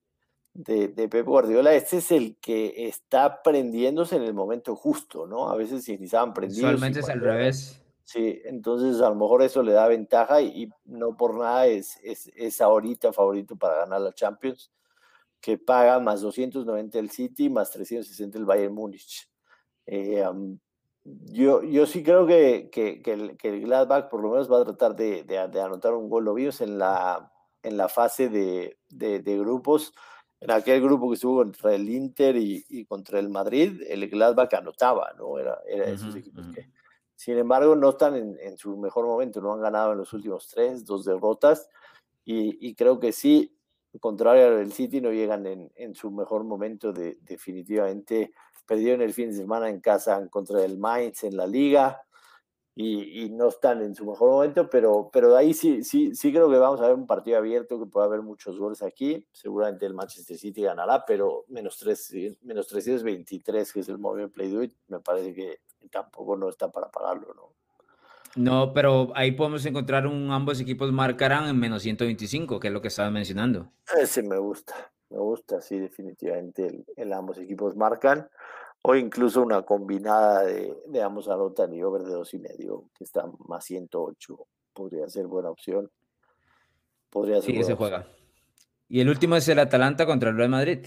de, 0.55 0.87
de, 0.87 1.09
Pep 1.09 1.25
Guardiola, 1.25 1.73
este 1.73 1.97
es 1.97 2.11
el 2.11 2.37
que 2.37 2.87
está 2.87 3.43
prendiéndose 3.43 4.15
en 4.15 4.23
el 4.23 4.33
momento 4.33 4.73
justo, 4.75 5.27
¿no? 5.27 5.49
A 5.49 5.55
veces 5.57 5.83
si 5.83 5.93
estaban 5.95 6.33
prendidos. 6.33 6.73
Usualmente 6.73 7.01
es 7.01 7.09
al 7.09 7.19
revés. 7.19 7.81
Sí, 8.05 8.41
entonces 8.45 9.01
a 9.01 9.09
lo 9.09 9.15
mejor 9.15 9.41
eso 9.41 9.61
le 9.63 9.73
da 9.73 9.87
ventaja 9.87 10.41
y, 10.41 10.69
no 10.85 11.17
por 11.17 11.37
nada 11.37 11.67
es, 11.67 11.99
es, 12.03 12.31
es, 12.35 12.61
ahorita 12.61 13.11
favorito 13.11 13.57
para 13.57 13.79
ganar 13.79 13.99
la 13.99 14.13
Champions, 14.13 14.71
que 15.41 15.57
paga 15.57 15.99
más 15.99 16.21
290 16.21 16.99
el 16.99 17.09
City, 17.09 17.49
más 17.49 17.71
360 17.71 18.37
el 18.37 18.45
Bayern 18.45 18.73
Múnich. 18.73 19.29
Eh, 19.85 20.23
yo, 21.03 21.63
yo 21.63 21.85
sí 21.85 22.01
creo 22.01 22.25
que, 22.25 22.69
que, 22.71 23.01
que, 23.01 23.11
el, 23.11 23.37
que, 23.37 23.49
el, 23.49 23.61
Gladbach 23.61 24.07
por 24.07 24.21
lo 24.21 24.29
menos 24.29 24.49
va 24.49 24.61
a 24.61 24.63
tratar 24.63 24.95
de, 24.95 25.23
de, 25.23 25.47
de 25.49 25.61
anotar 25.61 25.93
un 25.95 26.07
gol. 26.07 26.23
Lo 26.23 26.33
vimos 26.33 26.61
en 26.61 26.77
la, 26.77 27.29
en 27.61 27.75
la 27.75 27.89
fase 27.89 28.29
de, 28.29 28.77
de 28.89 29.37
grupos 29.37 29.93
en 30.45 30.51
aquel 30.51 30.79
grupo 30.79 31.09
que 31.09 31.15
estuvo 31.15 31.37
contra 31.37 31.73
el 31.73 31.89
Inter 31.89 32.35
y, 32.37 32.85
contra 32.85 33.19
el 33.19 33.29
Madrid, 33.29 33.81
el 33.87 34.07
Gladbach 34.07 34.53
anotaba, 34.53 35.11
¿no? 35.17 35.39
Era, 35.39 35.59
era 35.67 35.85
esos 35.85 36.15
equipos 36.15 36.45
que, 36.53 36.69
sin 37.15 37.37
embargo, 37.39 37.75
no 37.75 37.89
están 37.89 38.15
en, 38.15 38.57
su 38.57 38.77
mejor 38.77 39.05
momento, 39.05 39.41
no 39.41 39.53
han 39.53 39.61
ganado 39.61 39.93
en 39.93 39.97
los 39.97 40.13
últimos 40.13 40.47
tres, 40.47 40.85
dos 40.85 41.03
derrotas, 41.03 41.67
y, 42.23 42.75
creo 42.75 42.99
que 42.99 43.11
sí, 43.11 43.57
contrario 43.99 44.59
al 44.59 44.71
City, 44.71 45.01
no 45.01 45.11
llegan 45.11 45.47
en, 45.47 45.95
su 45.95 46.11
mejor 46.11 46.43
momento, 46.43 46.93
de, 46.93 47.17
definitivamente. 47.21 48.33
Perdieron 48.67 49.01
el 49.01 49.13
fin 49.13 49.29
de 49.29 49.37
semana 49.37 49.69
en 49.69 49.79
casa 49.79 50.27
contra 50.29 50.63
el 50.63 50.77
Mainz 50.77 51.23
en 51.23 51.37
la 51.37 51.47
liga, 51.47 52.03
y, 52.77 53.29
no 53.29 53.47
están 53.47 53.81
en 53.81 53.95
su 53.95 54.05
mejor 54.05 54.31
momento, 54.31 54.69
pero, 54.69 55.09
pero 55.11 55.31
de 55.31 55.39
ahí 55.39 55.53
sí, 55.53 55.83
sí, 55.83 56.13
sí 56.13 56.31
creo 56.31 56.49
que 56.49 56.57
vamos 56.57 56.81
a 56.81 56.87
ver 56.87 56.95
un 56.95 57.07
partido 57.07 57.37
abierto, 57.37 57.79
que 57.79 57.85
puede 57.85 58.07
haber 58.07 58.21
muchos 58.21 58.59
goles 58.59 58.83
aquí. 58.83 59.25
Seguramente 59.31 59.85
el 59.85 59.93
Manchester 59.93 60.37
City 60.37 60.63
ganará, 60.63 61.05
pero 61.05 61.45
menos, 61.47 61.77
3, 61.77 62.37
menos 62.41 62.67
323, 62.67 63.71
que 63.71 63.79
es 63.79 63.89
el 63.89 63.97
Movement 63.97 64.33
Play 64.33 64.51
Do 64.51 64.61
It, 64.61 64.73
me 64.89 64.99
parece 64.99 65.33
que 65.33 65.59
tampoco 65.89 66.35
no 66.35 66.49
está 66.49 66.69
para 66.69 66.91
pagarlo, 66.91 67.33
¿no? 67.33 67.53
No, 68.35 68.73
pero 68.73 69.13
ahí 69.15 69.31
podemos 69.31 69.65
encontrar 69.65 70.05
un 70.05 70.29
ambos 70.29 70.59
equipos 70.59 70.91
marcarán 70.91 71.47
en 71.47 71.57
menos 71.57 71.83
125, 71.83 72.59
que 72.59 72.67
es 72.67 72.73
lo 72.73 72.81
que 72.81 72.89
estabas 72.89 73.13
mencionando. 73.13 73.71
Ese 73.97 74.21
me 74.21 74.37
gusta, 74.37 74.73
me 75.09 75.19
gusta, 75.19 75.61
sí, 75.61 75.79
definitivamente 75.79 76.67
el, 76.67 76.85
el 76.97 77.13
ambos 77.13 77.37
equipos 77.37 77.77
marcan 77.77 78.27
o 78.87 78.95
incluso 78.95 79.41
una 79.41 79.63
combinada 79.63 80.43
de, 80.43 80.77
de 80.85 81.01
ambos 81.01 81.27
anotan 81.27 81.73
y 81.73 81.81
over 81.81 82.03
de 82.03 82.13
dos 82.13 82.31
y 82.35 82.39
medio, 82.39 82.85
que 82.95 83.03
está 83.03 83.25
más 83.47 83.65
108, 83.65 84.47
podría 84.73 85.09
ser 85.09 85.25
buena 85.25 85.49
opción. 85.49 85.89
Podría 87.09 87.41
ser 87.41 87.55
sí, 87.55 87.63
se 87.63 87.73
juega. 87.73 88.07
Y 88.87 88.99
el 88.99 89.09
último 89.09 89.37
es 89.37 89.47
el 89.47 89.57
Atalanta 89.57 90.05
contra 90.05 90.29
el 90.29 90.37
Real 90.37 90.51
Madrid. 90.51 90.85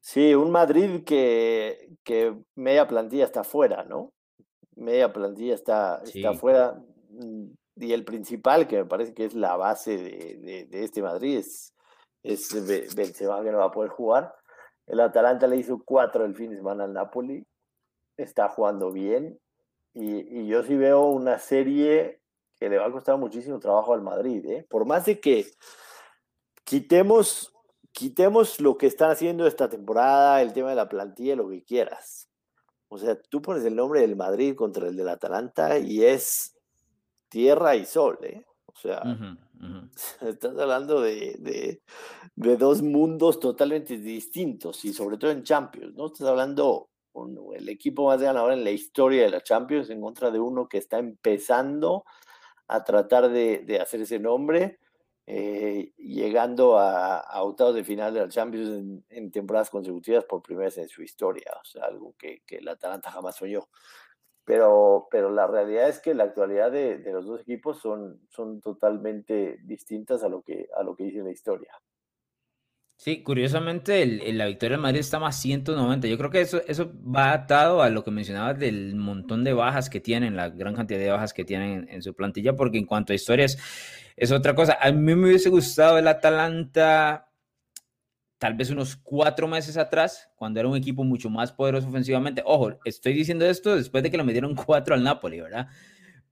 Sí, 0.00 0.34
un 0.34 0.50
Madrid 0.50 1.04
que, 1.04 1.90
que 2.02 2.34
media 2.54 2.88
plantilla 2.88 3.26
está 3.26 3.44
fuera, 3.44 3.84
¿no? 3.84 4.14
Media 4.74 5.12
plantilla 5.12 5.54
está, 5.54 6.00
está 6.02 6.32
fuera. 6.32 6.82
Mm, 7.10 7.48
y 7.76 7.92
el 7.92 8.04
principal, 8.06 8.66
que 8.66 8.78
me 8.78 8.86
parece 8.86 9.12
que 9.12 9.26
es 9.26 9.34
la 9.34 9.56
base 9.56 9.98
de, 9.98 10.66
de, 10.70 10.84
este 10.84 11.02
Madrid, 11.02 11.36
es, 11.36 11.74
es 12.22 12.94
Benzema, 12.94 13.42
que 13.42 13.52
no 13.52 13.58
va 13.58 13.66
a 13.66 13.72
poder 13.72 13.90
jugar. 13.90 14.37
El 14.88 15.00
Atalanta 15.00 15.46
le 15.46 15.56
hizo 15.56 15.82
cuatro 15.84 16.24
el 16.24 16.34
fin 16.34 16.50
de 16.50 16.56
semana 16.56 16.84
al 16.84 16.94
Napoli. 16.94 17.46
Está 18.16 18.48
jugando 18.48 18.90
bien. 18.90 19.38
Y, 19.92 20.46
yo 20.46 20.62
sí 20.62 20.76
veo 20.76 21.08
una 21.08 21.38
serie 21.38 22.20
que 22.56 22.68
le 22.68 22.78
va 22.78 22.86
a 22.86 22.92
costar 22.92 23.18
muchísimo 23.18 23.58
trabajo 23.58 23.92
al 23.92 24.02
Madrid. 24.02 24.44
¿eh? 24.46 24.66
Por 24.68 24.86
más 24.86 25.04
de 25.04 25.20
que 25.20 25.46
quitemos, 26.64 27.54
quitemos 27.92 28.60
lo 28.60 28.78
que 28.78 28.86
están 28.86 29.10
haciendo 29.10 29.46
esta 29.46 29.68
temporada, 29.68 30.40
el 30.40 30.52
tema 30.52 30.70
de 30.70 30.76
la 30.76 30.88
plantilla, 30.88 31.36
lo 31.36 31.48
que 31.48 31.62
quieras. 31.62 32.28
O 32.88 32.96
sea, 32.96 33.20
tú 33.20 33.42
pones 33.42 33.64
el 33.64 33.76
nombre 33.76 34.00
del 34.00 34.16
Madrid 34.16 34.54
contra 34.56 34.88
el 34.88 34.96
del 34.96 35.08
Atalanta 35.08 35.78
y 35.78 36.04
es 36.04 36.56
tierra 37.28 37.76
y 37.76 37.84
sol. 37.84 38.18
¿eh? 38.22 38.44
O 38.78 38.80
sea, 38.80 39.02
estás 40.20 40.56
hablando 40.56 41.00
de, 41.00 41.80
de, 42.36 42.56
dos 42.56 42.80
mundos 42.80 43.40
totalmente 43.40 43.98
distintos 43.98 44.84
y 44.84 44.92
sobre 44.92 45.16
todo 45.16 45.32
en 45.32 45.42
Champions, 45.42 45.96
¿no? 45.96 46.06
Estás 46.06 46.28
hablando 46.28 46.90
con 47.10 47.36
el 47.56 47.68
equipo 47.68 48.06
más 48.06 48.22
ganador 48.22 48.52
en 48.52 48.62
la 48.62 48.70
historia 48.70 49.24
de 49.24 49.30
la 49.30 49.42
Champions 49.42 49.90
en 49.90 50.00
contra 50.00 50.30
de 50.30 50.38
uno 50.38 50.68
que 50.68 50.78
está 50.78 50.98
empezando 50.98 52.04
a 52.68 52.84
tratar 52.84 53.28
de, 53.30 53.64
de 53.66 53.80
hacer 53.80 54.02
ese 54.02 54.20
nombre, 54.20 54.78
eh, 55.26 55.92
llegando 55.96 56.78
a, 56.78 57.18
a, 57.18 57.42
octavos 57.42 57.74
de 57.74 57.82
final 57.82 58.14
de 58.14 58.20
la 58.20 58.28
Champions 58.28 58.68
en, 58.68 59.04
en, 59.08 59.30
temporadas 59.32 59.70
consecutivas 59.70 60.24
por 60.24 60.40
primera 60.40 60.66
vez 60.66 60.78
en 60.78 60.88
su 60.88 61.02
historia, 61.02 61.50
o 61.60 61.64
sea, 61.64 61.84
algo 61.84 62.14
que, 62.16 62.42
que 62.46 62.58
el 62.58 62.68
Atalanta 62.68 63.10
jamás 63.10 63.36
soñó. 63.36 63.68
Pero, 64.48 65.08
pero 65.10 65.30
la 65.30 65.46
realidad 65.46 65.90
es 65.90 66.00
que 66.00 66.14
la 66.14 66.24
actualidad 66.24 66.72
de, 66.72 66.96
de, 66.96 67.12
los 67.12 67.26
dos 67.26 67.42
equipos 67.42 67.80
son, 67.80 68.18
son 68.30 68.62
totalmente 68.62 69.58
distintas 69.62 70.24
a 70.24 70.30
lo, 70.30 70.40
que, 70.40 70.70
a 70.74 70.82
lo 70.82 70.96
que 70.96 71.04
dice 71.04 71.22
la 71.22 71.30
historia. 71.30 71.70
Sí, 72.96 73.22
curiosamente 73.22 74.04
la 74.32 74.46
victoria 74.46 74.76
del 74.76 74.82
Madrid 74.82 75.00
está 75.00 75.20
más 75.20 75.38
190. 75.40 76.08
Yo 76.08 76.16
creo 76.16 76.30
que 76.30 76.40
eso, 76.40 76.62
eso 76.66 76.90
va 77.04 77.32
atado 77.32 77.82
a 77.82 77.90
lo 77.90 78.02
que 78.02 78.10
mencionabas 78.10 78.58
del 78.58 78.96
montón 78.96 79.44
de 79.44 79.52
bajas 79.52 79.90
que 79.90 80.00
tienen, 80.00 80.34
la 80.34 80.48
gran 80.48 80.74
cantidad 80.74 80.98
de 80.98 81.10
bajas 81.10 81.34
que 81.34 81.44
tienen 81.44 81.86
en, 81.90 82.02
su 82.02 82.14
plantilla, 82.14 82.56
porque 82.56 82.78
en 82.78 82.86
cuanto 82.86 83.12
a 83.12 83.16
historias 83.16 83.58
es 84.16 84.32
otra 84.32 84.54
cosa. 84.54 84.78
A 84.80 84.90
mí 84.90 85.14
me 85.14 85.28
hubiese 85.28 85.50
gustado 85.50 85.98
el 85.98 86.08
Atalanta 86.08 87.27
tal 88.38 88.54
vez 88.54 88.70
unos 88.70 88.96
cuatro 88.96 89.48
meses 89.48 89.76
atrás, 89.76 90.30
cuando 90.36 90.60
era 90.60 90.68
un 90.68 90.76
equipo 90.76 91.04
mucho 91.04 91.28
más 91.28 91.52
poderoso 91.52 91.88
ofensivamente. 91.88 92.42
Ojo, 92.44 92.78
estoy 92.84 93.12
diciendo 93.12 93.44
esto 93.46 93.76
después 93.76 94.02
de 94.02 94.10
que 94.10 94.16
lo 94.16 94.24
metieron 94.24 94.54
cuatro 94.66 94.94
al 94.94 95.02
Napoli, 95.02 95.40
¿verdad? 95.40 95.68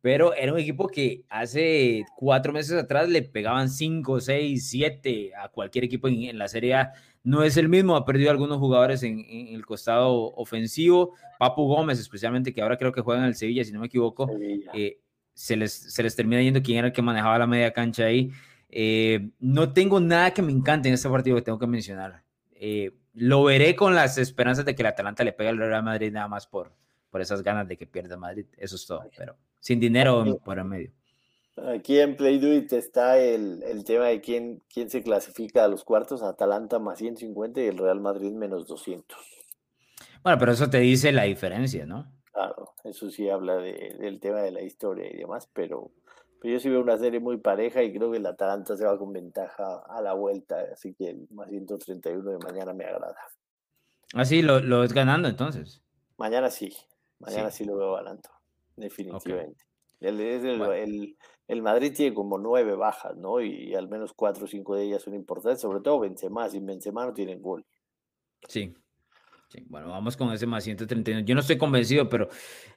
pero 0.06 0.34
era 0.34 0.52
un 0.52 0.60
equipo 0.60 0.86
que 0.86 1.24
hace 1.28 2.04
cuatro 2.16 2.52
meses 2.52 2.78
atrás 2.80 3.08
le 3.08 3.22
pegaban 3.22 3.68
cinco, 3.68 4.20
seis, 4.20 4.68
siete 4.68 5.32
a 5.34 5.48
cualquier 5.48 5.82
equipo 5.82 6.06
en, 6.06 6.38
la 6.38 6.46
Serie 6.46 6.74
A. 6.74 6.92
No 7.24 7.42
es 7.42 7.56
el 7.56 7.68
mismo, 7.68 7.96
ha 7.96 8.04
perdido 8.04 8.30
algunos 8.30 8.58
jugadores 8.58 9.02
en, 9.02 9.24
el 9.28 9.66
costado 9.66 10.32
ofensivo. 10.34 11.14
Papu 11.40 11.66
Gómez, 11.66 11.98
especialmente, 11.98 12.54
que 12.54 12.62
ahora 12.62 12.76
creo 12.76 12.92
que 12.92 13.00
juega 13.00 13.22
en 13.22 13.26
el 13.26 13.34
Sevilla, 13.34 13.64
si 13.64 13.72
no 13.72 13.80
me 13.80 13.86
equivoco, 13.86 14.30
eh, 14.74 15.00
se, 15.34 15.56
les, 15.56 15.72
se 15.72 16.04
les 16.04 16.14
termina 16.14 16.40
yendo 16.40 16.62
quién 16.62 16.78
era 16.78 16.86
el 16.86 16.92
que 16.92 17.02
manejaba 17.02 17.40
la 17.40 17.48
media 17.48 17.72
cancha 17.72 18.04
ahí. 18.04 18.30
Eh, 18.68 19.30
no 19.38 19.72
tengo 19.72 20.00
nada 20.00 20.32
que 20.32 20.42
me 20.42 20.52
encante 20.52 20.88
en 20.88 20.94
este 20.94 21.08
partido 21.08 21.36
que 21.36 21.42
tengo 21.42 21.58
que 21.58 21.66
mencionar. 21.66 22.22
Eh, 22.52 22.92
lo 23.14 23.44
veré 23.44 23.76
con 23.76 23.94
las 23.94 24.18
esperanzas 24.18 24.64
de 24.64 24.74
que 24.74 24.82
el 24.82 24.86
Atalanta 24.86 25.24
le 25.24 25.32
pegue 25.32 25.50
al 25.50 25.58
Real 25.58 25.82
Madrid 25.82 26.12
nada 26.12 26.28
más 26.28 26.46
por, 26.46 26.72
por 27.10 27.20
esas 27.20 27.42
ganas 27.42 27.68
de 27.68 27.76
que 27.76 27.86
pierda 27.86 28.16
Madrid. 28.16 28.46
Eso 28.56 28.76
es 28.76 28.86
todo, 28.86 29.08
pero 29.16 29.36
sin 29.60 29.80
dinero 29.80 30.24
por 30.44 30.58
el 30.58 30.64
medio. 30.64 30.92
Aquí 31.74 31.98
en 31.98 32.16
Play 32.16 32.38
Do 32.38 32.52
It 32.52 32.72
está 32.74 33.18
el, 33.18 33.62
el, 33.62 33.84
tema 33.84 34.06
de 34.06 34.20
quién, 34.20 34.62
quién 34.68 34.90
se 34.90 35.02
clasifica 35.02 35.64
a 35.64 35.68
los 35.68 35.84
cuartos, 35.84 36.22
Atalanta 36.22 36.78
más 36.78 36.98
150 36.98 37.62
y 37.62 37.66
el 37.66 37.78
Real 37.78 37.98
Madrid 37.98 38.32
menos 38.32 38.66
200. 38.66 39.16
Bueno, 40.22 40.38
pero 40.38 40.52
eso 40.52 40.68
te 40.68 40.80
dice 40.80 41.12
la 41.12 41.22
diferencia, 41.22 41.86
¿no? 41.86 42.12
Claro, 42.32 42.74
eso 42.84 43.10
sí 43.10 43.30
habla 43.30 43.56
de, 43.56 43.96
del 43.98 44.20
tema 44.20 44.40
de 44.40 44.50
la 44.50 44.60
historia 44.60 45.10
y 45.10 45.16
demás, 45.16 45.48
pero, 45.54 45.90
yo 46.50 46.60
sí 46.60 46.68
veo 46.68 46.80
una 46.80 46.98
serie 46.98 47.20
muy 47.20 47.38
pareja 47.38 47.82
y 47.82 47.92
creo 47.92 48.10
que 48.10 48.18
el 48.18 48.26
Atalanta 48.26 48.76
se 48.76 48.84
va 48.84 48.98
con 48.98 49.12
ventaja 49.12 49.82
a 49.88 50.00
la 50.00 50.14
vuelta, 50.14 50.56
así 50.72 50.94
que 50.94 51.10
el 51.10 51.28
más 51.30 51.48
131 51.48 52.30
de 52.30 52.38
mañana 52.38 52.72
me 52.72 52.84
agrada. 52.84 53.16
Ah, 54.14 54.24
sí, 54.24 54.42
lo, 54.42 54.60
lo 54.60 54.84
es 54.84 54.92
ganando 54.92 55.28
entonces. 55.28 55.82
Mañana 56.16 56.50
sí, 56.50 56.74
mañana 57.18 57.50
sí, 57.50 57.64
lo 57.64 57.76
veo 57.76 57.94
ganando 57.94 58.28
definitivamente. 58.76 59.64
El, 60.00 61.16
el, 61.48 61.62
Madrid 61.62 61.92
tiene 61.94 62.14
como 62.14 62.38
nueve 62.38 62.74
bajas, 62.76 63.16
¿no? 63.16 63.40
Y, 63.40 63.74
al 63.74 63.88
menos 63.88 64.12
cuatro 64.12 64.44
o 64.44 64.48
cinco 64.48 64.76
de 64.76 64.84
ellas 64.84 65.02
son 65.02 65.14
importantes, 65.14 65.60
sobre 65.60 65.80
todo 65.80 66.00
Benzema, 66.00 66.48
sin 66.48 66.66
Benzema 66.66 67.06
no 67.06 67.14
tienen 67.14 67.40
gol. 67.40 67.64
Sí. 68.48 68.74
Bueno, 69.68 69.88
vamos 69.88 70.16
con 70.18 70.30
ese 70.32 70.46
más 70.46 70.64
131. 70.64 71.20
Yo 71.20 71.34
no 71.34 71.40
estoy 71.40 71.56
convencido, 71.56 72.10
pero 72.10 72.28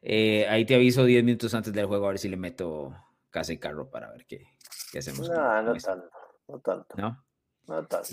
eh, 0.02 0.48
ahí 0.48 0.66
te 0.66 0.76
aviso 0.76 1.04
10 1.04 1.26
minutos 1.26 1.54
antes 1.54 1.74
del 1.74 1.88
juego 1.88 2.06
a 2.06 2.10
ver 2.10 2.20
si 2.20 2.30
le 2.30 2.38
meto 2.38 2.96
casa 3.30 3.54
y 3.54 3.60
carro 3.60 3.90
para 3.90 4.12
ver 4.12 4.26
qué, 4.26 4.46
qué 4.92 5.00
hacemos. 5.00 5.30
No, 5.30 5.62
no 5.62 5.74
tanto, 5.76 6.10
no 6.48 6.60
tanto. 6.60 6.96
¿No? 6.98 7.26
No, 7.68 7.86
tanto, 7.86 8.10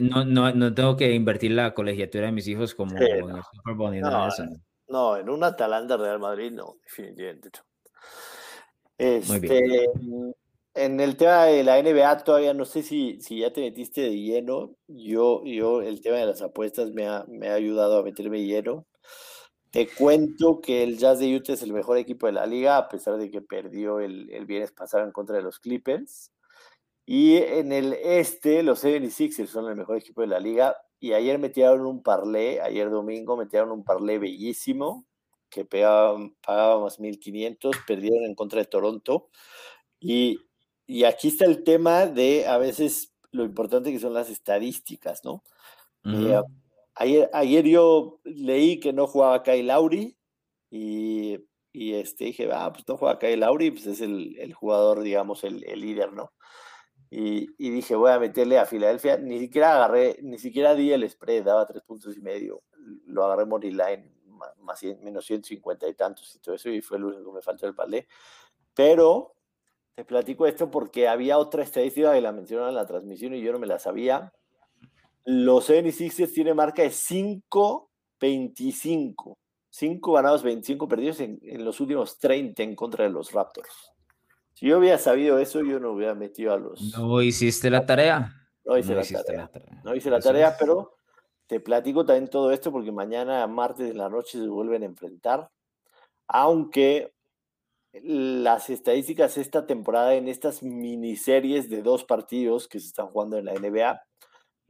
no. 0.00 0.24
No, 0.24 0.52
no, 0.52 0.74
tengo 0.74 0.96
que 0.96 1.12
invertir 1.12 1.52
la 1.52 1.74
colegiatura 1.74 2.26
de 2.26 2.32
mis 2.32 2.48
hijos 2.48 2.74
como 2.74 2.96
en 2.96 3.02
el 3.02 3.42
Super 3.42 3.74
Bowl 3.74 3.94
no, 4.90 5.16
en 5.16 5.30
un 5.30 5.44
Atalanta 5.44 5.96
Real 5.96 6.18
Madrid 6.18 6.50
no, 6.50 6.78
definitivamente 6.82 7.50
Este, 8.98 9.88
en 10.74 11.00
el 11.00 11.16
tema 11.16 11.44
de 11.44 11.62
la 11.62 11.80
NBA 11.80 12.24
todavía 12.24 12.54
no 12.54 12.64
sé 12.64 12.82
si, 12.82 13.20
si 13.20 13.38
ya 13.38 13.52
te 13.52 13.60
metiste 13.60 14.00
de 14.02 14.16
lleno. 14.16 14.74
Yo, 14.88 15.42
yo 15.44 15.80
el 15.82 16.00
tema 16.00 16.16
de 16.16 16.26
las 16.26 16.42
apuestas 16.42 16.90
me 16.90 17.06
ha, 17.06 17.24
me 17.28 17.50
ha 17.50 17.54
ayudado 17.54 17.98
a 17.98 18.02
meterme 18.02 18.44
lleno. 18.44 18.86
Te 19.70 19.88
cuento 19.88 20.60
que 20.60 20.82
el 20.82 20.98
Jazz 20.98 21.20
de 21.20 21.34
Utah 21.34 21.52
es 21.52 21.62
el 21.62 21.72
mejor 21.72 21.96
equipo 21.98 22.26
de 22.26 22.32
la 22.32 22.46
liga, 22.46 22.76
a 22.76 22.88
pesar 22.88 23.18
de 23.18 23.30
que 23.30 23.40
perdió 23.40 24.00
el, 24.00 24.30
el 24.30 24.46
viernes 24.46 24.72
pasado 24.72 25.04
en 25.04 25.12
contra 25.12 25.36
de 25.36 25.42
los 25.42 25.60
Clippers. 25.60 26.32
Y 27.06 27.36
en 27.36 27.72
el 27.72 27.94
este, 27.94 28.62
los 28.62 28.84
76ers 28.84 29.46
son 29.46 29.68
el 29.68 29.76
mejor 29.76 29.96
equipo 29.98 30.20
de 30.20 30.28
la 30.28 30.40
liga, 30.40 30.76
y 31.00 31.14
ayer 31.14 31.38
metieron 31.38 31.86
un 31.86 32.02
parlé, 32.02 32.60
ayer 32.60 32.90
domingo 32.90 33.36
metieron 33.36 33.72
un 33.72 33.84
parlé 33.84 34.18
bellísimo, 34.18 35.06
que 35.48 35.64
pagaban, 35.64 36.36
pagábamos 36.46 37.00
1.500, 37.00 37.72
perdieron 37.86 38.24
en 38.24 38.34
contra 38.34 38.60
de 38.60 38.66
Toronto. 38.66 39.30
Y, 39.98 40.38
y, 40.86 41.04
aquí 41.04 41.28
está 41.28 41.46
el 41.46 41.64
tema 41.64 42.06
de 42.06 42.46
a 42.46 42.58
veces 42.58 43.12
lo 43.32 43.44
importante 43.44 43.92
que 43.92 43.98
son 43.98 44.14
las 44.14 44.30
estadísticas, 44.30 45.24
¿no? 45.24 45.42
Eh, 46.04 46.40
ayer, 47.00 47.30
ayer 47.32 47.64
yo 47.66 48.20
leí 48.24 48.78
que 48.78 48.92
no 48.92 49.06
jugaba 49.06 49.42
Kyle 49.42 49.66
Lauri 49.66 50.16
y, 50.70 51.38
y 51.72 51.94
este, 51.94 52.26
dije, 52.26 52.48
ah, 52.52 52.70
pues 52.72 52.86
no 52.86 52.96
juega 52.96 53.18
Kyle 53.18 53.40
Lauri, 53.40 53.70
pues 53.70 53.86
es 53.86 54.00
el, 54.00 54.36
el 54.38 54.54
jugador, 54.54 55.00
digamos, 55.00 55.42
el, 55.44 55.64
el 55.64 55.80
líder, 55.80 56.12
¿no? 56.12 56.32
Y, 57.12 57.48
dije, 57.58 57.96
voy 57.96 58.12
a 58.12 58.20
meterle 58.20 58.58
a 58.58 58.66
Filadelfia. 58.66 59.16
Ni 59.18 59.40
siquiera 59.40 59.74
agarré, 59.74 60.18
ni 60.22 60.38
siquiera 60.38 60.76
di 60.76 60.92
el 60.92 61.08
spread, 61.10 61.42
daba 61.42 61.66
tres 61.66 61.82
puntos 61.82 62.16
y 62.16 62.20
medio. 62.20 62.62
Lo 63.06 63.24
agarré 63.24 63.46
money 63.46 63.72
line, 63.72 64.12
más, 64.58 64.80
menos 65.02 65.26
150 65.26 65.88
y 65.88 65.94
tantos 65.94 66.36
y 66.36 66.38
todo 66.38 66.54
eso, 66.54 66.68
y 66.68 66.80
fue 66.82 66.98
el 66.98 67.04
único 67.04 67.24
que 67.30 67.36
me 67.36 67.42
faltó 67.42 67.66
el 67.66 67.74
palé. 67.74 68.06
Pero 68.74 69.34
te 69.96 70.04
platico 70.04 70.46
esto 70.46 70.70
porque 70.70 71.08
había 71.08 71.38
otra 71.38 71.64
estadística 71.64 72.12
que 72.12 72.20
la 72.20 72.32
mencionaron 72.32 72.70
en 72.70 72.76
la 72.76 72.86
transmisión 72.86 73.34
y 73.34 73.40
yo 73.40 73.52
no 73.52 73.58
me 73.58 73.66
la 73.66 73.80
sabía. 73.80 74.32
Los 75.32 75.70
76ers 75.70 76.32
tienen 76.32 76.56
marca 76.56 76.82
de 76.82 76.88
5-25. 76.88 79.36
5 79.72 80.12
ganados, 80.12 80.42
25 80.42 80.88
perdidos 80.88 81.20
en, 81.20 81.38
en 81.42 81.64
los 81.64 81.78
últimos 81.78 82.18
30 82.18 82.64
en 82.64 82.74
contra 82.74 83.04
de 83.04 83.10
los 83.10 83.30
Raptors. 83.30 83.92
Si 84.54 84.66
yo 84.66 84.78
hubiera 84.78 84.98
sabido 84.98 85.38
eso, 85.38 85.62
yo 85.62 85.78
no 85.78 85.92
hubiera 85.92 86.16
metido 86.16 86.52
a 86.52 86.58
los. 86.58 86.98
No 86.98 87.22
hiciste 87.22 87.70
la 87.70 87.86
tarea. 87.86 88.34
No 88.64 88.76
hice, 88.76 88.92
la, 88.94 89.04
tarea. 89.04 89.48
No 89.84 89.94
hice 89.94 90.10
la 90.10 90.18
tarea, 90.18 90.56
pero 90.58 90.96
te 91.46 91.60
platico 91.60 92.04
también 92.04 92.28
todo 92.28 92.50
esto 92.50 92.72
porque 92.72 92.90
mañana, 92.90 93.46
martes 93.46 93.86
de 93.86 93.94
la 93.94 94.08
noche, 94.08 94.38
se 94.38 94.48
vuelven 94.48 94.82
a 94.82 94.86
enfrentar. 94.86 95.48
Aunque 96.26 97.12
las 97.92 98.68
estadísticas 98.68 99.38
esta 99.38 99.64
temporada 99.66 100.14
en 100.14 100.26
estas 100.26 100.60
miniseries 100.62 101.70
de 101.70 101.82
dos 101.82 102.04
partidos 102.04 102.66
que 102.66 102.80
se 102.80 102.88
están 102.88 103.06
jugando 103.06 103.38
en 103.38 103.44
la 103.46 103.54
NBA 103.54 104.02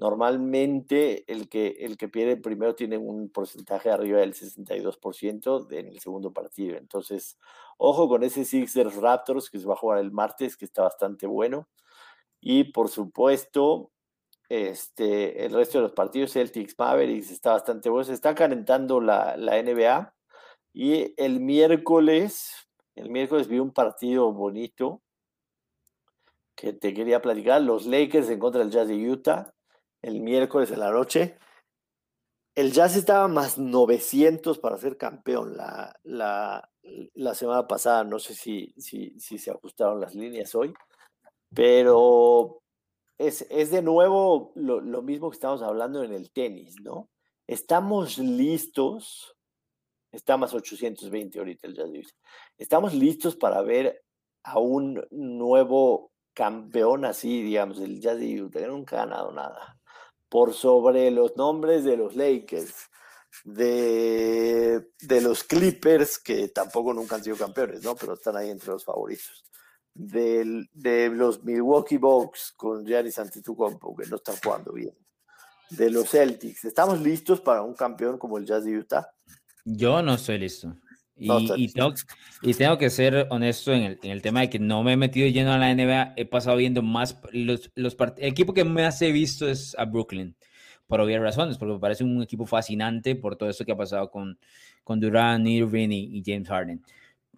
Normalmente 0.01 1.31
el 1.31 1.51
que, 1.51 1.77
el 1.81 1.99
que 1.99 2.09
pierde 2.09 2.39
primero 2.39 2.75
tiene 2.75 2.97
un 2.97 3.29
porcentaje 3.29 3.91
arriba 3.91 4.21
del 4.21 4.33
62% 4.33 5.71
en 5.73 5.89
el 5.89 6.01
segundo 6.01 6.33
partido. 6.33 6.79
Entonces, 6.79 7.39
ojo 7.77 8.09
con 8.09 8.25
ese 8.25 8.47
Sixers 8.47 8.97
Raptors 8.97 9.51
que 9.51 9.59
se 9.59 9.67
va 9.67 9.75
a 9.75 9.77
jugar 9.77 9.99
el 9.99 10.11
martes, 10.11 10.57
que 10.57 10.65
está 10.65 10.85
bastante 10.85 11.27
bueno. 11.27 11.69
Y 12.41 12.73
por 12.73 12.89
supuesto, 12.89 13.91
este, 14.49 15.45
el 15.45 15.53
resto 15.53 15.77
de 15.77 15.83
los 15.83 15.93
partidos, 15.93 16.33
Celtics 16.33 16.75
Mavericks, 16.79 17.31
está 17.31 17.53
bastante 17.53 17.91
bueno. 17.91 18.05
Se 18.05 18.15
está 18.15 18.35
calentando 18.35 19.03
la, 19.03 19.37
la 19.37 19.63
NBA. 19.63 20.15
Y 20.73 21.13
el 21.23 21.41
miércoles, 21.41 22.71
el 22.95 23.11
miércoles 23.11 23.49
vi 23.49 23.59
un 23.59 23.75
partido 23.75 24.33
bonito 24.33 25.03
que 26.55 26.73
te 26.73 26.95
quería 26.95 27.21
platicar. 27.21 27.61
Los 27.61 27.85
Lakers 27.85 28.31
en 28.31 28.39
contra 28.39 28.63
del 28.63 28.71
Jazz 28.71 28.89
de 28.89 29.11
Utah 29.11 29.53
el 30.03 30.21
miércoles 30.21 30.71
en 30.71 30.81
la 30.81 30.91
noche. 30.91 31.39
El 32.55 32.73
Jazz 32.73 32.97
estaba 32.97 33.29
más 33.29 33.59
900 33.59 34.59
para 34.59 34.77
ser 34.77 34.97
campeón 34.97 35.57
la, 35.57 35.99
la, 36.03 36.69
la 37.15 37.35
semana 37.35 37.67
pasada. 37.67 38.05
No 38.05 38.19
sé 38.19 38.35
si, 38.35 38.75
si, 38.77 39.19
si, 39.19 39.39
se 39.39 39.51
ajustaron 39.51 40.01
las 40.01 40.15
líneas 40.15 40.55
hoy, 40.55 40.75
pero 41.55 42.63
es, 43.19 43.47
es 43.51 43.71
de 43.71 43.83
nuevo 43.83 44.53
lo, 44.57 44.81
lo, 44.81 45.03
mismo 45.03 45.31
que 45.31 45.37
estamos 45.37 45.63
hablando 45.63 46.03
en 46.03 46.13
el 46.13 46.31
tenis, 46.33 46.81
¿no? 46.81 47.09
Estamos 47.47 48.19
listos, 48.19 49.37
está 50.13 50.37
más 50.37 50.53
820 50.53 51.39
ahorita 51.39 51.67
el 51.69 51.75
Jazz. 51.75 52.15
Estamos 52.59 52.95
listos 52.95 53.37
para 53.37 53.63
ver 53.63 54.03
a 54.43 54.59
un 54.59 55.07
nuevo 55.11 56.13
campeón 56.35 57.05
así, 57.05 57.43
digamos, 57.43 57.81
el 57.81 58.01
Jazz 58.01 58.19
de 58.19 58.43
Utah, 58.43 58.61
que 58.61 58.67
nunca 58.67 58.97
ha 58.97 59.07
ganado 59.07 59.33
nada 59.33 59.80
por 60.31 60.55
sobre 60.55 61.11
los 61.11 61.37
nombres 61.37 61.85
de 61.85 61.97
los 61.97 62.17
Lakers, 62.17 62.73
de, 63.45 64.89
de, 65.01 65.21
los 65.21 65.45
Clippers, 65.45 66.19
que 66.19 66.49
tampoco 66.49 66.95
nunca 66.95 67.17
han 67.17 67.25
sido 67.25 67.37
campeones, 67.37 67.83
¿no? 67.83 67.97
Pero 67.97 68.15
están 68.15 68.37
ahí 68.37 68.49
entre 68.49 68.71
los 68.71 68.85
favoritos. 68.85 69.45
De, 69.93 70.67
de 70.73 71.09
los 71.11 71.43
Milwaukee 71.43 71.99
Bucks 71.99 72.55
con 72.57 72.87
Giannis 72.87 73.19
Antetokounmpo, 73.19 73.97
que 73.97 74.07
no 74.09 74.17
están 74.17 74.37
jugando 74.43 74.73
bien. 74.73 74.97
De 75.71 75.91
los 75.91 76.09
Celtics. 76.09 76.65
¿Estamos 76.65 77.01
listos 77.01 77.41
para 77.41 77.63
un 77.63 77.75
campeón 77.75 78.17
como 78.17 78.39
el 78.39 78.47
Jazz 78.47 78.65
de 78.65 78.79
Utah? 78.79 79.13
Yo 79.65 80.01
no 80.03 80.15
estoy 80.15 80.39
listo. 80.39 80.77
Y, 81.21 81.69
tengo, 82.55 82.79
que 82.79 82.89
ser 82.89 83.27
honesto 83.29 83.75
en 83.75 83.99
el, 84.03 84.23
tema 84.23 84.41
de 84.41 84.49
que 84.49 84.59
no 84.59 84.83
me 84.83 84.95
he 84.95 84.97
metido 84.97 85.29
lleno 85.29 85.53
a 85.53 85.59
la 85.59 85.75
NBA. 85.75 86.15
He 86.17 86.25
pasado 86.25 86.57
viendo 86.57 86.81
más. 86.81 87.21
Los, 87.31 87.71
los 87.75 87.95
el 88.17 88.29
equipo 88.29 88.55
que 88.55 88.65
más 88.65 89.03
he 89.03 89.13
visto 89.13 89.47
es 89.47 89.77
a 89.79 89.85
Brooklyn, 89.85 90.35
por 90.87 90.99
obvias 91.01 91.21
razones, 91.21 91.59
porque 91.59 91.75
me 91.75 91.79
parece 91.79 92.05
un 92.05 92.23
equipo 92.23 92.47
fascinante 92.47 93.17
por 93.17 93.37
todo 93.37 93.51
esto 93.51 93.67
que 93.67 93.73
ha 93.73 93.77
pasado 93.77 94.11
con, 94.11 94.39
con 94.83 94.99
Durant, 94.99 95.47
Irving 95.47 95.91
y, 95.91 96.23
James 96.25 96.49
Harden. 96.49 96.83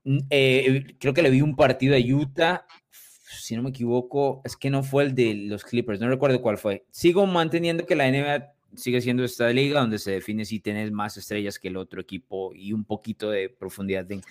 Mm, 0.05 0.18
eh, 0.30 0.97
creo 1.01 1.12
que 1.12 1.22
le 1.22 1.30
vi 1.30 1.43
un 1.43 1.57
partido 1.57 1.97
a 1.97 1.99
Utah. 1.99 2.64
Si 2.93 3.57
no 3.57 3.62
me 3.62 3.70
equivoco, 3.70 4.43
es 4.45 4.57
que 4.57 4.70
no 4.70 4.85
fue 4.85 5.05
el 5.05 5.14
de 5.16 5.35
los 5.35 5.64
Clippers, 5.64 5.99
no 5.99 6.09
recuerdo 6.09 6.41
cuál 6.41 6.57
fue. 6.57 6.85
Sigo 6.93 7.26
manteniendo 7.26 7.85
que 7.85 7.97
la 7.97 8.09
NBA 8.09 8.51
sigue 8.74 9.00
siendo 9.00 9.24
esta 9.24 9.48
liga 9.50 9.80
donde 9.80 9.98
se 9.98 10.12
define 10.12 10.44
si 10.44 10.60
tienes 10.60 10.90
más 10.92 11.16
estrellas 11.16 11.58
que 11.58 11.68
el 11.68 11.76
otro 11.76 12.00
equipo 12.00 12.52
y 12.54 12.72
un 12.72 12.84
poquito 12.84 13.30
de 13.30 13.48
profundidad 13.48 14.10
en, 14.10 14.22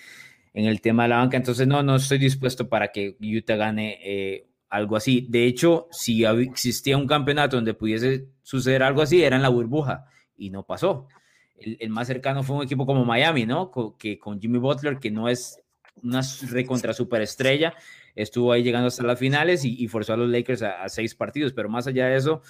el 0.54 0.82
tema 0.82 1.04
de 1.04 1.10
la 1.10 1.18
banca. 1.18 1.38
Entonces, 1.38 1.68
no, 1.68 1.84
no 1.84 1.96
estoy 1.96 2.18
dispuesto 2.18 2.68
para 2.68 2.92
que 2.92 3.16
Utah 3.22 3.56
gane 3.56 4.00
eh, 4.04 4.48
algo 4.70 4.96
así. 4.96 5.28
De 5.30 5.46
hecho, 5.46 5.88
si 5.92 6.26
existía 6.26 6.98
un 6.98 7.08
campeonato 7.08 7.56
donde 7.56 7.74
pudiese 7.74 8.28
suceder 8.42 8.84
algo 8.84 9.02
así, 9.02 9.24
era 9.24 9.36
en 9.36 9.42
la 9.42 9.50
burbuja 9.50 10.06
y 10.36 10.50
no 10.50 10.64
pasó. 10.64 11.08
El, 11.56 11.90
más 11.90 12.08
cercano 12.08 12.44
fue 12.44 12.58
un 12.58 12.64
equipo 12.64 12.86
como 12.86 13.06
Miami, 13.06 13.46
¿no? 13.46 13.72
que 13.98 14.18
con 14.18 14.42
Jimmy 14.42 14.58
Butler, 14.58 14.98
que 14.98 15.12
no 15.12 15.30
es 15.30 15.62
una 16.02 16.22
recontra 16.50 16.94
superestrella, 16.94 17.76
estuvo 18.16 18.52
ahí 18.52 18.64
llegando 18.64 18.88
hasta 18.88 19.04
las 19.04 19.20
finales 19.20 19.64
y, 19.64 19.88
forzó 19.88 20.14
a 20.14 20.18
los 20.18 20.30
Lakers 20.30 20.64
a 20.64 20.90
seis 20.90 21.14
partidos, 21.14 21.54
pero 21.54 21.70
más 21.70 21.86
allá 21.86 22.08
de 22.08 22.18
eso, 22.18 22.42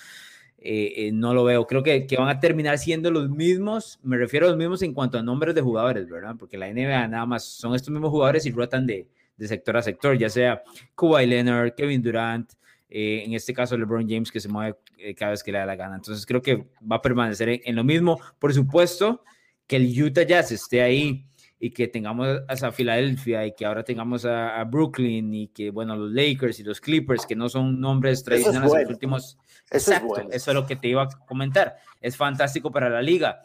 eh, 0.64 1.07
eh, 1.07 1.12
no 1.12 1.34
lo 1.34 1.43
veo. 1.43 1.66
Creo 1.66 1.82
que, 1.82 2.05
van 2.16 2.30
a 2.30 2.39
terminar 2.39 2.78
siendo 2.78 3.09
los 3.09 3.32
mismos, 3.32 3.99
me 4.03 4.16
refiero 4.16 4.45
a 4.45 4.49
los 4.49 4.57
mismos 4.59 4.84
en 4.84 4.93
cuanto 4.93 5.18
a 5.18 5.24
nombres 5.24 5.55
de 5.55 5.62
jugadores, 5.62 6.07
¿verdad? 6.07 6.36
Porque 6.38 6.55
la 6.55 6.72
NBA 6.72 7.07
nada 7.07 7.26
más 7.26 7.45
son 7.45 7.74
estos 7.74 7.89
mismos 7.89 8.12
jugadores 8.12 8.45
y 8.45 8.51
rotan 8.51 8.86
de, 8.86 9.07
sector 9.39 9.76
a 9.76 9.82
sector, 9.82 10.16
ya 10.16 10.30
sea 10.30 10.62
Kawhi 10.95 11.26
Leonard, 11.26 11.74
Kevin 11.74 12.03
Durant, 12.03 12.51
eh, 12.88 13.24
en 13.26 13.34
este 13.34 13.55
caso 13.55 13.76
LeBron 13.76 14.07
James 14.07 14.32
que 14.32 14.39
se 14.39 14.47
mueve 14.49 14.78
cada 15.18 15.32
vez 15.32 15.41
que 15.41 15.51
le 15.51 15.57
da 15.57 15.66
la 15.66 15.76
gana. 15.76 15.95
Entonces 15.95 16.28
creo 16.28 16.43
que 16.43 16.68
va 16.80 16.97
a 16.97 17.01
permanecer 17.01 17.59
en, 17.64 17.76
lo 17.76 17.84
mismo. 17.84 18.20
Por 18.38 18.53
supuesto 18.53 19.24
que 19.66 19.78
el 19.78 20.03
Utah 20.03 20.22
Jazz 20.22 20.51
esté 20.51 20.84
ahí 20.84 21.26
y 21.64 21.70
que 21.70 21.88
tengamos 21.88 22.28
a 22.47 22.72
Filadelfia 22.72 23.45
y 23.45 23.53
que 23.53 23.68
ahora 23.68 23.84
tengamos 23.84 24.26
a, 24.26 24.64
Brooklyn 24.64 25.32
y 25.32 25.47
que, 25.49 25.70
bueno, 25.70 25.95
los 25.95 26.12
Lakers 26.12 26.59
y 26.59 26.64
los 26.64 26.82
Clippers, 26.82 27.28
que 27.28 27.36
no 27.36 27.49
son 27.49 27.80
nombres 27.80 28.24
tradicionales 28.24 28.74
en 28.74 28.80
los 28.82 28.89
últimos 28.89 29.38
eso 29.70 29.91
Exacto, 29.91 30.18
es 30.18 30.36
eso 30.36 30.51
es 30.51 30.55
lo 30.55 30.66
que 30.66 30.76
te 30.76 30.88
iba 30.88 31.03
a 31.03 31.07
comentar. 31.28 31.78
Es 32.01 32.18
fantástico 32.18 32.72
para 32.72 32.89
la 32.89 33.01
liga. 33.01 33.43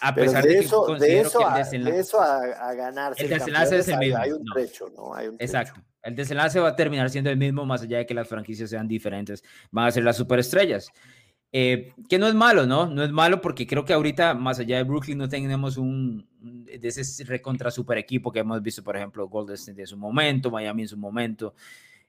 A 0.00 0.14
pesar 0.14 0.42
de, 0.42 0.58
eso, 0.58 0.86
que 0.86 0.94
de 0.94 1.20
eso, 1.20 1.46
a, 1.46 1.62
de 1.62 1.98
eso 1.98 2.20
a, 2.20 2.72
ganar. 2.74 3.12
El 3.18 3.28
desenlace 3.28 3.78
es 3.78 3.88
el 3.88 3.98
mismo. 3.98 4.18
Hay 4.18 4.32
un 4.32 4.44
trecho, 4.44 4.90
¿no? 4.96 5.14
Hay 5.14 5.28
un 5.28 5.36
Exacto. 5.38 5.80
El 6.02 6.16
desenlace 6.16 6.58
va 6.58 6.70
a 6.70 6.76
terminar 6.76 7.10
siendo 7.10 7.28
el 7.28 7.36
mismo, 7.36 7.66
más 7.66 7.82
allá 7.82 7.98
de 7.98 8.06
que 8.06 8.14
las 8.14 8.26
franquicias 8.26 8.70
sean 8.70 8.88
diferentes. 8.88 9.44
Van 9.70 9.86
a 9.86 9.90
ser 9.90 10.02
las 10.02 10.16
superestrellas. 10.16 10.90
Eh, 11.52 11.92
que 12.08 12.18
no 12.18 12.28
es 12.28 12.34
malo, 12.34 12.64
¿no? 12.64 12.86
No 12.86 13.02
es 13.02 13.10
malo 13.10 13.40
porque 13.40 13.66
creo 13.66 13.84
que 13.84 13.92
ahorita, 13.92 14.34
más 14.34 14.60
allá 14.60 14.76
de 14.76 14.84
Brooklyn, 14.84 15.18
no 15.18 15.28
tenemos 15.28 15.76
un 15.76 16.28
de 16.40 16.88
ese 16.88 17.24
recontra 17.24 17.70
super 17.70 17.98
equipo 17.98 18.30
que 18.30 18.38
hemos 18.38 18.62
visto, 18.62 18.84
por 18.84 18.96
ejemplo, 18.96 19.28
Golden 19.28 19.56
State 19.56 19.80
en 19.80 19.86
su 19.86 19.96
momento, 19.96 20.50
Miami 20.50 20.82
en 20.82 20.88
su 20.88 20.96
momento. 20.96 21.54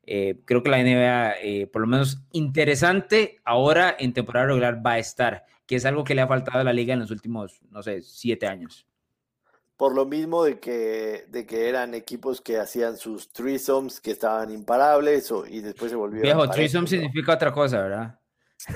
Eh, 0.04 0.42
creo 0.46 0.64
que 0.64 0.70
la 0.70 0.78
NBA, 0.78 1.34
eh, 1.42 1.68
por 1.68 1.82
lo 1.82 1.88
menos 1.88 2.22
interesante, 2.32 3.40
ahora 3.44 3.96
en 3.98 4.14
temporada 4.14 4.48
regular 4.48 4.86
va 4.86 4.94
a 4.94 5.00
estar, 5.00 5.46
que 5.66 5.76
es 5.76 5.86
algo 5.86 6.04
que 6.04 6.16
le 6.16 6.22
ha 6.22 6.28
faltado 6.28 6.60
a 6.60 6.64
la 6.64 6.74
liga 6.74 6.94
en 6.94 7.00
los 7.00 7.12
últimos, 7.12 7.62
no 7.70 7.82
sé, 7.82 8.02
siete 8.02 8.48
años. 8.48 8.86
Por 9.76 9.96
lo 9.96 10.06
mismo 10.06 10.44
de 10.44 10.60
que, 10.60 11.26
de 11.30 11.48
que 11.48 11.68
eran 11.68 11.96
equipos 11.96 12.42
que 12.42 12.60
hacían 12.60 12.98
sus 12.98 13.34
threesomes, 13.34 14.00
que 14.00 14.12
estaban 14.12 14.52
imparables 14.52 15.34
y 15.50 15.62
después 15.62 15.90
se 15.90 15.98
volvieron. 15.98 16.24
Viejo, 16.24 16.48
threesome 16.50 16.88
significa 16.88 17.34
otra 17.34 17.52
cosa, 17.52 17.82
¿verdad? 17.82 18.21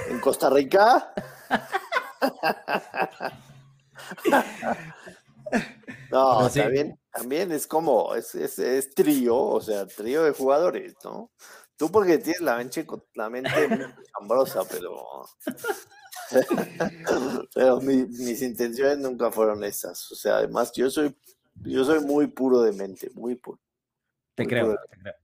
En 0.09 0.19
Costa 0.19 0.49
Rica. 0.49 1.13
no, 6.11 6.49
bien 6.49 6.99
también 7.15 7.51
es 7.53 7.65
como, 7.65 8.13
es, 8.13 8.35
es, 8.35 8.93
trío, 8.93 9.37
o 9.37 9.61
sea, 9.61 9.87
trío 9.87 10.23
de 10.23 10.31
jugadores, 10.31 10.95
¿no? 11.03 11.31
Tú 11.77 11.89
porque 11.89 12.17
tienes 12.17 12.41
la 12.41 12.57
mente, 12.57 12.85
la 13.13 13.29
mente 13.29 13.67
muy 13.69 13.85
chambrosa, 14.11 14.63
pero, 14.69 15.25
pero 17.53 17.79
mis 17.79 18.41
intenciones 18.41 18.97
nunca 18.97 19.31
fueron 19.31 19.63
esas. 19.63 20.11
O 20.11 20.15
sea, 20.15 20.37
además 20.37 20.73
yo 20.73 20.89
soy, 20.89 21.15
yo 21.63 21.85
soy 21.85 22.01
muy 22.01 22.27
puro 22.27 22.61
de 22.61 22.73
mente, 22.73 23.09
muy 23.13 23.35
puro. 23.35 23.59
Te 24.35 24.45
creo, 24.45 24.75
te 24.89 24.99
creo. 24.99 25.15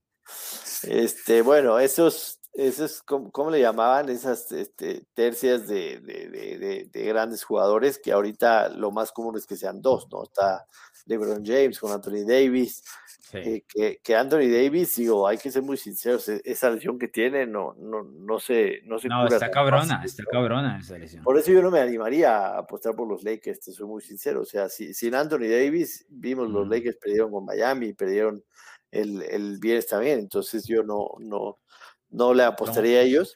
Este, 0.84 1.42
bueno, 1.42 1.78
esos, 1.78 2.40
esos 2.54 3.02
¿cómo, 3.04 3.50
le 3.50 3.62
llamaban? 3.62 4.10
Esas 4.10 4.52
este, 4.52 5.06
tercias 5.14 5.68
de, 5.68 6.00
de, 6.00 6.28
de, 6.30 6.90
de, 6.92 7.06
grandes 7.06 7.44
jugadores, 7.44 8.00
que 8.00 8.12
ahorita 8.12 8.70
lo 8.70 8.92
más 8.92 9.12
común 9.12 9.38
es 9.38 9.46
que 9.46 9.56
sean 9.56 9.82
dos, 9.82 10.08
¿no? 10.12 10.24
Está 10.24 10.66
LeBron 11.06 11.46
James, 11.46 11.80
con 11.80 11.92
Anthony 11.92 12.26
Davis. 12.28 12.84
Eh, 13.34 13.64
que, 14.04 14.16
Anthony 14.16 14.52
Davis, 14.52 14.98
digo, 14.98 15.26
hay 15.26 15.38
que 15.38 15.52
ser 15.52 15.62
muy 15.62 15.78
sinceros, 15.78 16.28
e, 16.28 16.42
esa 16.44 16.70
lesión 16.70 17.00
que 17.00 17.08
tiene 17.08 17.48
no, 17.48 17.74
no, 17.80 18.04
no 18.04 18.40
se, 18.40 18.82
no 18.84 19.00
se 19.00 19.08
no, 19.08 19.26
está 19.26 19.50
cabrona, 19.50 20.02
está 20.04 20.26
cabrona 20.30 20.80
esa 20.80 20.98
lesión. 20.98 21.24
Por 21.24 21.38
eso 21.38 21.52
yo 21.52 21.62
no 21.62 21.72
me 21.72 21.80
animaría 21.80 22.36
a 22.36 22.60
apostar 22.60 22.94
por 22.94 23.08
los 23.08 23.24
Lakers, 23.24 23.62
te 23.62 23.72
soy 23.72 23.88
muy 23.88 24.02
sincero. 24.02 24.42
O 24.42 24.46
sea, 24.46 24.68
si, 24.68 24.94
sin 24.94 25.16
Anthony 25.16 25.48
Davis, 25.48 26.06
vimos 26.10 26.50
los 26.50 26.68
Lakers 26.68 26.98
perdieron 26.98 27.32
con 27.32 27.46
Miami, 27.46 27.94
perdieron 27.94 28.44
el, 28.92 29.22
el 29.22 29.58
Viernes 29.60 29.88
también, 29.88 30.20
entonces 30.20 30.66
yo 30.68 30.84
no, 30.84 31.12
no, 31.20 31.61
no 32.12 32.34
le 32.34 32.44
apostaría 32.44 33.00
a 33.00 33.02
ellos. 33.02 33.36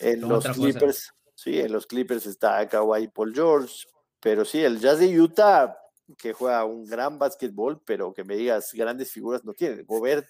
En 0.00 0.20
los 0.20 0.46
Clippers, 0.46 1.12
sí, 1.34 1.58
en 1.58 1.72
los 1.72 1.86
Clippers 1.86 2.26
está 2.26 2.68
Kawhi 2.68 3.08
Paul 3.08 3.34
George, 3.34 3.86
pero 4.20 4.44
sí, 4.44 4.62
el 4.62 4.78
Jazz 4.78 4.98
de 4.98 5.20
Utah 5.20 5.76
que 6.18 6.32
juega 6.32 6.64
un 6.64 6.86
gran 6.86 7.18
básquetbol, 7.18 7.82
pero 7.84 8.14
que 8.14 8.22
me 8.22 8.36
digas 8.36 8.72
grandes 8.72 9.10
figuras 9.10 9.44
no 9.44 9.52
tiene. 9.52 9.82
Gobert, 9.82 10.28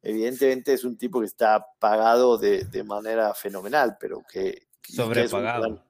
evidentemente, 0.00 0.72
es 0.72 0.84
un 0.84 0.96
tipo 0.96 1.20
que 1.20 1.26
está 1.26 1.66
pagado 1.78 2.38
de, 2.38 2.64
de 2.64 2.84
manera 2.84 3.34
fenomenal, 3.34 3.96
pero 3.98 4.22
que, 4.30 4.68
sobrepagado. 4.82 5.82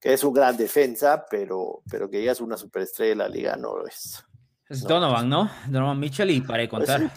Que 0.00 0.12
es, 0.12 0.24
un 0.24 0.34
gran 0.34 0.56
defensa, 0.56 1.24
pero, 1.30 1.82
pero 1.88 2.10
que 2.10 2.18
digas 2.18 2.40
una 2.40 2.56
superestrella 2.56 3.10
de 3.10 3.16
la 3.16 3.28
liga 3.28 3.56
no 3.56 3.76
lo 3.76 3.86
es. 3.86 4.22
Es 4.68 4.82
Donovan, 4.82 5.28
¿no? 5.28 5.50
Donovan 5.68 5.98
Mitchell 5.98 6.30
y 6.30 6.40
para 6.40 6.68
pues 6.68 6.70
contar. 6.70 7.10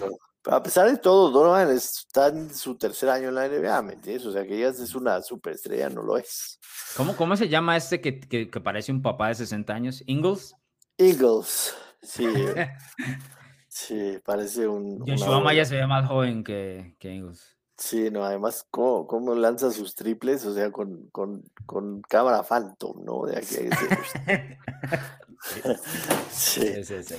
A 0.50 0.64
pesar 0.64 0.90
de 0.90 0.98
todo, 0.98 1.30
Donovan 1.30 1.70
está 1.72 2.28
en 2.28 2.54
su 2.54 2.78
tercer 2.78 3.10
año 3.10 3.30
en 3.30 3.36
la 3.36 3.48
NBA, 3.48 3.82
¿me 3.82 3.94
entiendes? 3.94 4.26
O 4.26 4.32
sea, 4.32 4.44
que 4.44 4.56
digas 4.56 4.80
es 4.80 4.96
una 4.96 5.22
superestrella, 5.22 5.90
no 5.90 6.02
lo 6.02 6.18
es. 6.18 6.60
¿Cómo, 6.96 7.16
cómo 7.16 7.36
se 7.36 7.50
llama 7.50 7.78
este 7.78 8.02
que, 8.02 8.20
que, 8.20 8.50
que 8.50 8.62
parece 8.62 8.92
un 8.92 9.02
papá 9.02 9.30
de 9.30 9.36
60 9.36 9.74
años? 9.74 10.04
¿Ingles? 10.08 10.56
Eagles, 10.98 11.76
sí. 12.02 12.28
sí, 13.68 14.20
parece 14.26 14.68
un. 14.68 15.00
Joshua 15.00 15.42
Maya 15.42 15.66
se 15.66 15.76
ve 15.76 15.86
más 15.86 16.08
joven 16.08 16.44
que, 16.44 16.96
que 17.00 17.16
Eagles. 17.16 17.58
Sí, 17.78 18.10
no, 18.10 18.24
además, 18.24 18.66
¿cómo, 18.72 19.06
cómo 19.06 19.36
lanza 19.36 19.72
sus 19.72 19.94
triples? 19.94 20.44
O 20.46 20.54
sea, 20.54 20.72
con, 20.72 21.08
con, 21.12 21.44
con 21.68 22.02
cámara 22.02 22.42
Phantom, 22.42 23.06
¿no? 23.06 23.26
De 23.26 23.38
aquí 23.38 23.56
sí. 26.32 26.84
sí. 26.84 27.04
sí, 27.04 27.16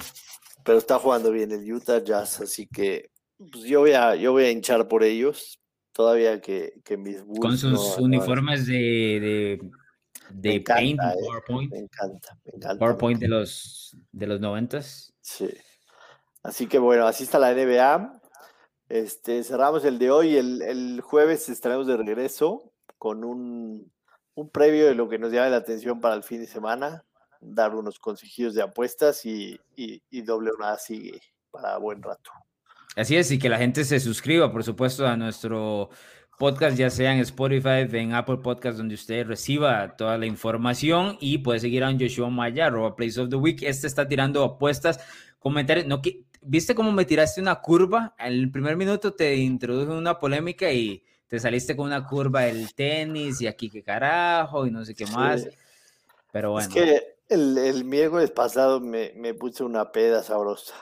Pero 0.64 0.78
está 0.78 0.98
jugando 0.98 1.30
bien 1.30 1.52
el 1.52 1.72
Utah 1.72 2.02
Jazz, 2.02 2.40
así 2.40 2.66
que 2.66 3.12
pues 3.38 3.64
yo, 3.64 3.80
voy 3.80 3.92
a, 3.92 4.14
yo 4.16 4.32
voy 4.32 4.44
a 4.44 4.50
hinchar 4.50 4.88
por 4.88 5.02
ellos. 5.02 5.58
Todavía 5.92 6.40
que, 6.40 6.80
que 6.84 6.96
mis 6.96 7.22
Con 7.40 7.58
sus 7.58 7.98
uniformes 7.98 8.66
de, 8.66 8.74
de 8.74 9.70
de 10.30 10.60
Paint, 10.60 11.00
eh, 11.00 11.14
PowerPoint. 11.20 11.72
Me 11.72 11.78
encanta, 11.78 12.38
me 12.44 12.52
encanta. 12.54 12.78
PowerPoint 12.78 13.20
de 13.20 13.28
los, 13.28 13.96
de 14.12 14.26
los 14.26 14.40
90 14.40 14.80
Sí. 15.20 15.48
Así 16.42 16.66
que 16.66 16.78
bueno, 16.78 17.06
así 17.06 17.24
está 17.24 17.38
la 17.38 17.52
NBA. 17.52 18.20
Este, 18.88 19.42
cerramos 19.42 19.84
el 19.84 19.98
de 19.98 20.10
hoy. 20.10 20.36
El, 20.36 20.62
el 20.62 21.00
jueves 21.00 21.48
estaremos 21.48 21.86
de 21.86 21.96
regreso 21.96 22.72
con 22.96 23.24
un, 23.24 23.90
un, 24.34 24.50
previo 24.50 24.86
de 24.86 24.94
lo 24.94 25.08
que 25.08 25.18
nos 25.18 25.32
llama 25.32 25.48
la 25.48 25.56
atención 25.58 26.00
para 26.00 26.14
el 26.14 26.22
fin 26.22 26.40
de 26.40 26.46
semana. 26.46 27.04
Dar 27.40 27.74
unos 27.74 27.98
consejillos 27.98 28.54
de 28.54 28.62
apuestas 28.62 29.24
y, 29.24 29.58
y, 29.76 30.02
y 30.10 30.22
doble 30.22 30.50
una 30.52 30.76
sigue 30.76 31.20
para 31.50 31.76
buen 31.78 32.02
rato. 32.02 32.30
Así 32.98 33.14
es, 33.16 33.30
y 33.30 33.38
que 33.38 33.48
la 33.48 33.58
gente 33.58 33.84
se 33.84 34.00
suscriba, 34.00 34.50
por 34.50 34.64
supuesto, 34.64 35.06
a 35.06 35.16
nuestro 35.16 35.88
podcast, 36.36 36.76
ya 36.76 36.90
sea 36.90 37.14
en 37.14 37.20
Spotify, 37.20 37.86
en 37.92 38.12
Apple 38.12 38.38
Podcast, 38.38 38.76
donde 38.76 38.96
usted 38.96 39.24
reciba 39.24 39.96
toda 39.96 40.18
la 40.18 40.26
información 40.26 41.16
y 41.20 41.38
puede 41.38 41.60
seguir 41.60 41.84
a 41.84 41.92
Joshua 41.92 42.28
Maya, 42.28 42.66
arroba 42.66 42.96
Place 42.96 43.20
of 43.20 43.28
the 43.28 43.36
Week. 43.36 43.62
Este 43.62 43.86
está 43.86 44.08
tirando 44.08 44.42
apuestas, 44.42 44.98
comentarios. 45.38 45.86
No, 45.86 46.02
¿Viste 46.40 46.74
cómo 46.74 46.90
me 46.90 47.04
tiraste 47.04 47.40
una 47.40 47.60
curva? 47.60 48.16
En 48.18 48.32
el 48.32 48.50
primer 48.50 48.76
minuto 48.76 49.12
te 49.14 49.36
introdujo 49.36 49.96
una 49.96 50.18
polémica 50.18 50.72
y 50.72 51.04
te 51.28 51.38
saliste 51.38 51.76
con 51.76 51.86
una 51.86 52.04
curva 52.04 52.42
del 52.42 52.74
tenis 52.74 53.40
y 53.40 53.46
aquí 53.46 53.70
qué 53.70 53.84
carajo 53.84 54.66
y 54.66 54.72
no 54.72 54.84
sé 54.84 54.96
qué 54.96 55.06
más. 55.06 55.48
Pero 56.32 56.50
bueno. 56.50 56.68
Es 56.68 56.74
que 56.74 57.17
El, 57.28 57.58
el 57.58 57.84
miércoles 57.84 58.30
pasado 58.30 58.80
me, 58.80 59.12
me 59.16 59.34
puse 59.34 59.62
una 59.62 59.92
peda 59.92 60.22
sabrosa. 60.22 60.74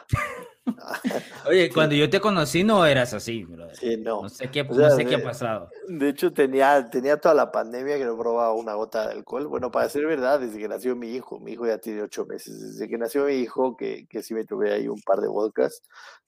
Oye, 1.48 1.70
cuando 1.72 1.94
yo 1.94 2.10
te 2.10 2.20
conocí 2.20 2.64
no 2.64 2.84
eras 2.84 3.14
así, 3.14 3.44
brother. 3.44 3.76
Sí, 3.76 3.96
no. 3.96 4.22
No 4.22 4.28
sé 4.28 4.50
qué, 4.50 4.62
O 4.62 4.74
sea, 4.74 4.88
no 4.88 4.96
sé 4.96 5.06
qué 5.06 5.14
ha 5.16 5.22
pasado. 5.22 5.70
De 5.88 6.08
hecho, 6.08 6.32
tenía, 6.32 6.88
tenía 6.90 7.20
toda 7.20 7.34
la 7.34 7.52
pandemia 7.52 7.98
que 7.98 8.04
no 8.04 8.18
probaba 8.18 8.52
una 8.52 8.74
gota 8.74 9.06
de 9.06 9.12
alcohol. 9.14 9.46
Bueno, 9.46 9.70
para 9.70 9.88
ser 9.88 10.06
verdad, 10.06 10.40
desde 10.40 10.58
que 10.58 10.68
nació 10.68 10.96
mi 10.96 11.14
hijo, 11.14 11.38
mi 11.38 11.52
hijo 11.52 11.66
ya 11.66 11.78
tiene 11.78 12.02
ocho 12.02 12.26
meses, 12.26 12.60
desde 12.60 12.88
que 12.88 12.98
nació 12.98 13.26
mi 13.26 13.34
hijo, 13.34 13.76
que, 13.76 14.06
que 14.08 14.22
sí 14.22 14.34
me 14.34 14.44
tomé 14.44 14.72
ahí 14.72 14.88
un 14.88 15.00
par 15.02 15.20
de 15.20 15.28
vodkas, 15.28 15.82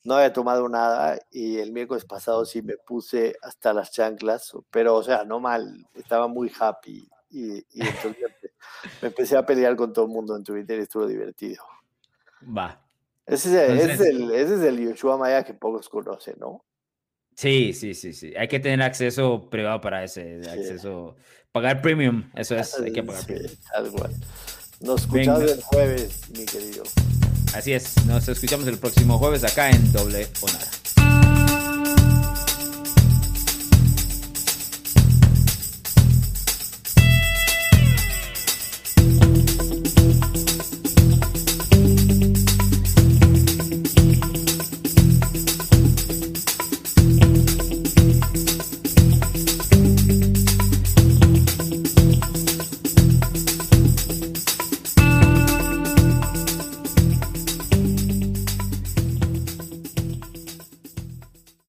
no 0.04 0.14
había 0.14 0.32
tomado 0.32 0.68
nada 0.68 1.18
y 1.30 1.58
el 1.58 1.72
miércoles 1.72 2.04
pasado 2.04 2.44
sí 2.44 2.62
me 2.62 2.76
puse 2.76 3.36
hasta 3.42 3.72
las 3.72 3.90
chanclas, 3.90 4.52
pero 4.70 4.94
o 4.94 5.02
sea, 5.02 5.24
no 5.24 5.40
mal, 5.40 5.84
estaba 5.94 6.28
muy 6.28 6.50
happy 6.58 7.08
y, 7.30 7.58
y 7.58 7.86
entonces 7.86 8.24
me- 9.02 9.09
empecé 9.09 9.36
a 9.36 9.44
pelear 9.46 9.76
con 9.76 9.92
todo 9.92 10.04
el 10.06 10.11
mundo 10.11 10.36
en 10.36 10.44
Twitter 10.44 10.78
y 10.78 10.82
estuvo 10.82 11.06
divertido. 11.06 11.62
Va. 12.56 12.80
Ese 13.26 13.48
es, 13.48 13.54
el, 13.70 13.76
ese 13.78 13.92
es 13.92 14.00
Entonces- 14.00 14.06
el, 14.09 14.30
ese 14.32 14.54
es 14.54 14.61
el 14.62 14.78
Yoshua 14.88 15.16
Maya 15.18 15.44
que 15.44 15.54
pocos 15.54 15.88
conocen, 15.88 16.36
¿no? 16.38 16.64
Sí, 17.34 17.72
sí, 17.72 17.94
sí, 17.94 18.12
sí. 18.12 18.34
Hay 18.36 18.48
que 18.48 18.59
tener 18.59 18.82
acceso 18.82 19.48
privado 19.48 19.80
para 19.80 20.02
ese 20.02 20.42
Sí. 20.42 20.50
acceso. 20.50 21.14
Pagar 21.52 21.80
premium, 21.82 22.30
eso 22.34 22.56
es, 22.56 22.74
hay 22.80 22.92
que 22.92 23.02
pagar 23.04 23.20
Sí, 23.22 23.26
premium. 23.26 23.52
tal 23.72 23.90
cual. 23.92 24.12
Nos 24.80 25.00
escuchamos 25.02 25.40
Venga. 25.40 25.52
el 25.54 25.62
jueves, 25.62 26.30
mi 26.36 26.44
querido. 26.44 26.84
Así 27.54 27.72
es, 27.72 28.04
nos 28.06 28.28
escuchamos 28.28 28.66
el 28.66 28.78
próximo 28.78 29.18
jueves 29.18 29.42
acá 29.44 29.70
en 29.70 29.92
Doble 29.92 30.26
Nada. 30.46 31.28